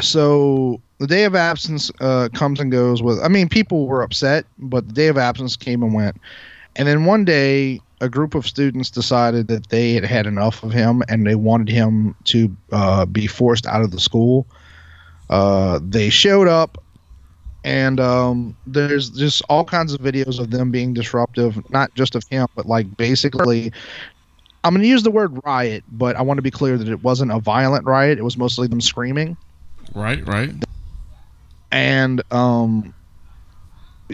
so 0.00 0.80
the 0.98 1.06
day 1.06 1.24
of 1.24 1.34
absence 1.34 1.90
uh, 2.00 2.28
comes 2.34 2.60
and 2.60 2.70
goes 2.70 3.02
with. 3.02 3.18
I 3.20 3.28
mean, 3.28 3.48
people 3.48 3.86
were 3.86 4.02
upset, 4.02 4.44
but 4.58 4.86
the 4.86 4.92
day 4.92 5.08
of 5.08 5.18
absence 5.18 5.56
came 5.56 5.82
and 5.82 5.94
went, 5.94 6.16
and 6.76 6.86
then 6.86 7.04
one 7.04 7.24
day 7.24 7.80
a 8.02 8.10
group 8.10 8.34
of 8.34 8.46
students 8.46 8.90
decided 8.90 9.48
that 9.48 9.70
they 9.70 9.94
had 9.94 10.04
had 10.04 10.26
enough 10.26 10.62
of 10.64 10.72
him 10.72 11.02
and 11.08 11.26
they 11.26 11.36
wanted 11.36 11.68
him 11.70 12.14
to 12.24 12.54
uh, 12.72 13.06
be 13.06 13.26
forced 13.26 13.66
out 13.66 13.82
of 13.82 13.92
the 13.92 14.00
school. 14.00 14.46
Uh, 15.30 15.80
they 15.82 16.10
showed 16.10 16.48
up, 16.48 16.76
and 17.64 18.00
um, 18.00 18.56
there's 18.66 19.10
just 19.10 19.42
all 19.48 19.64
kinds 19.64 19.94
of 19.94 20.00
videos 20.00 20.38
of 20.40 20.50
them 20.50 20.70
being 20.70 20.92
disruptive, 20.92 21.58
not 21.70 21.94
just 21.94 22.14
of 22.14 22.24
him, 22.28 22.46
but 22.54 22.66
like 22.66 22.94
basically. 22.96 23.72
I'm 24.64 24.74
going 24.74 24.82
to 24.82 24.88
use 24.88 25.02
the 25.02 25.10
word 25.10 25.40
riot, 25.44 25.84
but 25.90 26.16
I 26.16 26.22
want 26.22 26.38
to 26.38 26.42
be 26.42 26.50
clear 26.50 26.78
that 26.78 26.88
it 26.88 27.02
wasn't 27.02 27.32
a 27.32 27.40
violent 27.40 27.84
riot. 27.84 28.18
It 28.18 28.22
was 28.22 28.36
mostly 28.36 28.68
them 28.68 28.80
screaming 28.80 29.36
Right, 29.94 30.26
right. 30.26 30.50
and 31.72 32.22
um 32.32 32.94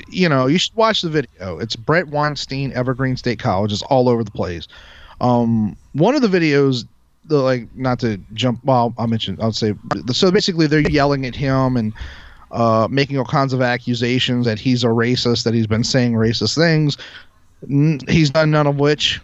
you 0.09 0.29
know 0.29 0.47
you 0.47 0.59
should 0.59 0.75
watch 0.75 1.03
the 1.03 1.11
video. 1.11 1.59
It's 1.59 1.77
bret 1.77 2.09
weinstein 2.09 2.73
evergreen 2.73 3.17
state 3.17 3.39
college 3.39 3.73
it's 3.73 3.83
all 3.83 4.09
over 4.09 4.23
the 4.25 4.31
place. 4.31 4.69
Um 5.21 5.77
one 5.93 6.15
of 6.15 6.23
the 6.23 6.29
videos 6.29 6.87
the 7.29 7.39
like 7.39 7.69
not 7.75 8.01
to 8.01 8.19
jump 8.33 8.61
well 8.65 8.95
i'll 8.99 9.07
mention 9.07 9.37
i'll 9.41 9.53
say 9.53 9.75
so 10.13 10.31
basically 10.31 10.67
they're 10.67 10.81
yelling 10.81 11.27
at 11.27 11.35
him 11.35 11.77
and 11.77 11.93
uh 12.51 12.89
making 12.91 13.19
all 13.19 13.25
kinds 13.25 13.53
of 13.53 13.61
accusations 13.61 14.47
that 14.47 14.59
he's 14.59 14.83
a 14.83 14.89
racist 14.89 15.45
that 15.45 15.53
he's 15.55 15.67
been 15.67 15.85
saying 15.85 16.15
racist 16.15 16.57
things. 16.57 16.97
N- 17.69 18.01
he's 18.09 18.31
done 18.31 18.51
none 18.51 18.67
of 18.67 18.79
which. 18.79 19.21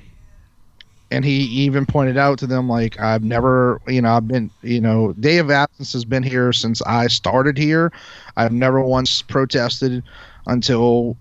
And 1.10 1.24
he 1.24 1.44
even 1.44 1.86
pointed 1.86 2.18
out 2.18 2.38
to 2.40 2.46
them 2.46 2.68
like 2.68 3.00
i've 3.00 3.22
never 3.22 3.80
you 3.86 4.02
know 4.02 4.14
i've 4.14 4.28
been 4.28 4.50
you 4.62 4.80
know 4.80 5.12
day 5.14 5.38
of 5.38 5.50
absence 5.50 5.92
has 5.92 6.04
been 6.04 6.22
here 6.22 6.52
since 6.52 6.82
i 6.82 7.06
started 7.06 7.56
here. 7.56 7.92
I've 8.36 8.52
never 8.52 8.80
once 8.80 9.22
protested 9.22 10.02
until 10.46 11.16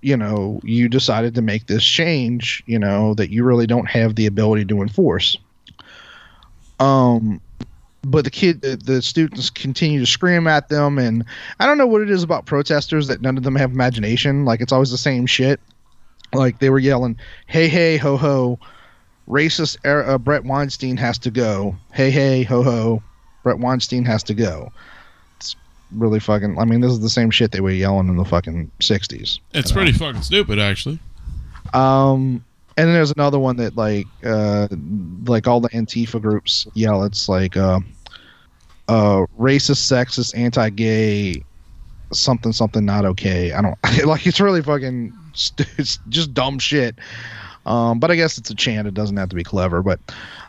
you 0.00 0.16
know 0.16 0.60
you 0.64 0.88
decided 0.88 1.34
to 1.34 1.42
make 1.42 1.66
this 1.66 1.84
change 1.84 2.62
you 2.66 2.78
know 2.78 3.14
that 3.14 3.30
you 3.30 3.44
really 3.44 3.66
don't 3.66 3.88
have 3.88 4.14
the 4.16 4.26
ability 4.26 4.64
to 4.64 4.82
enforce 4.82 5.36
um 6.80 7.40
but 8.02 8.24
the 8.24 8.30
kid 8.30 8.60
the, 8.60 9.00
students 9.02 9.50
continue 9.50 10.00
to 10.00 10.06
scream 10.06 10.46
at 10.46 10.68
them 10.68 10.98
and 10.98 11.24
i 11.60 11.66
don't 11.66 11.78
know 11.78 11.86
what 11.86 12.02
it 12.02 12.10
is 12.10 12.22
about 12.22 12.46
protesters 12.46 13.06
that 13.06 13.22
none 13.22 13.36
of 13.36 13.44
them 13.44 13.54
have 13.54 13.70
imagination 13.70 14.44
like 14.44 14.60
it's 14.60 14.72
always 14.72 14.90
the 14.90 14.98
same 14.98 15.24
shit 15.24 15.60
like 16.34 16.58
they 16.58 16.70
were 16.70 16.78
yelling 16.78 17.16
hey 17.46 17.68
hey 17.68 17.96
ho 17.96 18.16
ho 18.16 18.58
racist 19.28 19.76
uh, 19.84 20.18
Bret 20.18 20.44
Weinstein 20.44 20.96
has 20.96 21.18
to 21.18 21.30
go. 21.30 21.76
Hey, 21.92 22.10
hey, 22.10 22.42
ho, 22.42 22.62
ho. 22.62 23.02
Bret 23.42 23.58
Weinstein 23.58 24.04
has 24.04 24.22
to 24.24 24.34
go. 24.34 24.72
Really 25.92 26.20
fucking. 26.20 26.58
I 26.58 26.64
mean, 26.64 26.80
this 26.80 26.92
is 26.92 27.00
the 27.00 27.08
same 27.08 27.30
shit 27.30 27.52
they 27.52 27.60
were 27.60 27.70
yelling 27.70 28.08
in 28.08 28.16
the 28.16 28.24
fucking 28.24 28.70
60s. 28.80 29.38
It's 29.54 29.72
pretty 29.72 29.92
fucking 29.92 30.22
stupid, 30.22 30.58
actually. 30.58 30.98
Um, 31.72 32.44
and 32.76 32.88
then 32.88 32.94
there's 32.94 33.12
another 33.12 33.38
one 33.38 33.56
that, 33.56 33.76
like, 33.76 34.06
uh, 34.24 34.68
like 35.26 35.46
all 35.46 35.60
the 35.60 35.68
Antifa 35.70 36.20
groups 36.20 36.66
yell. 36.74 37.04
It's 37.04 37.28
like, 37.28 37.56
uh, 37.56 37.80
uh, 38.88 39.26
racist, 39.38 39.90
sexist, 39.90 40.36
anti 40.36 40.70
gay, 40.70 41.42
something, 42.12 42.52
something 42.52 42.84
not 42.84 43.04
okay. 43.04 43.52
I 43.52 43.62
don't, 43.62 43.78
like, 44.04 44.26
it's 44.26 44.40
really 44.40 44.62
fucking, 44.62 45.12
st- 45.34 45.68
it's 45.78 45.98
just 46.08 46.34
dumb 46.34 46.58
shit. 46.58 46.96
Um, 47.66 47.98
but 47.98 48.10
I 48.10 48.16
guess 48.16 48.38
it's 48.38 48.48
a 48.50 48.54
chant. 48.54 48.86
It 48.88 48.94
doesn't 48.94 49.16
have 49.16 49.28
to 49.28 49.36
be 49.36 49.44
clever. 49.44 49.82
But 49.82 50.00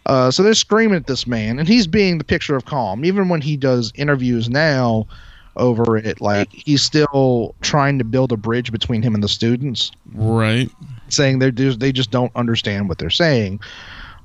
uh, 0.06 0.32
so 0.32 0.44
they're 0.44 0.54
screaming 0.54 0.96
at 0.96 1.08
this 1.08 1.28
man, 1.28 1.60
and 1.60 1.68
he's 1.68 1.88
being 1.88 2.20
the 2.20 2.24
picture 2.24 2.56
of 2.56 2.66
calm. 2.66 3.04
Even 3.04 3.28
when 3.28 3.42
he 3.42 3.58
does 3.58 3.92
interviews 3.96 4.50
now 4.50 5.08
over 5.56 5.98
it, 5.98 6.22
like 6.22 6.50
he's 6.52 6.84
still 6.84 7.56
trying 7.62 7.98
to 7.98 8.04
build 8.04 8.32
a 8.32 8.38
bridge 8.38 8.72
between 8.72 9.02
him 9.02 9.16
and 9.16 9.24
the 9.24 9.28
students, 9.28 9.92
Right. 10.14 10.70
saying 11.10 11.40
just, 11.56 11.80
they 11.80 11.92
just 11.92 12.12
don't 12.12 12.32
understand 12.36 12.88
what 12.88 13.00
they're 13.00 13.10
saying. 13.10 13.60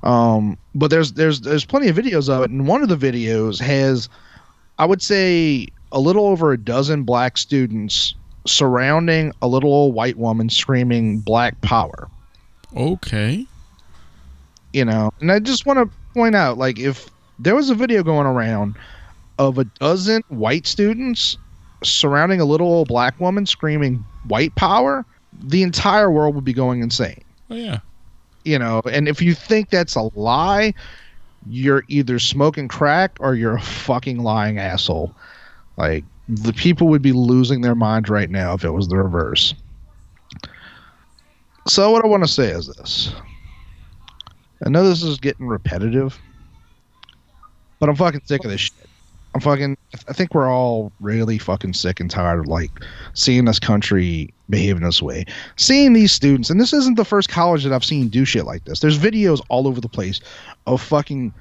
Um, 0.03 0.57
but 0.75 0.89
there's 0.91 1.13
there's 1.13 1.41
there's 1.41 1.65
plenty 1.65 1.87
of 1.87 1.95
videos 1.95 2.29
of 2.29 2.43
it, 2.43 2.51
and 2.51 2.67
one 2.67 2.83
of 2.83 2.89
the 2.89 2.97
videos 2.97 3.59
has, 3.59 4.09
I 4.77 4.85
would 4.85 5.01
say, 5.01 5.67
a 5.91 5.99
little 5.99 6.27
over 6.27 6.51
a 6.51 6.57
dozen 6.57 7.03
black 7.03 7.37
students 7.37 8.13
surrounding 8.45 9.31
a 9.41 9.47
little 9.47 9.71
old 9.73 9.95
white 9.95 10.17
woman 10.17 10.49
screaming 10.49 11.19
"Black 11.19 11.59
Power." 11.61 12.09
Okay. 12.75 13.45
you 14.73 14.83
know 14.85 15.11
and 15.21 15.31
i 15.31 15.39
just 15.39 15.65
want 15.65 15.79
to 15.79 15.97
point 16.13 16.35
out 16.35 16.57
like 16.57 16.79
if 16.79 17.07
there 17.39 17.55
was 17.55 17.69
a 17.69 17.75
video 17.75 18.03
going 18.03 18.25
around 18.27 18.75
of 19.39 19.57
a 19.57 19.63
dozen 19.79 20.21
white 20.29 20.65
students 20.67 21.37
surrounding 21.83 22.39
a 22.39 22.45
little 22.45 22.67
old 22.67 22.87
black 22.87 23.19
woman 23.19 23.45
screaming 23.45 24.03
white 24.27 24.53
power 24.55 25.05
the 25.43 25.63
entire 25.63 26.11
world 26.11 26.35
would 26.35 26.45
be 26.45 26.53
going 26.53 26.81
insane 26.81 27.23
Oh 27.49 27.55
yeah. 27.55 27.79
you 28.43 28.57
know 28.57 28.81
and 28.91 29.07
if 29.07 29.21
you 29.21 29.33
think 29.33 29.69
that's 29.69 29.95
a 29.95 30.09
lie 30.17 30.73
you're 31.45 31.83
either 31.89 32.19
smoking 32.19 32.67
crack 32.67 33.17
or 33.19 33.35
you're 33.35 33.55
a 33.55 33.61
fucking 33.61 34.19
lying 34.23 34.57
asshole 34.59 35.15
like 35.77 36.05
the 36.27 36.53
people 36.53 36.87
would 36.87 37.01
be 37.01 37.11
losing 37.11 37.61
their 37.61 37.75
minds 37.75 38.09
right 38.09 38.29
now 38.29 38.53
if 38.53 38.63
it 38.63 38.71
was 38.71 38.87
the 38.87 38.97
reverse 38.97 39.53
so 41.67 41.91
what 41.91 42.03
i 42.03 42.07
want 42.07 42.23
to 42.23 42.27
say 42.27 42.49
is 42.49 42.67
this. 42.67 43.13
I 44.65 44.69
know 44.69 44.87
this 44.87 45.03
is 45.03 45.17
getting 45.17 45.47
repetitive 45.47 46.19
but 47.79 47.89
i'm 47.89 47.95
fucking 47.95 48.21
sick 48.25 48.43
of 48.45 48.51
this 48.51 48.61
shit. 48.61 48.73
I'm 49.35 49.41
fucking 49.41 49.77
i 50.07 50.13
think 50.13 50.33
we're 50.33 50.49
all 50.49 50.91
really 50.99 51.37
fucking 51.37 51.73
sick 51.73 51.99
and 51.99 52.09
tired 52.09 52.39
of 52.39 52.47
like 52.47 52.71
seeing 53.13 53.45
this 53.45 53.59
country 53.59 54.33
behaving 54.49 54.83
this 54.83 55.01
way. 55.01 55.25
Seeing 55.55 55.93
these 55.93 56.11
students 56.11 56.49
and 56.49 56.61
this 56.61 56.73
isn't 56.73 56.97
the 56.97 57.05
first 57.05 57.29
college 57.29 57.63
that 57.63 57.73
i've 57.73 57.85
seen 57.85 58.07
do 58.09 58.25
shit 58.25 58.45
like 58.45 58.65
this. 58.65 58.79
There's 58.79 58.99
videos 58.99 59.41
all 59.49 59.67
over 59.67 59.81
the 59.81 59.89
place 59.89 60.19
of 60.67 60.81
fucking 60.81 61.33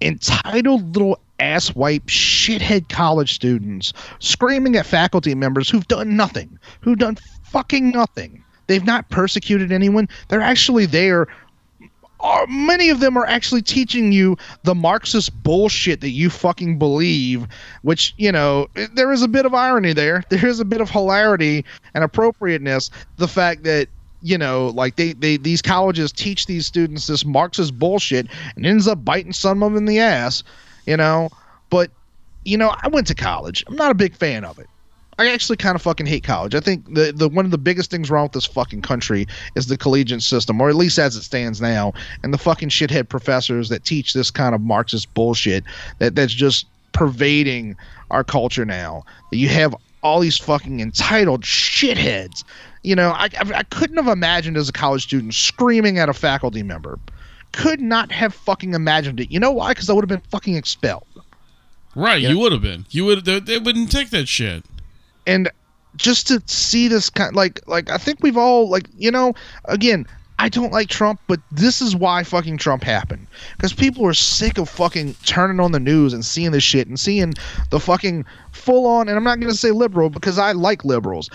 entitled 0.00 0.94
little 0.94 1.18
ass 1.38 1.70
asswipe 1.70 2.04
shithead 2.06 2.88
college 2.88 3.34
students 3.34 3.92
screaming 4.20 4.76
at 4.76 4.86
faculty 4.86 5.34
members 5.34 5.68
who've 5.68 5.86
done 5.88 6.16
nothing, 6.16 6.58
who've 6.80 6.98
done 6.98 7.16
fucking 7.44 7.90
nothing. 7.90 8.42
They've 8.66 8.84
not 8.84 9.08
persecuted 9.08 9.72
anyone. 9.72 10.08
They're 10.28 10.40
actually 10.40 10.86
there. 10.86 11.28
Are, 12.20 12.46
many 12.46 12.88
of 12.88 13.00
them 13.00 13.16
are 13.16 13.26
actually 13.26 13.62
teaching 13.62 14.10
you 14.10 14.36
the 14.62 14.74
Marxist 14.74 15.42
bullshit 15.42 16.00
that 16.00 16.10
you 16.10 16.30
fucking 16.30 16.78
believe, 16.78 17.46
which, 17.82 18.14
you 18.16 18.32
know, 18.32 18.68
there 18.94 19.12
is 19.12 19.22
a 19.22 19.28
bit 19.28 19.44
of 19.44 19.54
irony 19.54 19.92
there. 19.92 20.22
There 20.30 20.46
is 20.46 20.60
a 20.60 20.64
bit 20.64 20.80
of 20.80 20.90
hilarity 20.90 21.64
and 21.94 22.02
appropriateness. 22.02 22.90
The 23.16 23.28
fact 23.28 23.64
that 23.64 23.88
you 24.22 24.38
know, 24.38 24.68
like 24.68 24.96
they, 24.96 25.12
they 25.12 25.36
these 25.36 25.62
colleges 25.62 26.10
teach 26.10 26.46
these 26.46 26.66
students 26.66 27.06
this 27.06 27.24
Marxist 27.24 27.78
bullshit 27.78 28.26
and 28.56 28.66
ends 28.66 28.88
up 28.88 29.04
biting 29.04 29.32
some 29.32 29.62
of 29.62 29.72
them 29.72 29.78
in 29.78 29.84
the 29.84 30.00
ass, 30.00 30.42
you 30.86 30.96
know. 30.96 31.28
But 31.70 31.90
you 32.44 32.56
know, 32.56 32.74
I 32.82 32.88
went 32.88 33.06
to 33.08 33.14
college. 33.14 33.62
I'm 33.68 33.76
not 33.76 33.90
a 33.90 33.94
big 33.94 34.16
fan 34.16 34.44
of 34.44 34.58
it. 34.58 34.68
I 35.18 35.30
actually 35.32 35.56
kind 35.56 35.74
of 35.74 35.82
fucking 35.82 36.04
hate 36.06 36.24
college. 36.24 36.54
I 36.54 36.60
think 36.60 36.92
the 36.94 37.12
the 37.14 37.28
one 37.28 37.44
of 37.46 37.50
the 37.50 37.58
biggest 37.58 37.90
things 37.90 38.10
wrong 38.10 38.24
with 38.24 38.32
this 38.32 38.44
fucking 38.46 38.82
country 38.82 39.26
is 39.54 39.66
the 39.66 39.78
collegiate 39.78 40.22
system, 40.22 40.60
or 40.60 40.68
at 40.68 40.74
least 40.74 40.98
as 40.98 41.16
it 41.16 41.22
stands 41.22 41.60
now, 41.60 41.94
and 42.22 42.34
the 42.34 42.38
fucking 42.38 42.68
shithead 42.68 43.08
professors 43.08 43.68
that 43.70 43.84
teach 43.84 44.12
this 44.12 44.30
kind 44.30 44.54
of 44.54 44.60
Marxist 44.60 45.12
bullshit 45.14 45.64
that 46.00 46.14
that's 46.14 46.34
just 46.34 46.66
pervading 46.92 47.76
our 48.10 48.24
culture 48.24 48.64
now. 48.64 49.04
You 49.32 49.48
have 49.48 49.74
all 50.02 50.20
these 50.20 50.38
fucking 50.38 50.80
entitled 50.80 51.42
shitheads. 51.42 52.44
You 52.82 52.94
know, 52.94 53.10
I, 53.10 53.24
I, 53.40 53.52
I 53.56 53.62
couldn't 53.64 53.96
have 53.96 54.06
imagined 54.08 54.56
as 54.56 54.68
a 54.68 54.72
college 54.72 55.02
student 55.02 55.34
screaming 55.34 55.98
at 55.98 56.08
a 56.08 56.12
faculty 56.14 56.62
member. 56.62 56.98
Could 57.52 57.80
not 57.80 58.12
have 58.12 58.34
fucking 58.34 58.74
imagined 58.74 59.18
it. 59.18 59.30
You 59.32 59.40
know 59.40 59.50
why? 59.50 59.70
Because 59.72 59.88
I 59.88 59.94
would 59.94 60.02
have 60.04 60.08
been 60.08 60.28
fucking 60.30 60.54
expelled. 60.56 61.06
Right, 61.94 62.20
Yeah. 62.20 62.28
you 62.28 62.38
would 62.38 62.52
have 62.52 62.60
been. 62.62 62.84
You 62.90 63.06
would. 63.06 63.24
They, 63.24 63.40
they 63.40 63.58
wouldn't 63.58 63.90
take 63.90 64.10
that 64.10 64.28
shit. 64.28 64.62
And 65.26 65.50
just 65.96 66.26
to 66.28 66.42
see 66.46 66.88
this 66.88 67.10
kind 67.10 67.34
like 67.34 67.60
like 67.66 67.90
I 67.90 67.98
think 67.98 68.18
we've 68.22 68.36
all 68.36 68.68
like 68.68 68.88
you 68.96 69.10
know 69.10 69.34
again 69.66 70.06
I 70.38 70.48
don't 70.48 70.72
like 70.72 70.88
Trump 70.88 71.20
but 71.26 71.40
this 71.50 71.80
is 71.80 71.96
why 71.96 72.22
fucking 72.22 72.58
Trump 72.58 72.82
happened 72.82 73.26
because 73.56 73.72
people 73.72 74.06
are 74.06 74.14
sick 74.14 74.58
of 74.58 74.68
fucking 74.68 75.14
turning 75.24 75.60
on 75.60 75.72
the 75.72 75.80
news 75.80 76.12
and 76.12 76.24
seeing 76.24 76.50
this 76.50 76.64
shit 76.64 76.86
and 76.86 77.00
seeing 77.00 77.34
the 77.70 77.80
fucking 77.80 78.24
full 78.52 78.86
on 78.86 79.08
and 79.08 79.16
I'm 79.16 79.24
not 79.24 79.40
gonna 79.40 79.54
say 79.54 79.70
liberal 79.70 80.10
because 80.10 80.38
I 80.38 80.52
like 80.52 80.84
liberals 80.84 81.30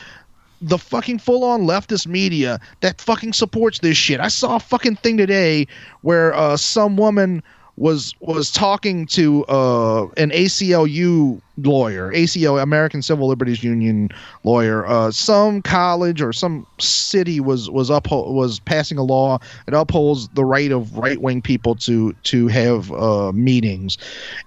the 0.61 0.77
fucking 0.77 1.17
full 1.17 1.43
on 1.43 1.61
leftist 1.61 2.05
media 2.05 2.59
that 2.81 3.01
fucking 3.01 3.33
supports 3.33 3.79
this 3.79 3.97
shit. 3.97 4.19
I 4.19 4.27
saw 4.27 4.57
a 4.57 4.59
fucking 4.59 4.97
thing 4.97 5.17
today 5.17 5.65
where 6.01 6.35
uh, 6.35 6.55
some 6.55 6.97
woman 6.97 7.41
was 7.81 8.13
was 8.19 8.51
talking 8.51 9.07
to 9.07 9.43
uh, 9.45 10.03
an 10.15 10.29
ACLU 10.29 11.41
lawyer, 11.57 12.11
ACL 12.13 12.61
American 12.61 13.01
Civil 13.01 13.27
Liberties 13.27 13.63
Union 13.63 14.09
lawyer. 14.43 14.85
Uh, 14.85 15.09
some 15.09 15.63
college 15.63 16.21
or 16.21 16.31
some 16.31 16.67
city 16.79 17.39
was 17.39 17.71
was 17.71 17.89
uphold 17.89 18.35
was 18.35 18.59
passing 18.59 18.99
a 18.99 19.03
law 19.03 19.39
that 19.65 19.75
upholds 19.75 20.27
the 20.29 20.45
right 20.45 20.71
of 20.71 20.95
right 20.95 21.19
wing 21.21 21.41
people 21.41 21.73
to 21.75 22.13
to 22.23 22.47
have 22.47 22.91
uh, 22.91 23.31
meetings, 23.31 23.97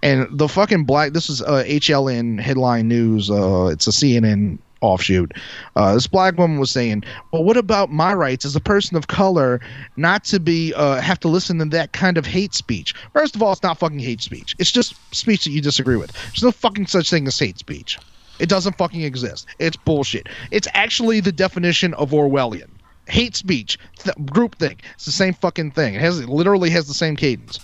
and 0.02 0.28
the 0.30 0.48
fucking 0.48 0.84
black. 0.84 1.12
This 1.12 1.28
is 1.28 1.42
uh, 1.42 1.64
HLN 1.66 2.40
headline 2.40 2.86
news. 2.86 3.30
Uh, 3.30 3.66
it's 3.66 3.88
a 3.88 3.90
CNN 3.90 4.58
offshoot. 4.84 5.32
Uh, 5.76 5.94
this 5.94 6.06
black 6.06 6.36
woman 6.38 6.58
was 6.58 6.70
saying, 6.70 7.04
"Well, 7.32 7.42
what 7.44 7.56
about 7.56 7.90
my 7.90 8.12
rights 8.14 8.44
as 8.44 8.54
a 8.54 8.60
person 8.60 8.96
of 8.96 9.06
color 9.06 9.60
not 9.96 10.24
to 10.26 10.38
be 10.40 10.72
uh, 10.74 11.00
have 11.00 11.18
to 11.20 11.28
listen 11.28 11.58
to 11.58 11.64
that 11.66 11.92
kind 11.92 12.18
of 12.18 12.26
hate 12.26 12.54
speech?" 12.54 12.94
First 13.12 13.34
of 13.34 13.42
all, 13.42 13.52
it's 13.52 13.62
not 13.62 13.78
fucking 13.78 13.98
hate 13.98 14.20
speech. 14.20 14.54
It's 14.58 14.70
just 14.72 14.94
speech 15.14 15.44
that 15.44 15.50
you 15.50 15.60
disagree 15.60 15.96
with. 15.96 16.12
There's 16.12 16.42
no 16.42 16.52
fucking 16.52 16.86
such 16.86 17.10
thing 17.10 17.26
as 17.26 17.38
hate 17.38 17.58
speech. 17.58 17.98
It 18.38 18.48
doesn't 18.48 18.76
fucking 18.76 19.02
exist. 19.02 19.46
It's 19.60 19.76
bullshit. 19.76 20.28
It's 20.50 20.66
actually 20.74 21.20
the 21.20 21.30
definition 21.32 21.94
of 21.94 22.10
Orwellian. 22.10 22.68
Hate 23.06 23.36
speech, 23.36 23.78
th- 23.98 24.16
groupthink. 24.16 24.80
It's 24.94 25.04
the 25.04 25.12
same 25.12 25.34
fucking 25.34 25.70
thing. 25.72 25.94
It 25.94 26.00
has 26.00 26.18
it 26.20 26.28
literally 26.28 26.70
has 26.70 26.88
the 26.88 26.94
same 26.94 27.16
cadence. 27.16 27.60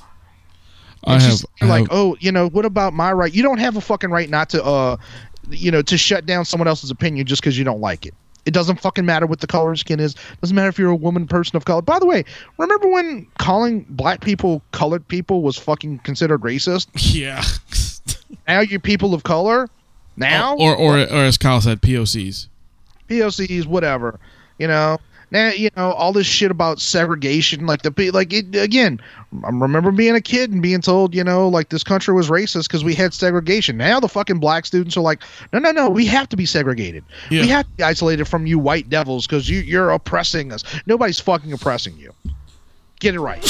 I 1.04 1.14
It's 1.16 1.24
have. 1.24 1.32
just 1.32 1.46
I 1.62 1.66
like, 1.66 1.80
have- 1.84 1.88
oh, 1.92 2.16
you 2.20 2.30
know, 2.30 2.48
what 2.50 2.66
about 2.66 2.92
my 2.92 3.10
right? 3.10 3.32
You 3.32 3.42
don't 3.42 3.58
have 3.58 3.76
a 3.76 3.80
fucking 3.80 4.10
right 4.10 4.28
not 4.28 4.50
to, 4.50 4.62
uh, 4.62 4.96
you 5.50 5.70
know, 5.70 5.82
to 5.82 5.98
shut 5.98 6.26
down 6.26 6.44
someone 6.44 6.68
else's 6.68 6.90
opinion 6.90 7.26
just 7.26 7.42
because 7.42 7.58
you 7.58 7.64
don't 7.64 7.80
like 7.80 8.06
it. 8.06 8.14
It 8.46 8.54
doesn't 8.54 8.80
fucking 8.80 9.04
matter 9.04 9.26
what 9.26 9.40
the 9.40 9.46
color 9.46 9.72
of 9.72 9.78
skin 9.78 10.00
is. 10.00 10.14
Doesn't 10.40 10.56
matter 10.56 10.68
if 10.68 10.78
you're 10.78 10.90
a 10.90 10.96
woman, 10.96 11.26
person 11.26 11.56
of 11.56 11.66
color. 11.66 11.82
By 11.82 11.98
the 11.98 12.06
way, 12.06 12.24
remember 12.56 12.88
when 12.88 13.26
calling 13.38 13.84
black 13.90 14.22
people 14.22 14.62
colored 14.72 15.06
people 15.08 15.42
was 15.42 15.58
fucking 15.58 15.98
considered 16.00 16.40
racist? 16.40 16.88
yeah. 17.14 17.44
Now 18.46 18.60
you're 18.60 18.80
people 18.80 19.14
of 19.14 19.22
color. 19.22 19.68
Now 20.16 20.56
or, 20.56 20.74
or 20.74 20.98
or 20.98 21.24
as 21.24 21.38
Kyle 21.38 21.60
said, 21.60 21.80
POCs. 21.82 22.48
POCs, 23.08 23.66
whatever. 23.66 24.18
You 24.58 24.66
know, 24.66 24.98
now 25.30 25.48
you 25.48 25.70
know 25.76 25.92
all 25.92 26.12
this 26.12 26.26
shit 26.26 26.50
about 26.50 26.80
segregation. 26.80 27.66
Like 27.66 27.82
the 27.82 28.10
like 28.10 28.32
it 28.32 28.54
again. 28.54 29.00
I 29.44 29.48
remember 29.48 29.92
being 29.92 30.16
a 30.16 30.20
kid 30.20 30.50
and 30.50 30.60
being 30.60 30.80
told, 30.80 31.14
you 31.14 31.22
know, 31.22 31.48
like 31.48 31.68
this 31.68 31.84
country 31.84 32.12
was 32.12 32.30
racist 32.30 32.64
because 32.64 32.82
we 32.82 32.94
had 32.94 33.14
segregation. 33.14 33.76
Now 33.76 34.00
the 34.00 34.08
fucking 34.08 34.40
black 34.40 34.66
students 34.66 34.96
are 34.96 35.02
like, 35.02 35.22
no, 35.52 35.60
no, 35.60 35.70
no, 35.70 35.88
we 35.88 36.04
have 36.06 36.28
to 36.30 36.36
be 36.36 36.46
segregated. 36.46 37.04
Yeah. 37.30 37.42
We 37.42 37.48
have 37.48 37.66
to 37.66 37.70
be 37.72 37.82
isolated 37.84 38.24
from 38.26 38.46
you 38.46 38.58
white 38.58 38.90
devils 38.90 39.26
because 39.26 39.48
you 39.48 39.60
you're 39.60 39.90
oppressing 39.90 40.52
us. 40.52 40.64
Nobody's 40.86 41.20
fucking 41.20 41.52
oppressing 41.52 41.96
you. 41.96 42.12
Get 42.98 43.14
it 43.14 43.20
right. 43.20 43.46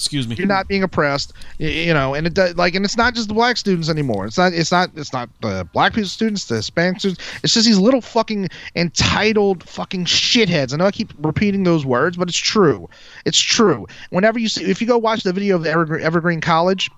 Excuse 0.00 0.26
me. 0.26 0.34
You're 0.34 0.46
not 0.46 0.66
being 0.66 0.82
oppressed, 0.82 1.34
you 1.58 1.92
know, 1.92 2.14
and 2.14 2.26
it 2.26 2.32
does, 2.32 2.56
like, 2.56 2.74
and 2.74 2.86
it's 2.86 2.96
not 2.96 3.14
just 3.14 3.28
the 3.28 3.34
black 3.34 3.58
students 3.58 3.90
anymore. 3.90 4.24
It's 4.24 4.38
not, 4.38 4.54
it's 4.54 4.72
not, 4.72 4.88
it's 4.96 5.12
not 5.12 5.28
the 5.42 5.68
black 5.74 5.92
people 5.92 6.08
students, 6.08 6.46
the 6.46 6.54
Hispanic 6.54 7.00
students. 7.00 7.22
It's 7.44 7.52
just 7.52 7.66
these 7.66 7.78
little 7.78 8.00
fucking 8.00 8.48
entitled 8.74 9.62
fucking 9.68 10.06
shitheads. 10.06 10.72
I 10.72 10.78
know 10.78 10.86
I 10.86 10.90
keep 10.90 11.12
repeating 11.18 11.64
those 11.64 11.84
words, 11.84 12.16
but 12.16 12.30
it's 12.30 12.38
true. 12.38 12.88
It's 13.26 13.38
true. 13.38 13.86
Whenever 14.08 14.38
you 14.38 14.48
see, 14.48 14.64
if 14.64 14.80
you 14.80 14.86
go 14.86 14.96
watch 14.96 15.22
the 15.22 15.34
video 15.34 15.56
of 15.56 15.64
the 15.64 15.70
Evergreen, 15.70 16.02
Evergreen 16.02 16.40
College, 16.40 16.90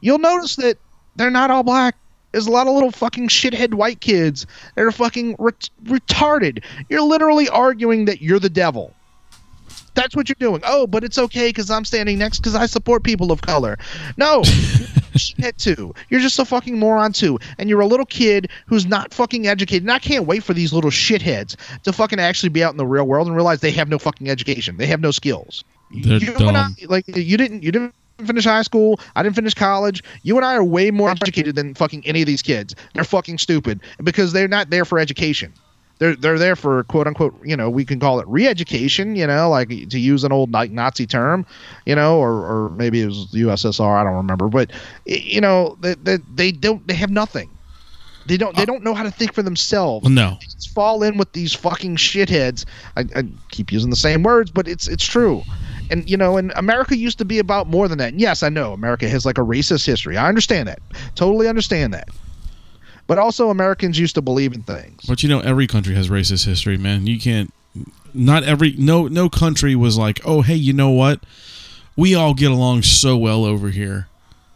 you'll 0.00 0.18
notice 0.18 0.56
that 0.56 0.78
they're 1.16 1.30
not 1.30 1.50
all 1.50 1.62
black. 1.62 1.96
There's 2.32 2.46
a 2.46 2.50
lot 2.50 2.66
of 2.66 2.72
little 2.72 2.92
fucking 2.92 3.28
shithead 3.28 3.74
white 3.74 4.00
kids 4.00 4.46
that 4.74 4.84
are 4.84 4.90
fucking 4.90 5.36
ret- 5.38 5.68
retarded. 5.84 6.64
You're 6.88 7.02
literally 7.02 7.50
arguing 7.50 8.06
that 8.06 8.22
you're 8.22 8.38
the 8.38 8.48
devil. 8.48 8.94
That's 9.98 10.14
what 10.14 10.28
you're 10.28 10.36
doing. 10.38 10.62
Oh, 10.64 10.86
but 10.86 11.02
it's 11.02 11.18
okay 11.18 11.48
because 11.48 11.70
I'm 11.70 11.84
standing 11.84 12.18
next 12.18 12.38
because 12.38 12.54
I 12.54 12.66
support 12.66 13.02
people 13.02 13.32
of 13.32 13.40
color. 13.40 13.76
No, 14.16 14.42
shit 15.16 15.58
too. 15.58 15.92
You're 16.08 16.20
just 16.20 16.38
a 16.38 16.44
fucking 16.44 16.78
moron 16.78 17.12
too, 17.12 17.38
and 17.58 17.68
you're 17.68 17.80
a 17.80 17.86
little 17.86 18.06
kid 18.06 18.48
who's 18.66 18.86
not 18.86 19.12
fucking 19.12 19.48
educated. 19.48 19.82
And 19.82 19.90
I 19.90 19.98
can't 19.98 20.24
wait 20.26 20.44
for 20.44 20.54
these 20.54 20.72
little 20.72 20.90
shitheads 20.90 21.56
to 21.82 21.92
fucking 21.92 22.20
actually 22.20 22.50
be 22.50 22.62
out 22.62 22.72
in 22.72 22.76
the 22.76 22.86
real 22.86 23.08
world 23.08 23.26
and 23.26 23.34
realize 23.34 23.60
they 23.60 23.72
have 23.72 23.88
no 23.88 23.98
fucking 23.98 24.30
education. 24.30 24.76
They 24.76 24.86
have 24.86 25.00
no 25.00 25.10
skills. 25.10 25.64
They're 25.90 26.18
you 26.18 26.34
and 26.36 26.56
I, 26.56 26.68
like 26.86 27.08
you 27.08 27.36
didn't 27.36 27.64
you 27.64 27.72
didn't 27.72 27.94
finish 28.24 28.44
high 28.44 28.62
school. 28.62 29.00
I 29.16 29.22
didn't 29.24 29.36
finish 29.36 29.54
college. 29.54 30.02
You 30.22 30.36
and 30.36 30.44
I 30.44 30.54
are 30.54 30.64
way 30.64 30.90
more 30.90 31.10
educated 31.10 31.56
than 31.56 31.74
fucking 31.74 32.06
any 32.06 32.22
of 32.22 32.26
these 32.26 32.42
kids. 32.42 32.74
They're 32.94 33.04
fucking 33.04 33.38
stupid 33.38 33.80
because 34.02 34.32
they're 34.32 34.48
not 34.48 34.70
there 34.70 34.84
for 34.84 34.98
education. 34.98 35.52
They're 35.98 36.16
they're 36.16 36.38
there 36.38 36.56
for 36.56 36.84
quote 36.84 37.06
unquote. 37.06 37.34
You 37.44 37.56
know, 37.56 37.68
we 37.70 37.84
can 37.84 37.98
call 38.00 38.20
it 38.20 38.28
re-education. 38.28 39.16
You 39.16 39.26
know, 39.26 39.50
like 39.50 39.68
to 39.68 39.98
use 39.98 40.24
an 40.24 40.32
old 40.32 40.52
like 40.52 40.70
Nazi 40.70 41.06
term. 41.06 41.44
You 41.86 41.94
know, 41.94 42.18
or 42.18 42.30
or 42.30 42.70
maybe 42.70 43.02
it 43.02 43.06
was 43.06 43.30
the 43.30 43.40
USSR. 43.42 44.00
I 44.00 44.04
don't 44.04 44.14
remember. 44.14 44.48
But 44.48 44.72
you 45.06 45.40
know, 45.40 45.76
they, 45.80 45.94
they, 45.94 46.18
they 46.32 46.52
don't. 46.52 46.86
They 46.86 46.94
have 46.94 47.10
nothing. 47.10 47.50
They 48.26 48.36
don't. 48.36 48.54
They 48.56 48.62
uh, 48.62 48.66
don't 48.66 48.84
know 48.84 48.94
how 48.94 49.02
to 49.04 49.10
think 49.10 49.32
for 49.32 49.42
themselves 49.42 50.08
No. 50.08 50.36
just 50.40 50.70
fall 50.74 51.02
in 51.02 51.16
with 51.16 51.32
these 51.32 51.54
fucking 51.54 51.96
shitheads. 51.96 52.64
I, 52.96 53.06
I 53.16 53.24
keep 53.50 53.72
using 53.72 53.90
the 53.90 53.96
same 53.96 54.22
words, 54.22 54.50
but 54.50 54.68
it's 54.68 54.86
it's 54.86 55.04
true. 55.06 55.42
And 55.90 56.08
you 56.08 56.16
know, 56.16 56.36
and 56.36 56.52
America 56.54 56.96
used 56.96 57.18
to 57.18 57.24
be 57.24 57.38
about 57.38 57.68
more 57.68 57.88
than 57.88 57.98
that. 57.98 58.10
And 58.12 58.20
yes, 58.20 58.42
I 58.42 58.50
know 58.50 58.72
America 58.72 59.08
has 59.08 59.24
like 59.24 59.38
a 59.38 59.42
racist 59.42 59.86
history. 59.86 60.16
I 60.16 60.28
understand 60.28 60.68
that. 60.68 60.80
Totally 61.14 61.48
understand 61.48 61.94
that. 61.94 62.08
But 63.08 63.18
also 63.18 63.50
Americans 63.50 63.98
used 63.98 64.14
to 64.14 64.22
believe 64.22 64.52
in 64.52 64.62
things. 64.62 65.04
But 65.08 65.24
you 65.24 65.28
know, 65.28 65.40
every 65.40 65.66
country 65.66 65.96
has 65.96 66.08
racist 66.08 66.46
history, 66.46 66.76
man. 66.76 67.08
You 67.08 67.18
can't. 67.18 67.52
Not 68.14 68.44
every 68.44 68.74
no 68.78 69.08
no 69.08 69.28
country 69.28 69.74
was 69.74 69.98
like, 69.98 70.20
oh 70.24 70.42
hey, 70.42 70.54
you 70.54 70.72
know 70.72 70.90
what? 70.90 71.20
We 71.96 72.14
all 72.14 72.34
get 72.34 72.52
along 72.52 72.82
so 72.82 73.16
well 73.16 73.44
over 73.44 73.70
here. 73.70 74.06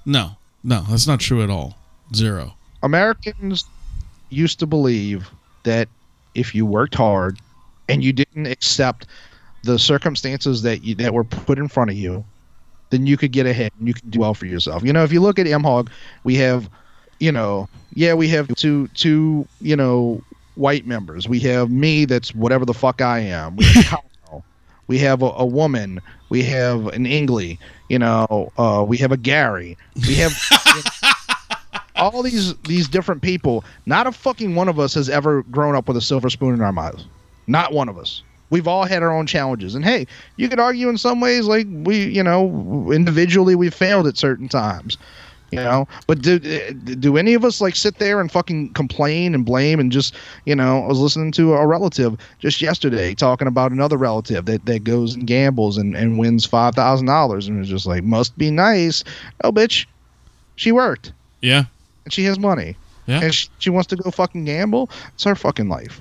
No, 0.07 0.36
no, 0.62 0.82
that's 0.88 1.09
not 1.09 1.18
true 1.18 1.42
at 1.42 1.50
all. 1.50 1.76
Zero. 2.14 2.55
Americans 2.84 3.64
used 4.30 4.59
to 4.61 4.66
believe 4.66 5.28
that 5.64 5.88
if 6.34 6.55
you 6.55 6.66
worked 6.66 6.94
hard 6.94 7.38
and 7.88 8.03
you 8.03 8.12
didn't 8.12 8.46
accept 8.46 9.07
the 9.64 9.78
circumstances 9.78 10.62
that 10.62 10.82
you, 10.82 10.94
that 10.96 11.14
were 11.14 11.24
put 11.24 11.59
in 11.59 11.68
front 11.68 11.90
of 11.90 11.96
you, 11.96 12.24
then 12.90 13.07
you 13.07 13.16
could 13.16 13.32
get 13.32 13.46
ahead 13.46 13.72
and 13.78 13.88
you 13.88 13.94
could 13.94 14.11
do 14.11 14.20
well 14.20 14.34
for 14.34 14.46
yourself. 14.46 14.82
You 14.82 14.92
know, 14.92 15.05
if 15.05 15.12
you 15.12 15.20
look 15.20 15.38
at 15.38 15.46
MHOG, 15.46 15.88
we 16.24 16.34
have, 16.36 16.68
you 17.23 17.31
know, 17.31 17.68
yeah, 17.95 18.14
we 18.14 18.27
have 18.29 18.53
two 18.57 18.89
two, 18.89 19.47
you 19.61 19.77
know, 19.77 20.20
white 20.57 20.87
members. 20.87 21.29
We 21.29 21.39
have 21.41 21.70
me 21.70 22.05
that's 22.05 22.35
whatever 22.35 22.64
the 22.64 22.75
fuck 22.75 23.01
I 23.01 23.20
am. 23.20 23.55
We 23.55 23.64
have 23.64 23.85
Kyle. 24.27 24.45
We 24.89 24.99
have 24.99 25.23
a, 25.23 25.27
a 25.27 25.47
woman. 25.47 26.01
We 26.31 26.43
have 26.43 26.89
an 26.89 27.07
Ingley. 27.07 27.61
You 27.89 28.01
know, 28.01 28.53
uh, 28.59 28.85
we 28.87 28.97
have 28.97 29.12
a 29.12 29.16
Gary. 29.16 29.79
We 30.09 30.14
have 30.16 30.33
all 31.95 32.25
these 32.25 32.57
these 32.62 32.89
different 32.89 33.23
people. 33.23 33.64
Not 33.87 34.09
a 34.09 34.12
fucking 34.12 34.57
one 34.57 34.68
of 34.68 34.81
us 34.81 34.95
has 34.95 35.09
ever 35.09 35.45
grown 35.45 35.77
up 35.77 35.87
with 35.87 35.97
a 35.97 36.01
silver 36.01 36.29
spoon 36.29 36.55
in 36.55 36.61
our 36.61 36.73
mouth. 36.73 37.03
Not 37.47 37.73
one 37.73 37.89
of 37.89 37.99
us. 37.99 38.25
We've 38.51 38.66
all 38.66 38.85
had 38.85 39.03
our 39.03 39.12
own 39.12 39.27
challenges, 39.27 39.77
and 39.77 39.85
hey, 39.85 40.09
you 40.37 40.49
could 40.49 40.61
argue 40.61 40.89
in 40.89 40.99
some 40.99 41.20
ways 41.20 41.47
like 41.47 41.66
we, 41.70 42.05
you 42.05 42.23
know, 42.23 42.91
individually 42.91 43.55
we've 43.55 43.73
failed 43.73 44.09
at 44.09 44.18
certain 44.18 44.49
times. 44.49 44.99
You 45.53 45.59
know, 45.59 45.86
but 46.07 46.22
do 46.22 46.38
do 46.38 47.18
any 47.18 47.34
of 47.34 47.44
us 47.44 47.61
like 47.61 47.76
sit 47.76 47.98
there 47.98 48.22
and 48.22 48.32
fucking 48.32 48.72
complain 48.72 49.34
and 49.34 49.44
blame 49.44 49.78
and 49.80 49.92
just 49.92 50.14
you 50.46 50.57
know? 50.57 50.82
I 50.82 50.86
was 50.86 50.98
listening 50.98 51.30
to 51.32 51.53
a 51.53 51.66
relative 51.66 52.16
just 52.38 52.62
yesterday 52.62 53.14
talking 53.14 53.46
about 53.46 53.70
another 53.70 53.98
relative 53.98 54.46
that, 54.46 54.64
that 54.64 54.82
goes 54.82 55.14
and 55.14 55.26
gambles 55.26 55.76
and, 55.76 55.94
and 55.94 56.18
wins 56.18 56.46
five 56.46 56.74
thousand 56.74 57.07
dollars 57.07 57.48
and 57.48 57.59
was 57.59 57.68
just 57.68 57.84
like 57.84 58.03
must 58.03 58.36
be 58.38 58.50
nice. 58.50 59.05
Oh, 59.44 59.53
bitch, 59.53 59.84
she 60.57 60.72
worked 60.72 61.12
Yeah. 61.42 61.64
and 62.07 62.12
she 62.14 62.24
has 62.24 62.38
money 62.38 62.74
Yeah. 63.07 63.20
and 63.24 63.34
she, 63.34 63.48
she 63.59 63.68
wants 63.68 63.88
to 63.88 63.96
go 63.96 64.11
fucking 64.11 64.46
gamble. 64.46 64.88
It's 65.12 65.24
her 65.24 65.34
fucking 65.34 65.68
life. 65.68 66.00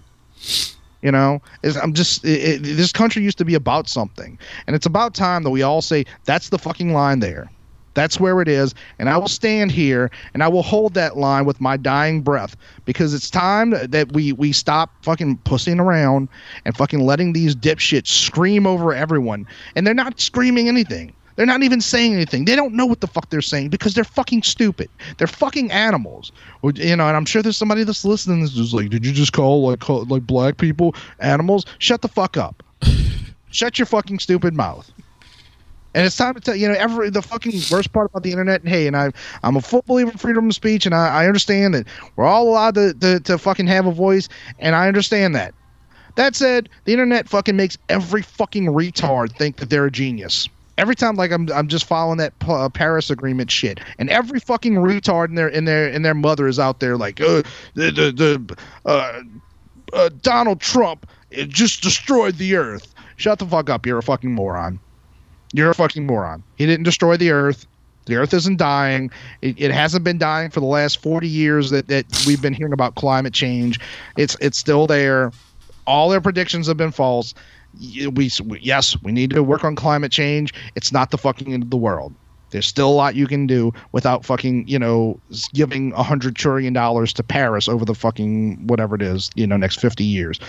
You 1.02 1.12
know, 1.12 1.42
is 1.62 1.76
I'm 1.76 1.94
just 1.94 2.24
it, 2.24 2.62
it, 2.62 2.64
this 2.64 2.94
country 2.94 3.22
used 3.22 3.38
to 3.40 3.46
be 3.46 3.56
about 3.56 3.90
something, 3.90 4.40
and 4.68 4.76
it's 4.78 4.86
about 4.86 5.14
time 5.14 5.44
that 5.44 5.50
we 5.50 5.62
all 5.62 5.82
say 5.82 6.06
that's 6.24 6.50
the 6.50 6.58
fucking 6.60 6.94
line 6.94 7.20
there. 7.20 7.50
That's 7.94 8.20
where 8.20 8.42
it 8.42 8.48
is, 8.48 8.74
and 9.00 9.10
I 9.10 9.18
will 9.18 9.28
stand 9.28 9.72
here 9.72 10.10
and 10.34 10.44
I 10.44 10.48
will 10.48 10.64
hold 10.64 10.94
that 10.94 11.18
line 11.18 11.46
with 11.46 11.60
my 11.60 11.78
dying 11.78 12.22
breath 12.22 12.56
because 12.86 13.14
it's 13.14 13.30
time 13.30 13.72
that 13.72 14.14
we 14.14 14.32
we 14.34 14.52
stop 14.52 14.92
fucking 15.04 15.38
pussying 15.40 15.80
around 15.80 16.30
and 16.66 16.76
fucking 16.76 17.06
letting 17.06 17.34
these 17.34 17.56
dipshits 17.56 18.08
scream 18.08 18.66
over 18.66 18.94
everyone, 18.94 19.46
and 19.76 19.86
they're 19.86 19.94
not 19.94 20.20
screaming 20.20 20.68
anything. 20.68 21.14
They're 21.36 21.46
not 21.46 21.64
even 21.64 21.82
saying 21.82 22.14
anything. 22.14 22.46
They 22.46 22.56
don't 22.56 22.74
know 22.74 22.86
what 22.86 23.02
the 23.02 23.08
fuck 23.08 23.30
they're 23.30 23.42
saying 23.42 23.70
because 23.70 23.94
they're 23.94 24.04
fucking 24.04 24.44
stupid. 24.44 24.90
They're 25.18 25.28
fucking 25.28 25.72
animals. 25.72 26.32
You 26.64 26.96
know, 26.96 27.08
and 27.08 27.18
I'm 27.18 27.26
sure 27.26 27.42
there's 27.42 27.58
somebody 27.58 27.84
that's 27.84 28.06
listening 28.06 28.42
that's 28.42 28.54
just 28.54 28.74
like, 28.74 28.90
did 28.90 29.06
you 29.06 29.12
just 29.12 29.34
call 29.34 29.68
like 29.68 29.80
call, 29.80 30.06
like 30.06 30.28
black 30.28 30.58
people 30.58 30.96
animals? 31.20 31.66
Shut 31.80 32.02
the 32.02 32.08
fuck 32.08 32.38
up. 32.38 32.62
Shut 33.52 33.80
your 33.80 33.86
fucking 33.86 34.20
stupid 34.20 34.54
mouth. 34.54 34.92
And 35.94 36.06
it's 36.06 36.16
time 36.16 36.34
to 36.36 36.40
tell 36.40 36.56
you 36.56 36.68
know 36.68 36.76
every 36.76 37.10
the 37.10 37.22
fucking 37.22 37.54
worst 37.72 37.92
part 37.92 38.10
about 38.10 38.24
the 38.24 38.32
internet. 38.32 38.62
And 38.62 38.70
hey, 38.70 38.88
and 38.88 38.96
I 38.96 39.12
I'm 39.44 39.56
a 39.56 39.62
full 39.62 39.84
believer 39.86 40.12
in 40.12 40.18
freedom 40.18 40.48
of 40.48 40.56
speech, 40.56 40.86
and 40.86 40.96
I, 40.96 41.24
I 41.24 41.28
understand 41.28 41.74
that 41.74 41.88
we're 42.16 42.26
all 42.26 42.50
allowed 42.50 42.76
to, 42.76 42.94
to 42.94 43.20
to 43.20 43.38
fucking 43.38 43.68
have 43.68 43.86
a 43.86 43.92
voice, 43.92 44.30
and 44.60 44.76
I 44.76 44.88
understand 44.88 45.36
that. 45.36 45.54
That 46.16 46.36
said, 46.36 46.70
the 46.86 46.94
internet 46.94 47.30
fucking 47.30 47.56
makes 47.56 47.78
every 47.90 48.22
fucking 48.22 48.66
retard 48.66 49.36
think 49.38 49.58
that 49.58 49.70
they're 49.70 49.86
a 49.86 49.92
genius. 49.92 50.50
Every 50.78 50.96
time, 50.96 51.16
like 51.16 51.32
I'm, 51.32 51.50
I'm 51.52 51.68
just 51.68 51.86
following 51.86 52.18
that 52.18 52.34
uh, 52.48 52.70
Paris 52.70 53.10
Agreement 53.10 53.52
shit, 53.52 53.80
and 54.00 54.10
every 54.10 54.40
fucking 54.40 54.76
retard 54.76 55.30
in 55.30 55.36
their, 55.36 55.48
in 55.48 55.66
their, 55.66 55.88
in 55.88 56.02
their 56.02 56.14
mother 56.14 56.48
is 56.48 56.60
out 56.60 56.80
there 56.80 56.98
like, 56.98 57.22
uh, 57.22 57.44
the, 57.76 57.92
the, 57.92 58.12
the, 58.12 58.58
uh, 58.86 59.22
uh, 59.94 60.10
Donald 60.22 60.60
Trump 60.60 61.08
just 61.32 61.82
destroyed 61.84 62.36
the 62.38 62.56
Earth. 62.56 62.94
Shut 63.18 63.40
the 63.40 63.46
fuck 63.46 63.70
up! 63.70 63.86
You're 63.86 64.00
a 64.00 64.04
fucking 64.04 64.34
moron. 64.34 64.80
You're 65.54 65.72
a 65.72 65.76
fucking 65.76 66.06
moron. 66.06 66.44
He 66.56 66.66
didn't 66.66 66.84
destroy 66.84 67.18
the 67.18 67.32
Earth. 67.32 67.66
The 68.06 68.16
Earth 68.16 68.34
isn't 68.34 68.58
dying. 68.58 69.12
It, 69.42 69.62
it 69.62 69.72
hasn't 69.72 70.04
been 70.04 70.18
dying 70.18 70.50
for 70.50 70.60
the 70.60 70.66
last 70.66 71.02
40 71.02 71.28
years 71.28 71.70
that, 71.70 71.88
that 71.88 72.06
we've 72.26 72.42
been 72.42 72.54
hearing 72.54 72.74
about 72.74 72.96
climate 72.96 73.34
change. 73.34 73.80
It's 74.18 74.36
it's 74.42 74.58
still 74.58 74.88
there. 74.88 75.32
All 75.86 76.10
their 76.10 76.22
predictions 76.22 76.68
have 76.68 76.78
been 76.78 76.92
false. 76.92 77.34
We, 77.80 78.30
yes, 78.60 79.02
we 79.02 79.12
need 79.12 79.30
to 79.32 79.44
work 79.44 79.64
on 79.64 79.76
climate 79.76 80.12
change. 80.12 80.54
It's 80.76 80.92
not 80.92 81.12
the 81.12 81.18
fucking 81.18 81.54
end 81.54 81.64
of 81.64 81.70
the 81.70 81.78
world. 81.78 82.14
There's 82.50 82.66
still 82.66 82.90
a 82.90 82.92
lot 82.92 83.16
you 83.16 83.28
can 83.28 83.48
do 83.48 83.74
without 83.94 84.26
fucking, 84.26 84.68
you 84.68 84.78
know, 84.78 85.20
giving 85.54 85.94
a 85.94 86.04
hundred 86.04 86.36
trillion 86.36 86.74
dollars 86.74 87.14
to 87.14 87.24
Paris 87.24 87.68
over 87.70 87.86
the 87.86 87.96
fucking 87.96 88.68
whatever 88.68 88.96
it 88.96 89.02
is, 89.02 89.30
you 89.36 89.48
know, 89.48 89.58
next 89.58 89.80
50 89.80 90.04
years. 90.04 90.40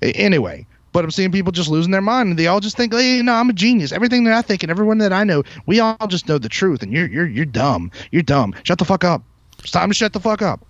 Anyway, 0.00 0.66
but 0.92 1.04
I'm 1.04 1.10
seeing 1.10 1.32
people 1.32 1.52
just 1.52 1.68
losing 1.68 1.92
their 1.92 2.00
mind, 2.00 2.30
and 2.30 2.38
they 2.38 2.46
all 2.46 2.60
just 2.60 2.76
think, 2.76 2.92
hey, 2.92 3.22
no, 3.22 3.34
I'm 3.34 3.50
a 3.50 3.52
genius. 3.52 3.92
Everything 3.92 4.24
that 4.24 4.34
I 4.34 4.42
think 4.42 4.62
and 4.62 4.70
everyone 4.70 4.98
that 4.98 5.12
I 5.12 5.24
know, 5.24 5.42
we 5.66 5.80
all 5.80 5.96
just 6.08 6.28
know 6.28 6.38
the 6.38 6.48
truth, 6.48 6.82
and 6.82 6.92
you're 6.92 7.06
you're 7.06 7.28
you're 7.28 7.44
dumb. 7.44 7.90
You're 8.10 8.22
dumb. 8.22 8.54
Shut 8.64 8.78
the 8.78 8.84
fuck 8.84 9.04
up. 9.04 9.22
It's 9.58 9.70
time 9.70 9.88
to 9.90 9.94
shut 9.94 10.12
the 10.12 10.20
fuck 10.20 10.42
up. 10.42 10.64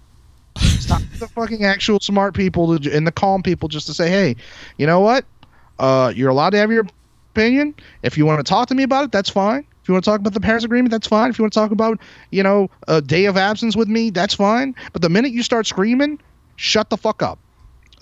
Stop 0.58 1.02
the 1.18 1.28
fucking 1.34 1.64
actual 1.64 2.00
smart 2.00 2.34
people 2.34 2.78
to, 2.78 2.94
and 2.94 3.06
the 3.06 3.12
calm 3.12 3.42
people 3.42 3.68
just 3.68 3.86
to 3.86 3.94
say, 3.94 4.10
hey, 4.10 4.36
you 4.76 4.86
know 4.86 5.00
what? 5.00 5.24
Uh, 5.78 6.12
you're 6.14 6.28
allowed 6.28 6.50
to 6.50 6.58
have 6.58 6.70
your 6.70 6.86
opinion. 7.32 7.74
If 8.02 8.18
you 8.18 8.26
want 8.26 8.44
to 8.44 8.48
talk 8.48 8.68
to 8.68 8.74
me 8.74 8.82
about 8.82 9.04
it, 9.04 9.12
that's 9.12 9.30
fine. 9.30 9.66
If 9.82 9.88
you 9.88 9.94
want 9.94 10.04
to 10.04 10.10
talk 10.10 10.20
about 10.20 10.34
the 10.34 10.40
Paris 10.40 10.64
Agreement, 10.64 10.90
that's 10.90 11.06
fine. 11.06 11.30
If 11.30 11.38
you 11.38 11.42
want 11.42 11.52
to 11.54 11.58
talk 11.58 11.70
about, 11.70 11.98
you 12.30 12.42
know, 12.42 12.68
a 12.88 13.00
day 13.00 13.24
of 13.24 13.36
absence 13.36 13.76
with 13.76 13.88
me, 13.88 14.10
that's 14.10 14.34
fine. 14.34 14.74
But 14.92 15.02
the 15.02 15.08
minute 15.08 15.32
you 15.32 15.42
start 15.42 15.66
screaming, 15.66 16.20
shut 16.56 16.90
the 16.90 16.96
fuck 16.96 17.22
up. 17.22 17.38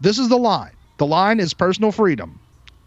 This 0.01 0.19
is 0.19 0.29
the 0.29 0.39
line. 0.39 0.73
The 0.99 1.07
line 1.07 1.41
is 1.41 1.55
personal 1.55 1.93
freedom. 1.93 2.39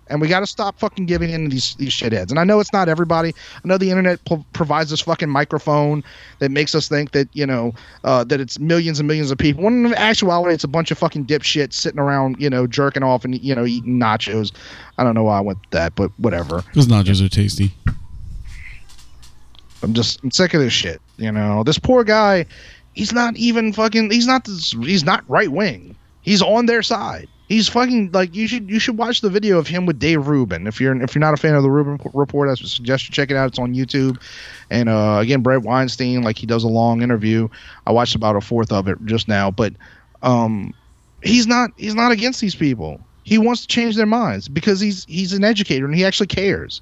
And 0.08 0.20
we 0.20 0.28
got 0.28 0.42
to 0.42 0.48
stop 0.48 0.78
fucking 0.78 1.06
giving 1.06 1.30
in 1.30 1.46
to 1.46 1.50
these, 1.50 1.74
these 1.76 1.94
shitheads. 1.94 2.32
And 2.32 2.40
I 2.40 2.44
know 2.44 2.60
it's 2.60 2.74
not 2.74 2.90
everybody. 2.90 3.34
I 3.56 3.68
know 3.68 3.78
the 3.78 3.90
internet 3.90 4.24
pro- 4.26 4.46
provides 4.52 4.90
this 4.90 5.00
fucking 5.00 5.30
microphone 5.30 6.04
that 6.40 6.52
makes 6.52 6.76
us 6.76 6.90
think 6.90 7.12
that, 7.12 7.30
you 7.32 7.46
know, 7.46 7.74
uh, 8.04 8.26
that 8.26 8.42
it's 8.42 8.60
millions 8.60 9.00
and 9.00 9.08
millions 9.08 9.32
of 9.32 9.38
people. 9.38 9.64
When 9.64 9.86
in 9.86 9.94
actuality, 9.94 10.54
it's 10.54 10.66
a 10.66 10.68
bunch 10.68 10.92
of 10.92 10.98
fucking 10.98 11.28
dipshits 11.28 11.74
sitting 11.74 12.00
around, 12.00 12.36
you 12.40 12.50
know, 12.50 12.68
jerking 12.68 13.04
off 13.04 13.24
and, 13.24 13.42
you 13.42 13.56
know, 13.56 13.66
eating 13.66 14.00
nachos. 14.00 14.52
I 14.98 15.06
don't 15.06 15.16
know 15.16 15.24
why 15.24 15.38
I 15.38 15.42
went 15.42 15.60
with 15.60 15.70
that, 15.70 15.96
but 15.96 16.12
whatever. 16.20 16.62
Those 16.74 16.88
nachos 16.88 17.26
are 17.26 17.30
tasty. 17.30 17.72
I'm 19.82 19.94
just 19.94 20.22
I'm 20.24 20.32
sick 20.32 20.54
of 20.54 20.60
this 20.60 20.74
shit. 20.74 21.02
You 21.18 21.32
know, 21.32 21.64
this 21.64 21.80
poor 21.80 22.04
guy, 22.04 22.46
he's 22.94 23.14
not 23.14 23.38
even 23.38 23.72
fucking. 23.72 24.12
He's 24.12 24.28
not. 24.28 24.44
This, 24.44 24.72
he's 24.72 25.04
not 25.06 25.24
right 25.30 25.50
wing. 25.50 25.96
He's 26.22 26.42
on 26.42 26.66
their 26.66 26.84
side. 26.84 27.28
He's 27.52 27.68
fucking 27.68 28.12
like 28.14 28.34
you 28.34 28.48
should 28.48 28.70
you 28.70 28.80
should 28.80 28.98
watch 28.98 29.20
the 29.20 29.30
video 29.30 29.58
of 29.58 29.68
him 29.68 29.86
with 29.86 30.00
Dave 30.00 30.26
Rubin. 30.26 30.68
If 30.68 30.80
you're 30.80 30.96
if 31.02 31.14
you're 31.14 31.20
not 31.20 31.34
a 31.34 31.38
fan 31.38 31.54
of 31.54 31.64
the 31.64 31.70
Rubin 31.70 32.00
report, 32.14 32.48
I 32.48 32.54
suggest 32.54 33.10
you 33.10 33.14
check 33.14 33.30
it 33.30 33.36
out. 33.36 33.50
It's 33.50 33.60
on 33.60 33.74
YouTube. 33.74 34.22
And 34.70 34.88
uh, 34.88 35.18
again, 35.22 35.42
Bret 35.42 35.62
Weinstein, 35.62 36.22
like 36.22 36.38
he 36.38 36.46
does 36.46 36.64
a 36.64 36.70
long 36.70 37.02
interview. 37.02 37.50
I 37.86 37.92
watched 37.92 38.16
about 38.16 38.38
a 38.38 38.42
fourth 38.42 38.72
of 38.72 38.88
it 38.88 39.00
just 39.04 39.28
now, 39.28 39.52
but 39.52 39.74
um, 40.22 40.74
he's 41.24 41.46
not 41.46 41.72
he's 41.76 41.94
not 41.94 42.14
against 42.14 42.40
these 42.40 42.56
people. 42.56 43.02
He 43.24 43.38
wants 43.38 43.64
to 43.64 43.68
change 43.68 43.98
their 43.98 44.06
minds 44.06 44.48
because 44.48 44.80
he's 44.80 45.04
he's 45.04 45.34
an 45.34 45.44
educator 45.44 45.84
and 45.84 45.94
he 45.94 46.06
actually 46.06 46.28
cares. 46.28 46.80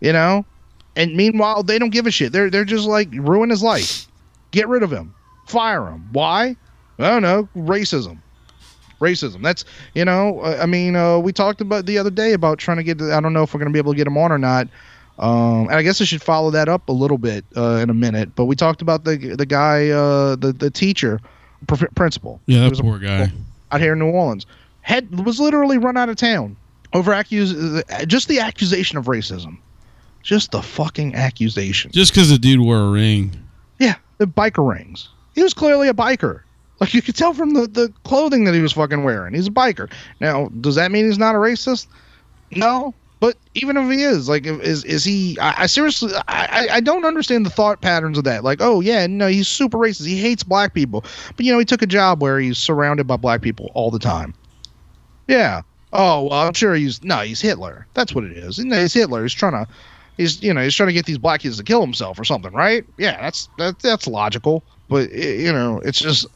You 0.00 0.12
know, 0.12 0.44
and 0.96 1.14
meanwhile, 1.14 1.62
they 1.62 1.78
don't 1.78 1.90
give 1.90 2.08
a 2.08 2.10
shit. 2.10 2.32
They're 2.32 2.50
they're 2.50 2.64
just 2.64 2.88
like 2.88 3.08
ruin 3.12 3.50
his 3.50 3.62
life. 3.62 4.08
Get 4.50 4.66
rid 4.66 4.82
of 4.82 4.92
him. 4.92 5.14
Fire 5.46 5.86
him. 5.86 6.08
Why? 6.10 6.56
I 6.98 7.08
don't 7.08 7.22
know. 7.22 7.48
Racism. 7.54 8.18
Racism. 9.02 9.42
That's 9.42 9.64
you 9.94 10.04
know. 10.04 10.40
uh, 10.40 10.58
I 10.62 10.66
mean, 10.66 10.96
uh, 10.96 11.18
we 11.18 11.32
talked 11.32 11.60
about 11.60 11.86
the 11.86 11.98
other 11.98 12.10
day 12.10 12.32
about 12.32 12.58
trying 12.58 12.78
to 12.78 12.82
get. 12.82 13.02
I 13.02 13.20
don't 13.20 13.32
know 13.32 13.42
if 13.42 13.52
we're 13.52 13.60
gonna 13.60 13.70
be 13.72 13.78
able 13.78 13.92
to 13.92 13.96
get 13.96 14.06
him 14.06 14.16
on 14.16 14.32
or 14.32 14.38
not. 14.38 14.68
Um, 15.18 15.68
and 15.68 15.74
I 15.74 15.82
guess 15.82 16.00
I 16.00 16.04
should 16.04 16.22
follow 16.22 16.50
that 16.52 16.68
up 16.68 16.88
a 16.88 16.92
little 16.92 17.18
bit 17.18 17.44
uh, 17.56 17.76
in 17.82 17.90
a 17.90 17.94
minute. 17.94 18.34
But 18.34 18.46
we 18.46 18.56
talked 18.56 18.80
about 18.82 19.04
the 19.04 19.16
the 19.36 19.46
guy, 19.46 19.90
uh, 19.90 20.36
the 20.36 20.52
the 20.52 20.70
teacher, 20.70 21.20
pr- 21.66 21.86
principal. 21.94 22.40
Yeah, 22.46 22.60
that 22.60 22.70
was 22.70 22.80
a 22.80 22.82
poor 22.82 22.98
guy. 22.98 23.30
out 23.70 23.80
here 23.80 23.92
in 23.92 23.98
New 23.98 24.06
Orleans. 24.10 24.46
Had 24.80 25.24
was 25.24 25.38
literally 25.38 25.78
run 25.78 25.96
out 25.96 26.08
of 26.08 26.16
town 26.16 26.56
over 26.92 27.12
accuse 27.12 27.82
just 28.06 28.28
the 28.28 28.40
accusation 28.40 28.98
of 28.98 29.04
racism. 29.06 29.58
Just 30.22 30.52
the 30.52 30.62
fucking 30.62 31.14
accusation. 31.14 31.90
Just 31.90 32.12
because 32.12 32.30
the 32.30 32.38
dude 32.38 32.60
wore 32.60 32.78
a 32.78 32.90
ring. 32.90 33.32
Yeah, 33.78 33.96
the 34.18 34.26
biker 34.26 34.66
rings. 34.68 35.08
He 35.34 35.42
was 35.42 35.52
clearly 35.54 35.88
a 35.88 35.94
biker. 35.94 36.42
Like 36.82 36.94
you 36.94 37.00
could 37.00 37.14
tell 37.14 37.32
from 37.32 37.54
the, 37.54 37.68
the 37.68 37.92
clothing 38.02 38.42
that 38.42 38.54
he 38.54 38.60
was 38.60 38.72
fucking 38.72 39.04
wearing. 39.04 39.34
He's 39.34 39.46
a 39.46 39.52
biker. 39.52 39.88
Now, 40.20 40.48
does 40.48 40.74
that 40.74 40.90
mean 40.90 41.06
he's 41.06 41.16
not 41.16 41.36
a 41.36 41.38
racist? 41.38 41.86
No. 42.50 42.92
But 43.20 43.36
even 43.54 43.76
if 43.76 43.88
he 43.88 44.02
is, 44.02 44.28
like, 44.28 44.46
is 44.46 44.82
is 44.82 45.04
he? 45.04 45.38
I, 45.38 45.62
I 45.62 45.66
seriously, 45.66 46.12
I, 46.26 46.66
I 46.72 46.80
don't 46.80 47.04
understand 47.04 47.46
the 47.46 47.50
thought 47.50 47.82
patterns 47.82 48.18
of 48.18 48.24
that. 48.24 48.42
Like, 48.42 48.60
oh 48.60 48.80
yeah, 48.80 49.06
no, 49.06 49.28
he's 49.28 49.46
super 49.46 49.78
racist. 49.78 50.08
He 50.08 50.18
hates 50.18 50.42
black 50.42 50.74
people. 50.74 51.04
But 51.36 51.46
you 51.46 51.52
know, 51.52 51.60
he 51.60 51.64
took 51.64 51.82
a 51.82 51.86
job 51.86 52.20
where 52.20 52.40
he's 52.40 52.58
surrounded 52.58 53.06
by 53.06 53.16
black 53.16 53.42
people 53.42 53.70
all 53.74 53.92
the 53.92 54.00
time. 54.00 54.34
Yeah. 55.28 55.62
Oh 55.92 56.24
well, 56.24 56.48
I'm 56.48 56.52
sure 56.54 56.74
he's 56.74 57.04
no, 57.04 57.18
he's 57.18 57.40
Hitler. 57.40 57.86
That's 57.94 58.12
what 58.12 58.24
it 58.24 58.36
is. 58.36 58.58
No, 58.58 58.80
he's 58.80 58.92
Hitler. 58.92 59.22
He's 59.22 59.34
trying 59.34 59.52
to, 59.52 59.68
he's 60.16 60.42
you 60.42 60.52
know, 60.52 60.64
he's 60.64 60.74
trying 60.74 60.88
to 60.88 60.92
get 60.92 61.06
these 61.06 61.18
black 61.18 61.42
kids 61.42 61.58
to 61.58 61.62
kill 61.62 61.80
himself 61.80 62.18
or 62.18 62.24
something, 62.24 62.52
right? 62.52 62.84
Yeah, 62.98 63.20
that's 63.20 63.48
that, 63.58 63.78
that's 63.78 64.08
logical. 64.08 64.64
But 64.88 65.10
i 65.12 65.14
you 65.14 65.52
know, 65.52 65.78
it's 65.78 66.00
just 66.00 66.26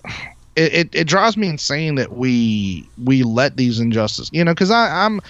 it, 0.57 0.75
it, 0.75 0.95
it 0.95 1.07
drives 1.07 1.37
me 1.37 1.49
insane 1.49 1.95
that 1.97 2.17
we 2.17 2.89
we 3.05 3.23
let 3.23 3.57
these 3.57 3.79
injustices, 3.79 4.31
you 4.33 4.43
know, 4.43 4.55
because 4.55 4.71
I'm 4.71 5.21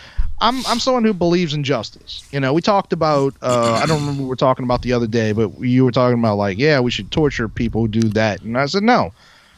I'm 0.41 0.65
I'm 0.67 0.79
someone 0.79 1.05
who 1.05 1.13
believes 1.13 1.53
in 1.53 1.65
justice. 1.65 2.23
You 2.31 2.41
know, 2.41 2.53
we 2.53 2.63
talked 2.63 2.93
about 2.93 3.35
uh, 3.43 3.81
I 3.83 3.87
don't 3.87 4.01
remember 4.01 4.23
what 4.23 4.27
we 4.27 4.29
were 4.29 4.37
talking 4.37 4.65
about 4.65 4.83
the 4.83 4.93
other 4.93 5.07
day, 5.07 5.33
but 5.33 5.59
you 5.61 5.85
were 5.85 5.91
talking 5.91 6.19
about 6.19 6.37
like, 6.37 6.59
yeah, 6.59 6.79
we 6.81 6.91
should 6.91 7.11
torture 7.11 7.49
people 7.49 7.83
who 7.83 7.89
do 7.89 8.09
that, 8.11 8.43
and 8.43 8.57
I 8.57 8.67
said 8.67 8.85
no, 8.85 9.13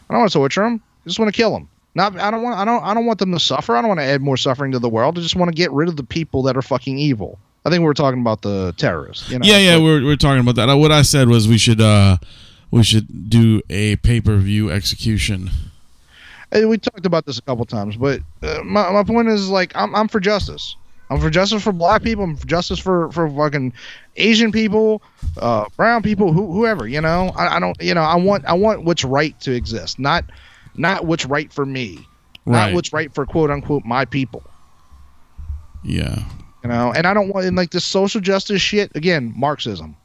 I 0.09 0.15
don't 0.15 0.21
want 0.21 0.33
to 0.33 0.39
torture 0.39 0.63
them. 0.63 0.81
I 1.05 1.09
just 1.09 1.19
want 1.19 1.33
to 1.33 1.37
kill 1.37 1.53
them. 1.53 1.69
Not 1.95 2.19
I 2.19 2.31
don't 2.31 2.43
want 2.43 2.57
I 2.57 2.65
don't 2.65 2.83
I 2.83 2.95
don't 2.95 3.07
want 3.07 3.19
them 3.19 3.33
to 3.33 3.41
suffer. 3.41 3.77
I 3.77 3.83
don't 3.83 3.89
want 3.89 4.01
to 4.01 4.05
add 4.05 4.23
more 4.23 4.37
suffering 4.37 4.73
to 4.73 4.79
the 4.79 4.89
world. 4.89 5.19
I 5.19 5.21
just 5.21 5.37
want 5.37 5.51
to 5.51 5.55
get 5.55 5.71
rid 5.73 5.89
of 5.89 5.97
the 5.97 6.05
people 6.05 6.43
that 6.45 6.57
are 6.57 6.63
fucking 6.63 6.99
evil. 6.99 7.39
I 7.67 7.71
think 7.71 7.81
we 7.81 7.87
were 7.87 7.95
talking 7.95 8.21
about 8.21 8.41
the 8.41 8.73
terrorists. 8.79 9.29
You 9.29 9.39
know, 9.39 9.47
yeah, 9.47 9.59
yeah, 9.59 9.79
we're, 9.79 10.03
we're 10.03 10.17
talking 10.17 10.41
about 10.41 10.55
that. 10.55 10.73
What 10.73 10.93
I 10.93 11.03
said 11.03 11.29
was 11.29 11.49
we 11.49 11.59
should 11.59 11.81
uh, 11.81 12.17
we 12.71 12.83
should 12.83 13.29
do 13.31 13.63
a 13.71 13.97
pay 13.97 14.21
per 14.21 14.37
view 14.37 14.71
execution. 14.71 15.51
Hey, 16.51 16.65
we 16.65 16.79
talked 16.79 17.05
about 17.05 17.27
this 17.27 17.39
a 17.39 17.43
couple 17.43 17.65
times, 17.67 17.97
but 17.97 18.21
uh, 18.43 18.63
my 18.65 18.91
my 18.91 19.03
point 19.03 19.29
is 19.29 19.49
like 19.49 19.73
I'm 19.75 19.95
I'm 19.95 20.09
for 20.09 20.21
justice. 20.21 20.77
I'm 21.11 21.21
for 21.21 21.31
justice 21.31 21.63
for 21.63 21.73
black 21.73 22.03
people. 22.03 22.25
I'm 22.25 22.37
for 22.37 22.47
justice 22.47 22.79
for 22.79 23.11
for 23.13 23.29
fucking 23.31 23.73
Asian 24.17 24.53
people, 24.53 25.03
uh, 25.39 25.65
brown 25.77 26.03
people, 26.03 26.33
who, 26.35 26.53
whoever. 26.53 26.87
You 26.87 27.01
know, 27.01 27.33
I, 27.37 27.57
I 27.57 27.61
don't. 27.61 27.77
You 27.81 27.95
know, 27.95 28.03
I 28.03 28.17
want 28.17 28.45
I 28.45 28.53
want 28.53 28.85
what's 28.85 29.05
right 29.05 29.39
to 29.41 29.53
exist, 29.55 29.99
not 29.99 30.25
not 30.75 31.07
what's 31.07 31.25
right 31.27 31.53
for 31.53 31.65
me, 31.67 32.07
Right. 32.45 32.67
not 32.67 32.75
what's 32.75 32.93
right 32.93 33.13
for 33.15 33.25
quote 33.27 33.51
unquote 33.51 33.85
my 33.85 34.05
people. 34.05 34.43
Yeah. 35.85 36.23
You 36.63 36.71
know, 36.71 36.93
and 36.93 37.07
I 37.07 37.15
don't 37.15 37.29
want 37.33 37.47
and 37.47 37.57
like 37.57 37.71
this 37.71 37.85
social 37.85 38.21
justice 38.21 38.61
shit 38.61 38.95
again. 38.95 39.33
Marxism. 39.37 39.97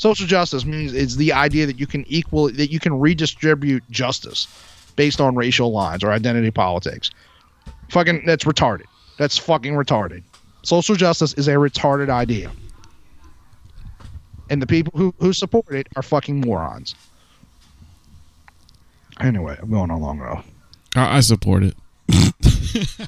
Social 0.00 0.26
justice 0.26 0.64
means 0.64 0.94
it's 0.94 1.16
the 1.16 1.34
idea 1.34 1.66
that 1.66 1.78
you 1.78 1.86
can 1.86 2.06
equal 2.08 2.50
that 2.52 2.72
you 2.72 2.80
can 2.80 2.98
redistribute 2.98 3.82
justice 3.90 4.48
based 4.96 5.20
on 5.20 5.34
racial 5.34 5.72
lines 5.72 6.02
or 6.02 6.10
identity 6.10 6.50
politics. 6.50 7.10
Fucking 7.90 8.24
that's 8.24 8.44
retarded. 8.44 8.86
That's 9.18 9.36
fucking 9.36 9.74
retarded. 9.74 10.22
Social 10.62 10.94
justice 10.94 11.34
is 11.34 11.48
a 11.48 11.52
retarded 11.56 12.08
idea. 12.08 12.50
And 14.48 14.62
the 14.62 14.66
people 14.66 14.94
who, 14.96 15.14
who 15.20 15.34
support 15.34 15.70
it 15.70 15.86
are 15.96 16.02
fucking 16.02 16.40
morons. 16.40 16.94
Anyway, 19.20 19.54
I'm 19.60 19.70
going 19.70 19.90
on 19.90 20.00
long 20.00 20.20
enough. 20.20 20.46
I, 20.96 21.18
I 21.18 21.20
support 21.20 21.62
it. 21.62 21.76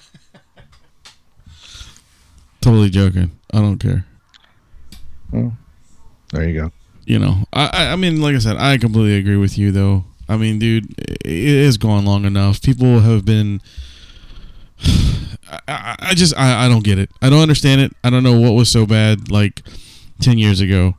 totally 2.60 2.90
joking. 2.90 3.30
I 3.50 3.60
don't 3.60 3.78
care. 3.78 4.04
There 5.30 6.48
you 6.48 6.60
go. 6.60 6.70
You 7.04 7.18
know, 7.18 7.44
I, 7.52 7.88
I 7.88 7.96
mean, 7.96 8.20
like 8.20 8.34
I 8.36 8.38
said, 8.38 8.56
I 8.56 8.78
completely 8.78 9.16
agree 9.16 9.36
with 9.36 9.58
you, 9.58 9.72
though. 9.72 10.04
I 10.28 10.36
mean, 10.36 10.58
dude, 10.58 10.94
it 10.98 11.26
is 11.26 11.76
gone 11.76 12.04
long 12.04 12.24
enough. 12.24 12.62
People 12.62 13.00
have 13.00 13.24
been. 13.24 13.60
I, 14.84 15.60
I, 15.68 15.96
I 15.98 16.14
just 16.14 16.34
I, 16.36 16.66
I 16.66 16.68
don't 16.68 16.84
get 16.84 16.98
it. 16.98 17.10
I 17.20 17.28
don't 17.28 17.40
understand 17.40 17.80
it. 17.80 17.92
I 18.02 18.10
don't 18.10 18.22
know 18.22 18.40
what 18.40 18.52
was 18.52 18.70
so 18.70 18.86
bad 18.86 19.30
like 19.30 19.62
ten 20.20 20.38
years 20.38 20.60
ago. 20.60 20.94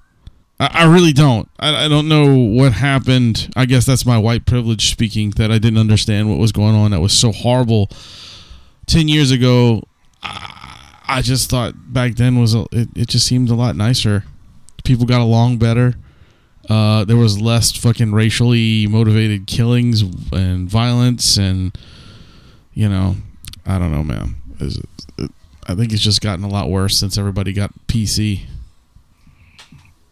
I, 0.59 0.69
I 0.73 0.93
really 0.93 1.13
don't. 1.13 1.49
I, 1.59 1.85
I 1.85 1.87
don't 1.87 2.07
know 2.07 2.35
what 2.35 2.73
happened. 2.73 3.51
I 3.55 3.65
guess 3.65 3.85
that's 3.85 4.05
my 4.05 4.17
white 4.17 4.45
privilege 4.45 4.91
speaking 4.91 5.31
that 5.31 5.51
I 5.51 5.57
didn't 5.57 5.79
understand 5.79 6.29
what 6.29 6.37
was 6.37 6.51
going 6.51 6.75
on. 6.75 6.91
That 6.91 6.99
was 6.99 7.17
so 7.17 7.31
horrible 7.31 7.89
ten 8.85 9.07
years 9.07 9.31
ago. 9.31 9.83
I, 10.21 10.99
I 11.07 11.21
just 11.21 11.49
thought 11.49 11.73
back 11.93 12.15
then 12.15 12.39
was 12.39 12.53
a, 12.53 12.65
it, 12.71 12.89
it 12.95 13.07
just 13.07 13.25
seemed 13.25 13.49
a 13.49 13.55
lot 13.55 13.75
nicer. 13.75 14.25
People 14.83 15.05
got 15.05 15.21
along 15.21 15.57
better. 15.57 15.95
Uh, 16.69 17.03
there 17.03 17.17
was 17.17 17.41
less 17.41 17.71
fucking 17.75 18.13
racially 18.13 18.87
motivated 18.87 19.47
killings 19.47 20.01
and 20.31 20.69
violence, 20.69 21.37
and 21.37 21.77
you 22.73 22.87
know, 22.87 23.15
I 23.65 23.77
don't 23.79 23.91
know, 23.91 24.03
man. 24.03 24.35
Is 24.59 24.77
it, 24.77 24.89
it, 25.17 25.31
I 25.67 25.75
think 25.75 25.91
it's 25.93 26.01
just 26.01 26.21
gotten 26.21 26.43
a 26.45 26.47
lot 26.49 26.69
worse 26.69 26.97
since 26.97 27.17
everybody 27.17 27.51
got 27.53 27.71
PC, 27.87 28.41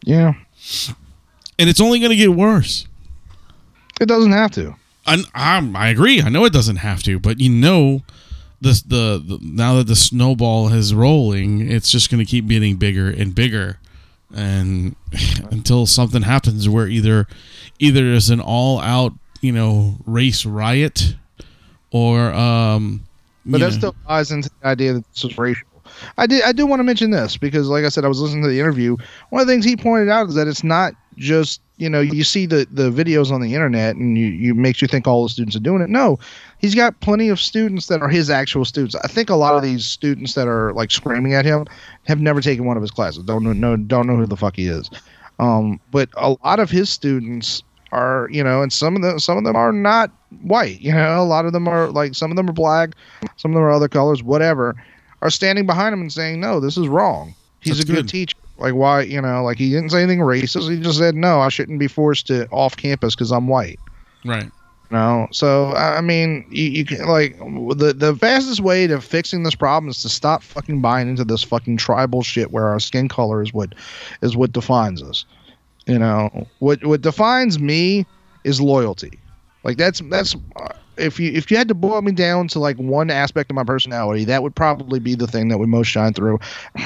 Yeah. 0.03 0.33
and 1.59 1.69
it's 1.69 1.79
only 1.81 1.99
going 1.99 2.11
to 2.11 2.17
get 2.17 2.31
worse. 2.33 2.87
It 3.99 4.07
doesn't 4.07 4.31
have 4.31 4.51
to. 4.51 4.75
I, 5.05 5.23
I 5.33 5.71
I 5.75 5.87
agree. 5.89 6.21
I 6.21 6.29
know 6.29 6.45
it 6.45 6.53
doesn't 6.53 6.77
have 6.77 7.01
to, 7.03 7.19
but 7.19 7.39
you 7.39 7.49
know, 7.49 8.01
this 8.59 8.81
the, 8.81 9.21
the 9.25 9.39
now 9.41 9.75
that 9.75 9.87
the 9.87 9.95
snowball 9.95 10.71
is 10.73 10.93
rolling, 10.93 11.69
it's 11.71 11.89
just 11.91 12.09
going 12.11 12.23
to 12.23 12.29
keep 12.29 12.47
getting 12.47 12.75
bigger 12.77 13.09
and 13.09 13.33
bigger, 13.33 13.79
and 14.35 14.95
until 15.51 15.85
something 15.85 16.21
happens 16.21 16.67
where 16.69 16.87
either 16.87 17.27
either 17.79 18.01
there's 18.01 18.29
an 18.29 18.39
all 18.39 18.79
out 18.79 19.13
you 19.41 19.51
know 19.51 19.95
race 20.05 20.45
riot, 20.45 21.15
or 21.91 22.31
um, 22.33 23.01
But 23.45 23.59
that 23.59 23.71
know- 23.71 23.77
still 23.77 23.95
ties 24.07 24.31
into 24.31 24.49
the 24.61 24.67
idea 24.67 24.93
that 24.93 25.07
this 25.13 25.23
is 25.25 25.37
racial. 25.37 25.67
I 26.17 26.25
did 26.25 26.43
I 26.43 26.51
do 26.51 26.65
want 26.65 26.79
to 26.79 26.83
mention 26.83 27.11
this 27.11 27.37
because 27.37 27.67
like 27.67 27.85
I 27.85 27.89
said, 27.89 28.05
I 28.05 28.07
was 28.07 28.19
listening 28.19 28.43
to 28.43 28.49
the 28.49 28.59
interview. 28.59 28.95
One 29.29 29.41
of 29.41 29.47
the 29.47 29.53
things 29.53 29.65
he 29.65 29.75
pointed 29.75 30.09
out 30.09 30.29
is 30.29 30.35
that 30.35 30.47
it's 30.47 30.63
not 30.63 30.93
just, 31.17 31.61
you 31.81 31.89
know, 31.89 31.99
you 31.99 32.23
see 32.23 32.45
the, 32.45 32.67
the 32.69 32.91
videos 32.91 33.31
on 33.31 33.41
the 33.41 33.55
internet 33.55 33.95
and 33.95 34.15
you, 34.15 34.27
you 34.27 34.53
makes 34.53 34.83
you 34.83 34.87
think 34.87 35.07
all 35.07 35.23
the 35.23 35.29
students 35.29 35.55
are 35.55 35.61
doing 35.61 35.81
it. 35.81 35.89
No. 35.89 36.19
He's 36.59 36.75
got 36.75 36.99
plenty 36.99 37.27
of 37.27 37.39
students 37.39 37.87
that 37.87 38.03
are 38.03 38.07
his 38.07 38.29
actual 38.29 38.65
students. 38.65 38.93
I 38.93 39.07
think 39.07 39.31
a 39.31 39.35
lot 39.35 39.55
of 39.55 39.63
these 39.63 39.83
students 39.83 40.35
that 40.35 40.47
are 40.47 40.73
like 40.73 40.91
screaming 40.91 41.33
at 41.33 41.43
him 41.43 41.65
have 42.05 42.21
never 42.21 42.39
taken 42.39 42.65
one 42.65 42.77
of 42.77 42.83
his 42.83 42.91
classes. 42.91 43.23
Don't 43.23 43.43
know 43.43 43.53
no 43.53 43.77
don't 43.77 44.05
know 44.05 44.15
who 44.15 44.27
the 44.27 44.37
fuck 44.37 44.57
he 44.57 44.67
is. 44.67 44.91
Um, 45.39 45.79
but 45.89 46.07
a 46.17 46.35
lot 46.45 46.59
of 46.59 46.69
his 46.69 46.87
students 46.91 47.63
are, 47.91 48.29
you 48.31 48.43
know, 48.43 48.61
and 48.61 48.71
some 48.71 48.95
of 48.95 49.01
them 49.01 49.17
some 49.17 49.39
of 49.39 49.43
them 49.43 49.55
are 49.55 49.71
not 49.71 50.11
white. 50.43 50.79
You 50.81 50.91
know, 50.91 51.19
a 51.19 51.25
lot 51.25 51.45
of 51.47 51.51
them 51.51 51.67
are 51.67 51.89
like 51.89 52.13
some 52.13 52.29
of 52.29 52.37
them 52.37 52.47
are 52.47 52.53
black, 52.53 52.91
some 53.37 53.49
of 53.49 53.55
them 53.55 53.63
are 53.63 53.71
other 53.71 53.89
colors, 53.89 54.21
whatever, 54.21 54.75
are 55.23 55.31
standing 55.31 55.65
behind 55.65 55.93
him 55.93 56.01
and 56.01 56.13
saying, 56.13 56.39
"No, 56.39 56.59
this 56.59 56.77
is 56.77 56.87
wrong. 56.87 57.33
He's 57.59 57.77
That's 57.77 57.89
a 57.89 57.91
good, 57.91 58.05
good. 58.05 58.09
teacher." 58.09 58.37
Like 58.61 58.75
why, 58.75 59.01
you 59.01 59.21
know, 59.21 59.43
like 59.43 59.57
he 59.57 59.71
didn't 59.71 59.89
say 59.89 60.03
anything 60.03 60.19
racist. 60.19 60.69
He 60.69 60.79
just 60.79 60.99
said, 60.99 61.15
"No, 61.15 61.41
I 61.41 61.49
shouldn't 61.49 61.79
be 61.79 61.87
forced 61.87 62.27
to 62.27 62.47
off 62.49 62.77
campus 62.77 63.15
because 63.15 63.31
I'm 63.31 63.47
white." 63.47 63.79
right. 64.25 64.51
You 64.91 64.97
know, 64.97 65.27
so 65.31 65.73
I 65.73 66.01
mean, 66.01 66.45
you, 66.49 66.65
you 66.65 66.85
can 66.85 67.07
like 67.07 67.37
the 67.39 67.93
the 67.97 68.15
fastest 68.15 68.59
way 68.59 68.87
to 68.87 68.99
fixing 69.01 69.43
this 69.43 69.55
problem 69.55 69.89
is 69.89 70.01
to 70.01 70.09
stop 70.09 70.43
fucking 70.43 70.81
buying 70.81 71.09
into 71.09 71.23
this 71.23 71.43
fucking 71.43 71.77
tribal 71.77 72.23
shit 72.23 72.51
where 72.51 72.67
our 72.67 72.79
skin 72.79 73.07
color 73.07 73.41
is 73.41 73.53
what 73.53 73.73
is 74.21 74.35
what 74.35 74.51
defines 74.51 75.01
us. 75.01 75.25
You 75.87 75.97
know, 75.97 76.47
what 76.59 76.85
what 76.85 77.01
defines 77.01 77.57
me 77.57 78.05
is 78.43 78.59
loyalty. 78.61 79.17
Like 79.63 79.77
that's 79.77 80.01
that's 80.09 80.35
if 81.01 81.19
you 81.19 81.31
if 81.31 81.51
you 81.51 81.57
had 81.57 81.67
to 81.67 81.73
boil 81.73 82.01
me 82.01 82.11
down 82.11 82.47
to 82.49 82.59
like 82.59 82.77
one 82.77 83.09
aspect 83.09 83.49
of 83.49 83.55
my 83.55 83.63
personality, 83.63 84.23
that 84.25 84.43
would 84.43 84.55
probably 84.55 84.99
be 84.99 85.15
the 85.15 85.27
thing 85.27 85.49
that 85.49 85.57
would 85.57 85.69
most 85.69 85.87
shine 85.87 86.13
through, 86.13 86.39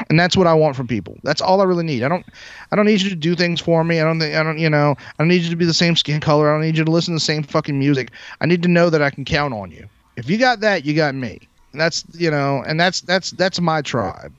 and 0.09 0.19
that's 0.19 0.35
what 0.37 0.47
I 0.47 0.53
want 0.53 0.75
from 0.75 0.87
people. 0.87 1.17
That's 1.23 1.41
all 1.41 1.61
I 1.61 1.65
really 1.65 1.83
need. 1.83 2.03
I 2.03 2.07
don't 2.07 2.25
I 2.71 2.75
don't 2.75 2.85
need 2.85 3.01
you 3.01 3.09
to 3.09 3.15
do 3.15 3.35
things 3.35 3.61
for 3.61 3.83
me. 3.83 3.99
I 3.99 4.03
don't 4.03 4.19
think 4.19 4.35
I 4.35 4.43
don't 4.43 4.57
you 4.57 4.69
know 4.69 4.95
I 4.99 5.13
don't 5.19 5.27
need 5.27 5.41
you 5.41 5.49
to 5.49 5.55
be 5.55 5.65
the 5.65 5.73
same 5.73 5.95
skin 5.95 6.19
color. 6.19 6.49
I 6.49 6.53
don't 6.53 6.61
need 6.61 6.77
you 6.77 6.85
to 6.85 6.91
listen 6.91 7.13
to 7.13 7.17
the 7.17 7.19
same 7.19 7.43
fucking 7.43 7.77
music. 7.77 8.11
I 8.41 8.45
need 8.45 8.63
to 8.63 8.69
know 8.69 8.89
that 8.89 9.01
I 9.01 9.09
can 9.09 9.25
count 9.25 9.53
on 9.53 9.71
you. 9.71 9.87
If 10.15 10.29
you 10.29 10.37
got 10.37 10.61
that, 10.61 10.85
you 10.85 10.95
got 10.95 11.13
me. 11.13 11.39
And 11.71 11.81
that's 11.81 12.05
you 12.13 12.31
know, 12.31 12.63
and 12.65 12.79
that's 12.79 13.01
that's 13.01 13.31
that's 13.31 13.59
my 13.59 13.81
tribe. 13.81 14.33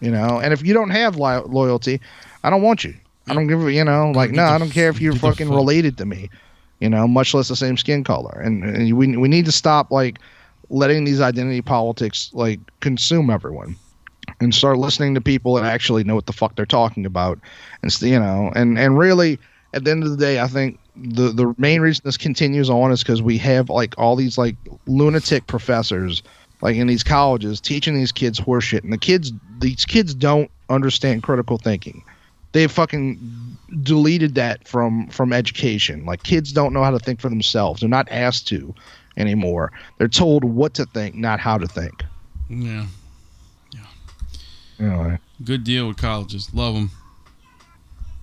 You 0.00 0.10
know, 0.10 0.40
and 0.40 0.52
if 0.52 0.64
you 0.64 0.72
don't 0.72 0.90
have 0.90 1.16
li- 1.16 1.42
loyalty, 1.46 2.00
I 2.42 2.50
don't 2.50 2.62
want 2.62 2.84
you. 2.84 2.94
I 3.28 3.34
don't 3.34 3.46
give 3.46 3.64
a 3.64 3.72
you 3.72 3.84
know 3.84 4.12
like 4.12 4.30
no, 4.30 4.44
I 4.44 4.58
don't 4.58 4.70
care 4.70 4.88
if 4.88 5.00
you're 5.00 5.14
fucking 5.14 5.50
related 5.50 5.98
to 5.98 6.06
me. 6.06 6.30
You 6.80 6.88
know, 6.88 7.06
much 7.06 7.34
less 7.34 7.48
the 7.48 7.56
same 7.56 7.76
skin 7.76 8.04
color. 8.04 8.40
And, 8.40 8.64
and 8.64 8.96
we 8.96 9.16
we 9.16 9.28
need 9.28 9.44
to 9.44 9.52
stop 9.52 9.90
like 9.90 10.18
letting 10.70 11.04
these 11.04 11.20
identity 11.20 11.62
politics 11.62 12.30
like 12.32 12.60
consume 12.80 13.30
everyone 13.30 13.76
and 14.40 14.54
start 14.54 14.78
listening 14.78 15.14
to 15.14 15.20
people 15.20 15.54
that 15.54 15.64
actually 15.64 16.04
know 16.04 16.14
what 16.14 16.26
the 16.26 16.32
fuck 16.32 16.54
they're 16.56 16.66
talking 16.66 17.04
about. 17.06 17.38
And 17.82 18.02
you 18.02 18.18
know 18.18 18.50
and 18.54 18.78
and 18.78 18.98
really 18.98 19.38
at 19.74 19.84
the 19.84 19.90
end 19.90 20.02
of 20.02 20.10
the 20.10 20.16
day 20.16 20.40
i 20.40 20.48
think 20.48 20.80
the 20.96 21.30
the 21.30 21.54
main 21.56 21.80
reason 21.80 22.02
this 22.04 22.16
continues 22.16 22.68
on 22.68 22.92
is 22.92 23.02
because 23.02 23.22
we 23.22 23.38
have 23.38 23.70
like 23.70 23.94
all 23.98 24.16
these 24.16 24.36
like 24.36 24.56
lunatic 24.86 25.46
professors 25.46 26.22
like 26.62 26.76
in 26.76 26.86
these 26.86 27.02
colleges 27.02 27.60
teaching 27.60 27.94
these 27.94 28.12
kids 28.12 28.38
horseshit. 28.38 28.84
And 28.84 28.92
the 28.92 28.98
kids 28.98 29.32
these 29.58 29.84
kids 29.84 30.14
don't 30.14 30.50
understand 30.68 31.22
critical 31.22 31.58
thinking 31.58 32.02
they 32.52 32.66
fucking 32.66 33.18
deleted 33.82 34.34
that 34.34 34.66
from 34.66 35.06
from 35.08 35.32
education 35.32 36.04
like 36.04 36.22
kids 36.22 36.52
don't 36.52 36.72
know 36.72 36.82
how 36.82 36.90
to 36.90 36.98
think 36.98 37.20
for 37.20 37.28
themselves 37.28 37.80
they're 37.80 37.88
not 37.88 38.08
asked 38.10 38.48
to 38.48 38.74
anymore 39.16 39.70
they're 39.98 40.08
told 40.08 40.42
what 40.44 40.74
to 40.74 40.84
think 40.86 41.14
not 41.14 41.38
how 41.40 41.56
to 41.58 41.66
think 41.68 42.04
Yeah. 42.48 42.86
Yeah. 43.72 43.80
Anyway 44.78 45.18
Good 45.42 45.64
deal 45.64 45.88
with 45.88 45.96
colleges. 45.96 46.52
Love 46.52 46.74
them. 46.74 46.90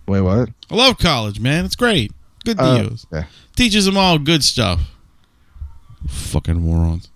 wait 0.07 0.21
what 0.21 0.49
I 0.69 0.75
love 0.75 0.97
college, 0.99 1.39
man. 1.39 1.65
It's 1.65 1.75
great. 1.75 2.11
Good 2.45 2.59
Uh, 2.59 2.78
deals. 2.84 3.07
yeah. 3.11 3.23
Teaches 3.55 3.86
them 3.86 3.97
all 3.97 4.19
good 4.19 4.43
stuff. 4.43 4.82
Fucking 6.07 6.61
morons. 6.61 7.09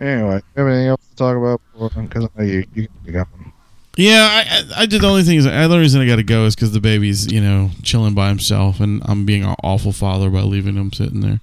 Anyway, 0.00 0.42
anything 0.56 0.86
else 0.88 1.06
to 1.10 1.16
talk 1.16 1.36
about? 1.36 1.60
Because 2.02 2.28
I 2.36 2.40
know 2.42 2.44
you, 2.48 2.64
you, 2.74 2.88
you 3.04 3.12
got 3.12 3.28
one. 3.32 3.52
Yeah, 3.98 4.28
I, 4.30 4.40
I, 4.78 4.82
I 4.82 4.86
did. 4.86 5.02
The 5.02 5.08
only 5.08 5.24
thing 5.24 5.38
is, 5.38 5.44
the 5.44 5.52
only 5.60 5.78
reason 5.78 6.00
I 6.00 6.06
got 6.06 6.16
to 6.16 6.22
go 6.22 6.44
is 6.44 6.54
because 6.54 6.70
the 6.70 6.80
baby's, 6.80 7.30
you 7.32 7.40
know, 7.40 7.70
chilling 7.82 8.14
by 8.14 8.28
himself, 8.28 8.78
and 8.78 9.02
I'm 9.04 9.26
being 9.26 9.42
an 9.42 9.56
awful 9.64 9.90
father 9.90 10.30
by 10.30 10.42
leaving 10.42 10.76
him 10.76 10.92
sitting 10.92 11.20
there. 11.20 11.40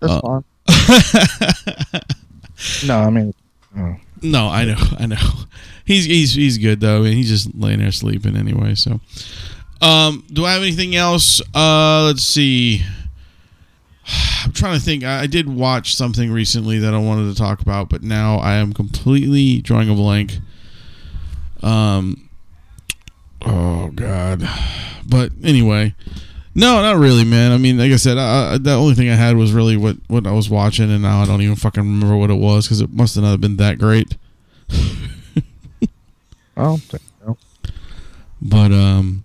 That's 0.00 0.14
Uh, 0.14 0.20
fine. 0.22 2.00
No, 2.86 2.98
I 3.00 3.10
mean. 3.10 3.34
No, 4.22 4.48
I 4.48 4.64
know, 4.64 4.76
I 4.98 5.04
know. 5.06 5.16
He's 5.84 6.06
he's 6.06 6.32
he's 6.32 6.56
good 6.56 6.80
though, 6.80 7.04
and 7.04 7.12
he's 7.12 7.28
just 7.28 7.54
laying 7.54 7.80
there 7.80 7.92
sleeping 7.92 8.34
anyway. 8.36 8.74
So, 8.74 8.98
um, 9.82 10.24
do 10.32 10.46
I 10.46 10.54
have 10.54 10.62
anything 10.62 10.96
else? 10.96 11.42
Uh, 11.54 12.04
let's 12.06 12.22
see. 12.22 12.82
I'm 14.44 14.52
trying 14.52 14.78
to 14.78 14.82
think. 14.82 15.04
I, 15.04 15.22
I 15.22 15.26
did 15.26 15.48
watch 15.54 15.94
something 15.94 16.32
recently 16.32 16.78
that 16.78 16.94
I 16.94 16.98
wanted 16.98 17.30
to 17.30 17.36
talk 17.38 17.60
about, 17.60 17.90
but 17.90 18.02
now 18.02 18.38
I 18.38 18.54
am 18.54 18.72
completely 18.72 19.60
drawing 19.60 19.90
a 19.90 19.94
blank. 19.94 20.38
Um. 21.62 22.28
Oh 23.42 23.90
God. 23.94 24.48
But 25.08 25.30
anyway, 25.44 25.94
No, 26.54 26.80
not 26.80 26.96
really, 26.96 27.24
man. 27.24 27.52
I 27.52 27.58
mean, 27.58 27.76
like 27.78 27.92
I 27.92 27.96
said, 27.96 28.16
I, 28.18 28.54
I, 28.54 28.58
the 28.58 28.72
only 28.72 28.94
thing 28.94 29.10
I 29.10 29.14
had 29.14 29.36
was 29.36 29.52
really 29.52 29.76
what, 29.76 29.96
what 30.08 30.26
I 30.26 30.32
was 30.32 30.48
watching, 30.48 30.90
and 30.90 31.02
now 31.02 31.20
I 31.20 31.26
don't 31.26 31.42
even 31.42 31.54
fucking 31.54 31.82
remember 31.82 32.16
what 32.16 32.30
it 32.30 32.38
was 32.38 32.64
because 32.66 32.80
it 32.80 32.90
must 32.90 33.14
have 33.14 33.24
not 33.24 33.40
been 33.40 33.56
that 33.58 33.78
great. 33.78 34.16
Oh, 36.56 36.78
there 36.90 37.00
you 37.20 37.26
go. 37.26 37.38
But 38.40 38.72
um, 38.72 39.24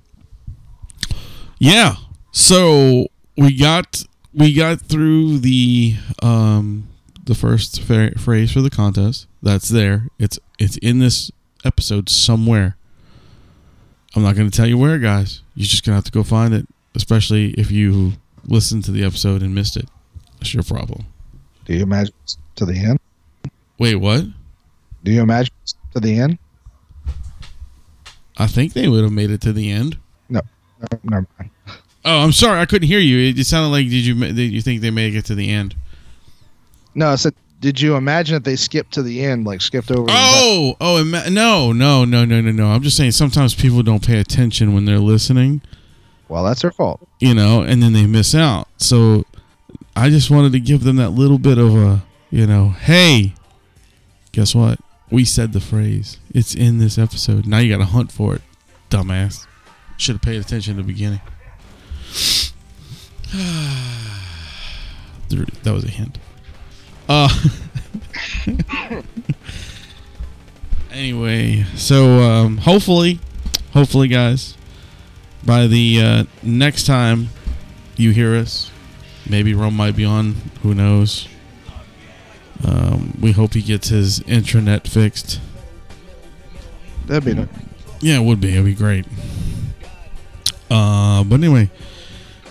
yeah. 1.60 1.96
So 2.34 3.08
we 3.38 3.56
got 3.58 4.04
we 4.34 4.54
got 4.54 4.82
through 4.82 5.40
the 5.40 5.96
um 6.22 6.90
the 7.24 7.36
first 7.36 7.82
phrase 7.82 8.52
for 8.52 8.62
the 8.62 8.70
contest. 8.70 9.28
That's 9.42 9.70
there. 9.70 10.08
It's 10.20 10.38
it's 10.60 10.76
in 10.78 11.00
this 11.00 11.32
episode 11.66 12.10
somewhere. 12.10 12.76
I'm 14.16 14.24
not 14.24 14.36
going 14.36 14.50
to 14.50 14.56
tell 14.56 14.68
you 14.68 14.78
where, 14.78 15.00
guys. 15.00 15.42
You're 15.56 15.68
just 15.68 15.86
going 15.86 15.94
to 15.94 15.98
have 15.98 16.04
to 16.06 16.12
go 16.12 16.24
find 16.24 16.54
it, 16.54 16.68
especially 16.96 17.52
if 17.52 17.72
you 17.72 18.14
listened 18.46 18.84
to 18.86 18.92
the 18.92 19.04
episode 19.04 19.42
and 19.42 19.56
missed 19.56 19.78
it. 19.78 19.88
That's 20.40 20.54
your 20.54 20.64
problem. 20.64 21.06
Do 21.66 21.74
you 21.74 21.84
imagine 21.84 22.14
to 22.56 22.66
the 22.66 22.78
end? 22.78 23.00
Wait, 23.78 23.96
what? 23.96 24.26
Do 25.04 25.12
you 25.12 25.22
imagine 25.22 25.54
to 25.94 26.00
the 26.00 26.20
end? 26.20 26.38
I 28.38 28.48
think 28.48 28.74
they 28.74 28.88
would 28.88 29.04
have 29.04 29.12
made 29.12 29.30
it 29.30 29.42
to 29.42 29.54
the 29.54 29.72
end. 29.72 29.98
No, 30.30 30.42
no 30.80 31.00
never 31.04 31.28
mind. 31.38 31.52
Oh, 32.04 32.24
I'm 32.24 32.32
sorry. 32.32 32.60
I 32.60 32.66
couldn't 32.66 32.88
hear 32.88 33.00
you. 33.00 33.30
It, 33.30 33.46
sounded 33.46 33.70
like 33.70 33.86
did 33.86 34.06
you 34.06 34.16
did 34.16 34.52
you 34.52 34.62
think 34.62 34.82
they 34.82 34.90
made 34.90 35.16
it 35.16 35.26
to 35.26 35.36
the 35.36 35.50
end? 35.50 35.76
No, 36.96 37.10
I 37.10 37.16
said, 37.16 37.36
did 37.62 37.80
you 37.80 37.96
imagine 37.96 38.34
that 38.34 38.44
they 38.44 38.56
skipped 38.56 38.92
to 38.94 39.04
the 39.04 39.24
end, 39.24 39.46
like 39.46 39.62
skipped 39.62 39.92
over? 39.92 40.08
Oh, 40.10 40.76
oh, 40.82 40.98
ima- 40.98 41.30
no, 41.30 41.72
no, 41.72 42.04
no, 42.04 42.26
no, 42.26 42.42
no, 42.42 42.52
no. 42.52 42.68
I'm 42.68 42.82
just 42.82 42.98
saying 42.98 43.12
sometimes 43.12 43.54
people 43.54 43.84
don't 43.84 44.06
pay 44.06 44.20
attention 44.20 44.74
when 44.74 44.86
they're 44.86 44.98
listening, 45.00 45.62
well, 46.28 46.44
that's 46.44 46.64
their 46.64 46.72
fault. 46.72 47.08
you 47.20 47.36
know, 47.36 47.62
and 47.62 47.84
then 47.84 47.94
they 47.94 48.08
miss 48.08 48.34
out. 48.34 48.68
So 48.78 49.26
I 49.96 50.10
just 50.10 50.32
wanted 50.32 50.54
to 50.54 50.60
give 50.60 50.84
them 50.84 50.96
that 50.96 51.12
little 51.12 51.38
bit 51.38 51.60
of 51.60 51.76
a, 51.76 52.04
you 52.32 52.48
know, 52.48 52.70
hey, 52.70 53.36
guess 54.32 54.56
what? 54.56 54.80
We 55.12 55.24
said 55.24 55.54
the 55.54 55.62
phrase. 55.62 56.18
It's 56.34 56.56
in 56.56 56.80
this 56.80 56.98
episode. 56.98 57.46
Now 57.46 57.60
you 57.60 57.70
got 57.70 57.84
to 57.84 57.92
hunt 57.92 58.12
for 58.12 58.34
it, 58.36 58.42
dumbass. 58.90 59.46
Should 59.98 60.16
have 60.16 60.22
paid 60.22 60.42
attention 60.42 60.74
at 60.74 60.78
the 60.78 60.84
beginning. 60.84 61.22
that 65.64 65.74
was 65.74 65.84
a 65.84 65.90
hint. 65.90 66.18
Uh 67.14 67.28
anyway, 70.94 71.66
so 71.76 72.22
um, 72.22 72.58
hopefully, 72.60 73.20
hopefully, 73.74 74.08
guys, 74.08 74.56
by 75.46 75.68
the 75.68 76.02
uh, 76.02 76.24
next 76.42 76.86
time 76.86 77.28
you 77.98 78.12
hear 78.12 78.34
us, 78.34 78.72
maybe 79.30 79.54
Rome 79.54 79.76
might 79.76 79.98
be 79.98 80.06
on. 80.06 80.36
Who 80.64 80.74
knows? 80.74 81.28
Um, 82.66 83.18
we 83.20 83.34
hope 83.34 83.56
he 83.56 83.62
gets 83.62 83.90
his 83.90 84.22
intranet 84.22 84.88
fixed. 84.88 85.42
That'd 87.08 87.26
be. 87.26 87.34
Nice. 87.34 87.50
Yeah, 88.00 88.20
it 88.22 88.24
would 88.24 88.40
be. 88.40 88.54
It'd 88.54 88.64
be 88.64 88.74
great. 88.74 89.06
Uh, 90.70 91.26
but 91.26 91.36
anyway, 91.36 91.70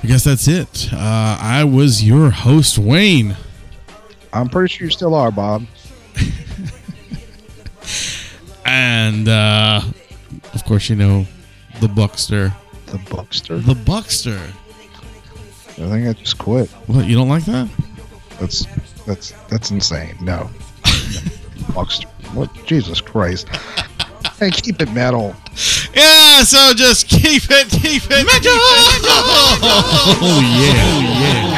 I 0.03 0.07
guess 0.07 0.25
that's 0.25 0.47
it. 0.49 0.93
Uh, 0.93 1.39
I 1.41 1.65
was 1.65 2.05
your 2.05 2.29
host, 2.29 2.79
Wayne. 2.79 3.39
I'm 4.33 4.49
pretty 4.49 4.73
sure 4.73 4.87
you 4.87 4.91
still 4.91 5.15
are, 5.15 5.31
Bob. 5.31 5.67
And 8.71 9.29
uh, 9.29 9.83
of 10.55 10.65
course, 10.65 10.89
you 10.89 10.95
know 10.95 11.27
the 11.81 11.89
Buckster. 11.89 12.53
The 12.87 12.99
Buckster. 13.11 13.59
The 13.59 13.75
Buckster. 13.75 14.41
I 15.73 15.89
think 15.89 16.07
I 16.07 16.13
just 16.13 16.39
quit. 16.39 16.69
What? 16.87 17.07
You 17.07 17.17
don't 17.17 17.29
like 17.29 17.45
that? 17.47 17.69
That's 18.39 18.67
that's 19.07 19.33
that's 19.49 19.73
insane. 19.73 20.15
No. 20.21 20.49
Buckster. 21.75 22.07
What? 22.33 22.49
Jesus 22.65 23.01
Christ. 23.01 23.49
Hey, 24.39 24.51
keep 24.53 24.81
it 24.81 24.93
metal. 24.93 25.35
Yeah. 25.93 26.45
So 26.45 26.73
just 26.73 27.09
keep 27.09 27.43
it, 27.51 27.69
keep 27.71 28.05
it, 28.05 28.25
metal. 28.25 28.53
Oh 30.23 30.41
yeah. 30.43 30.73
Oh 30.85 31.01
yeah. 31.01 31.50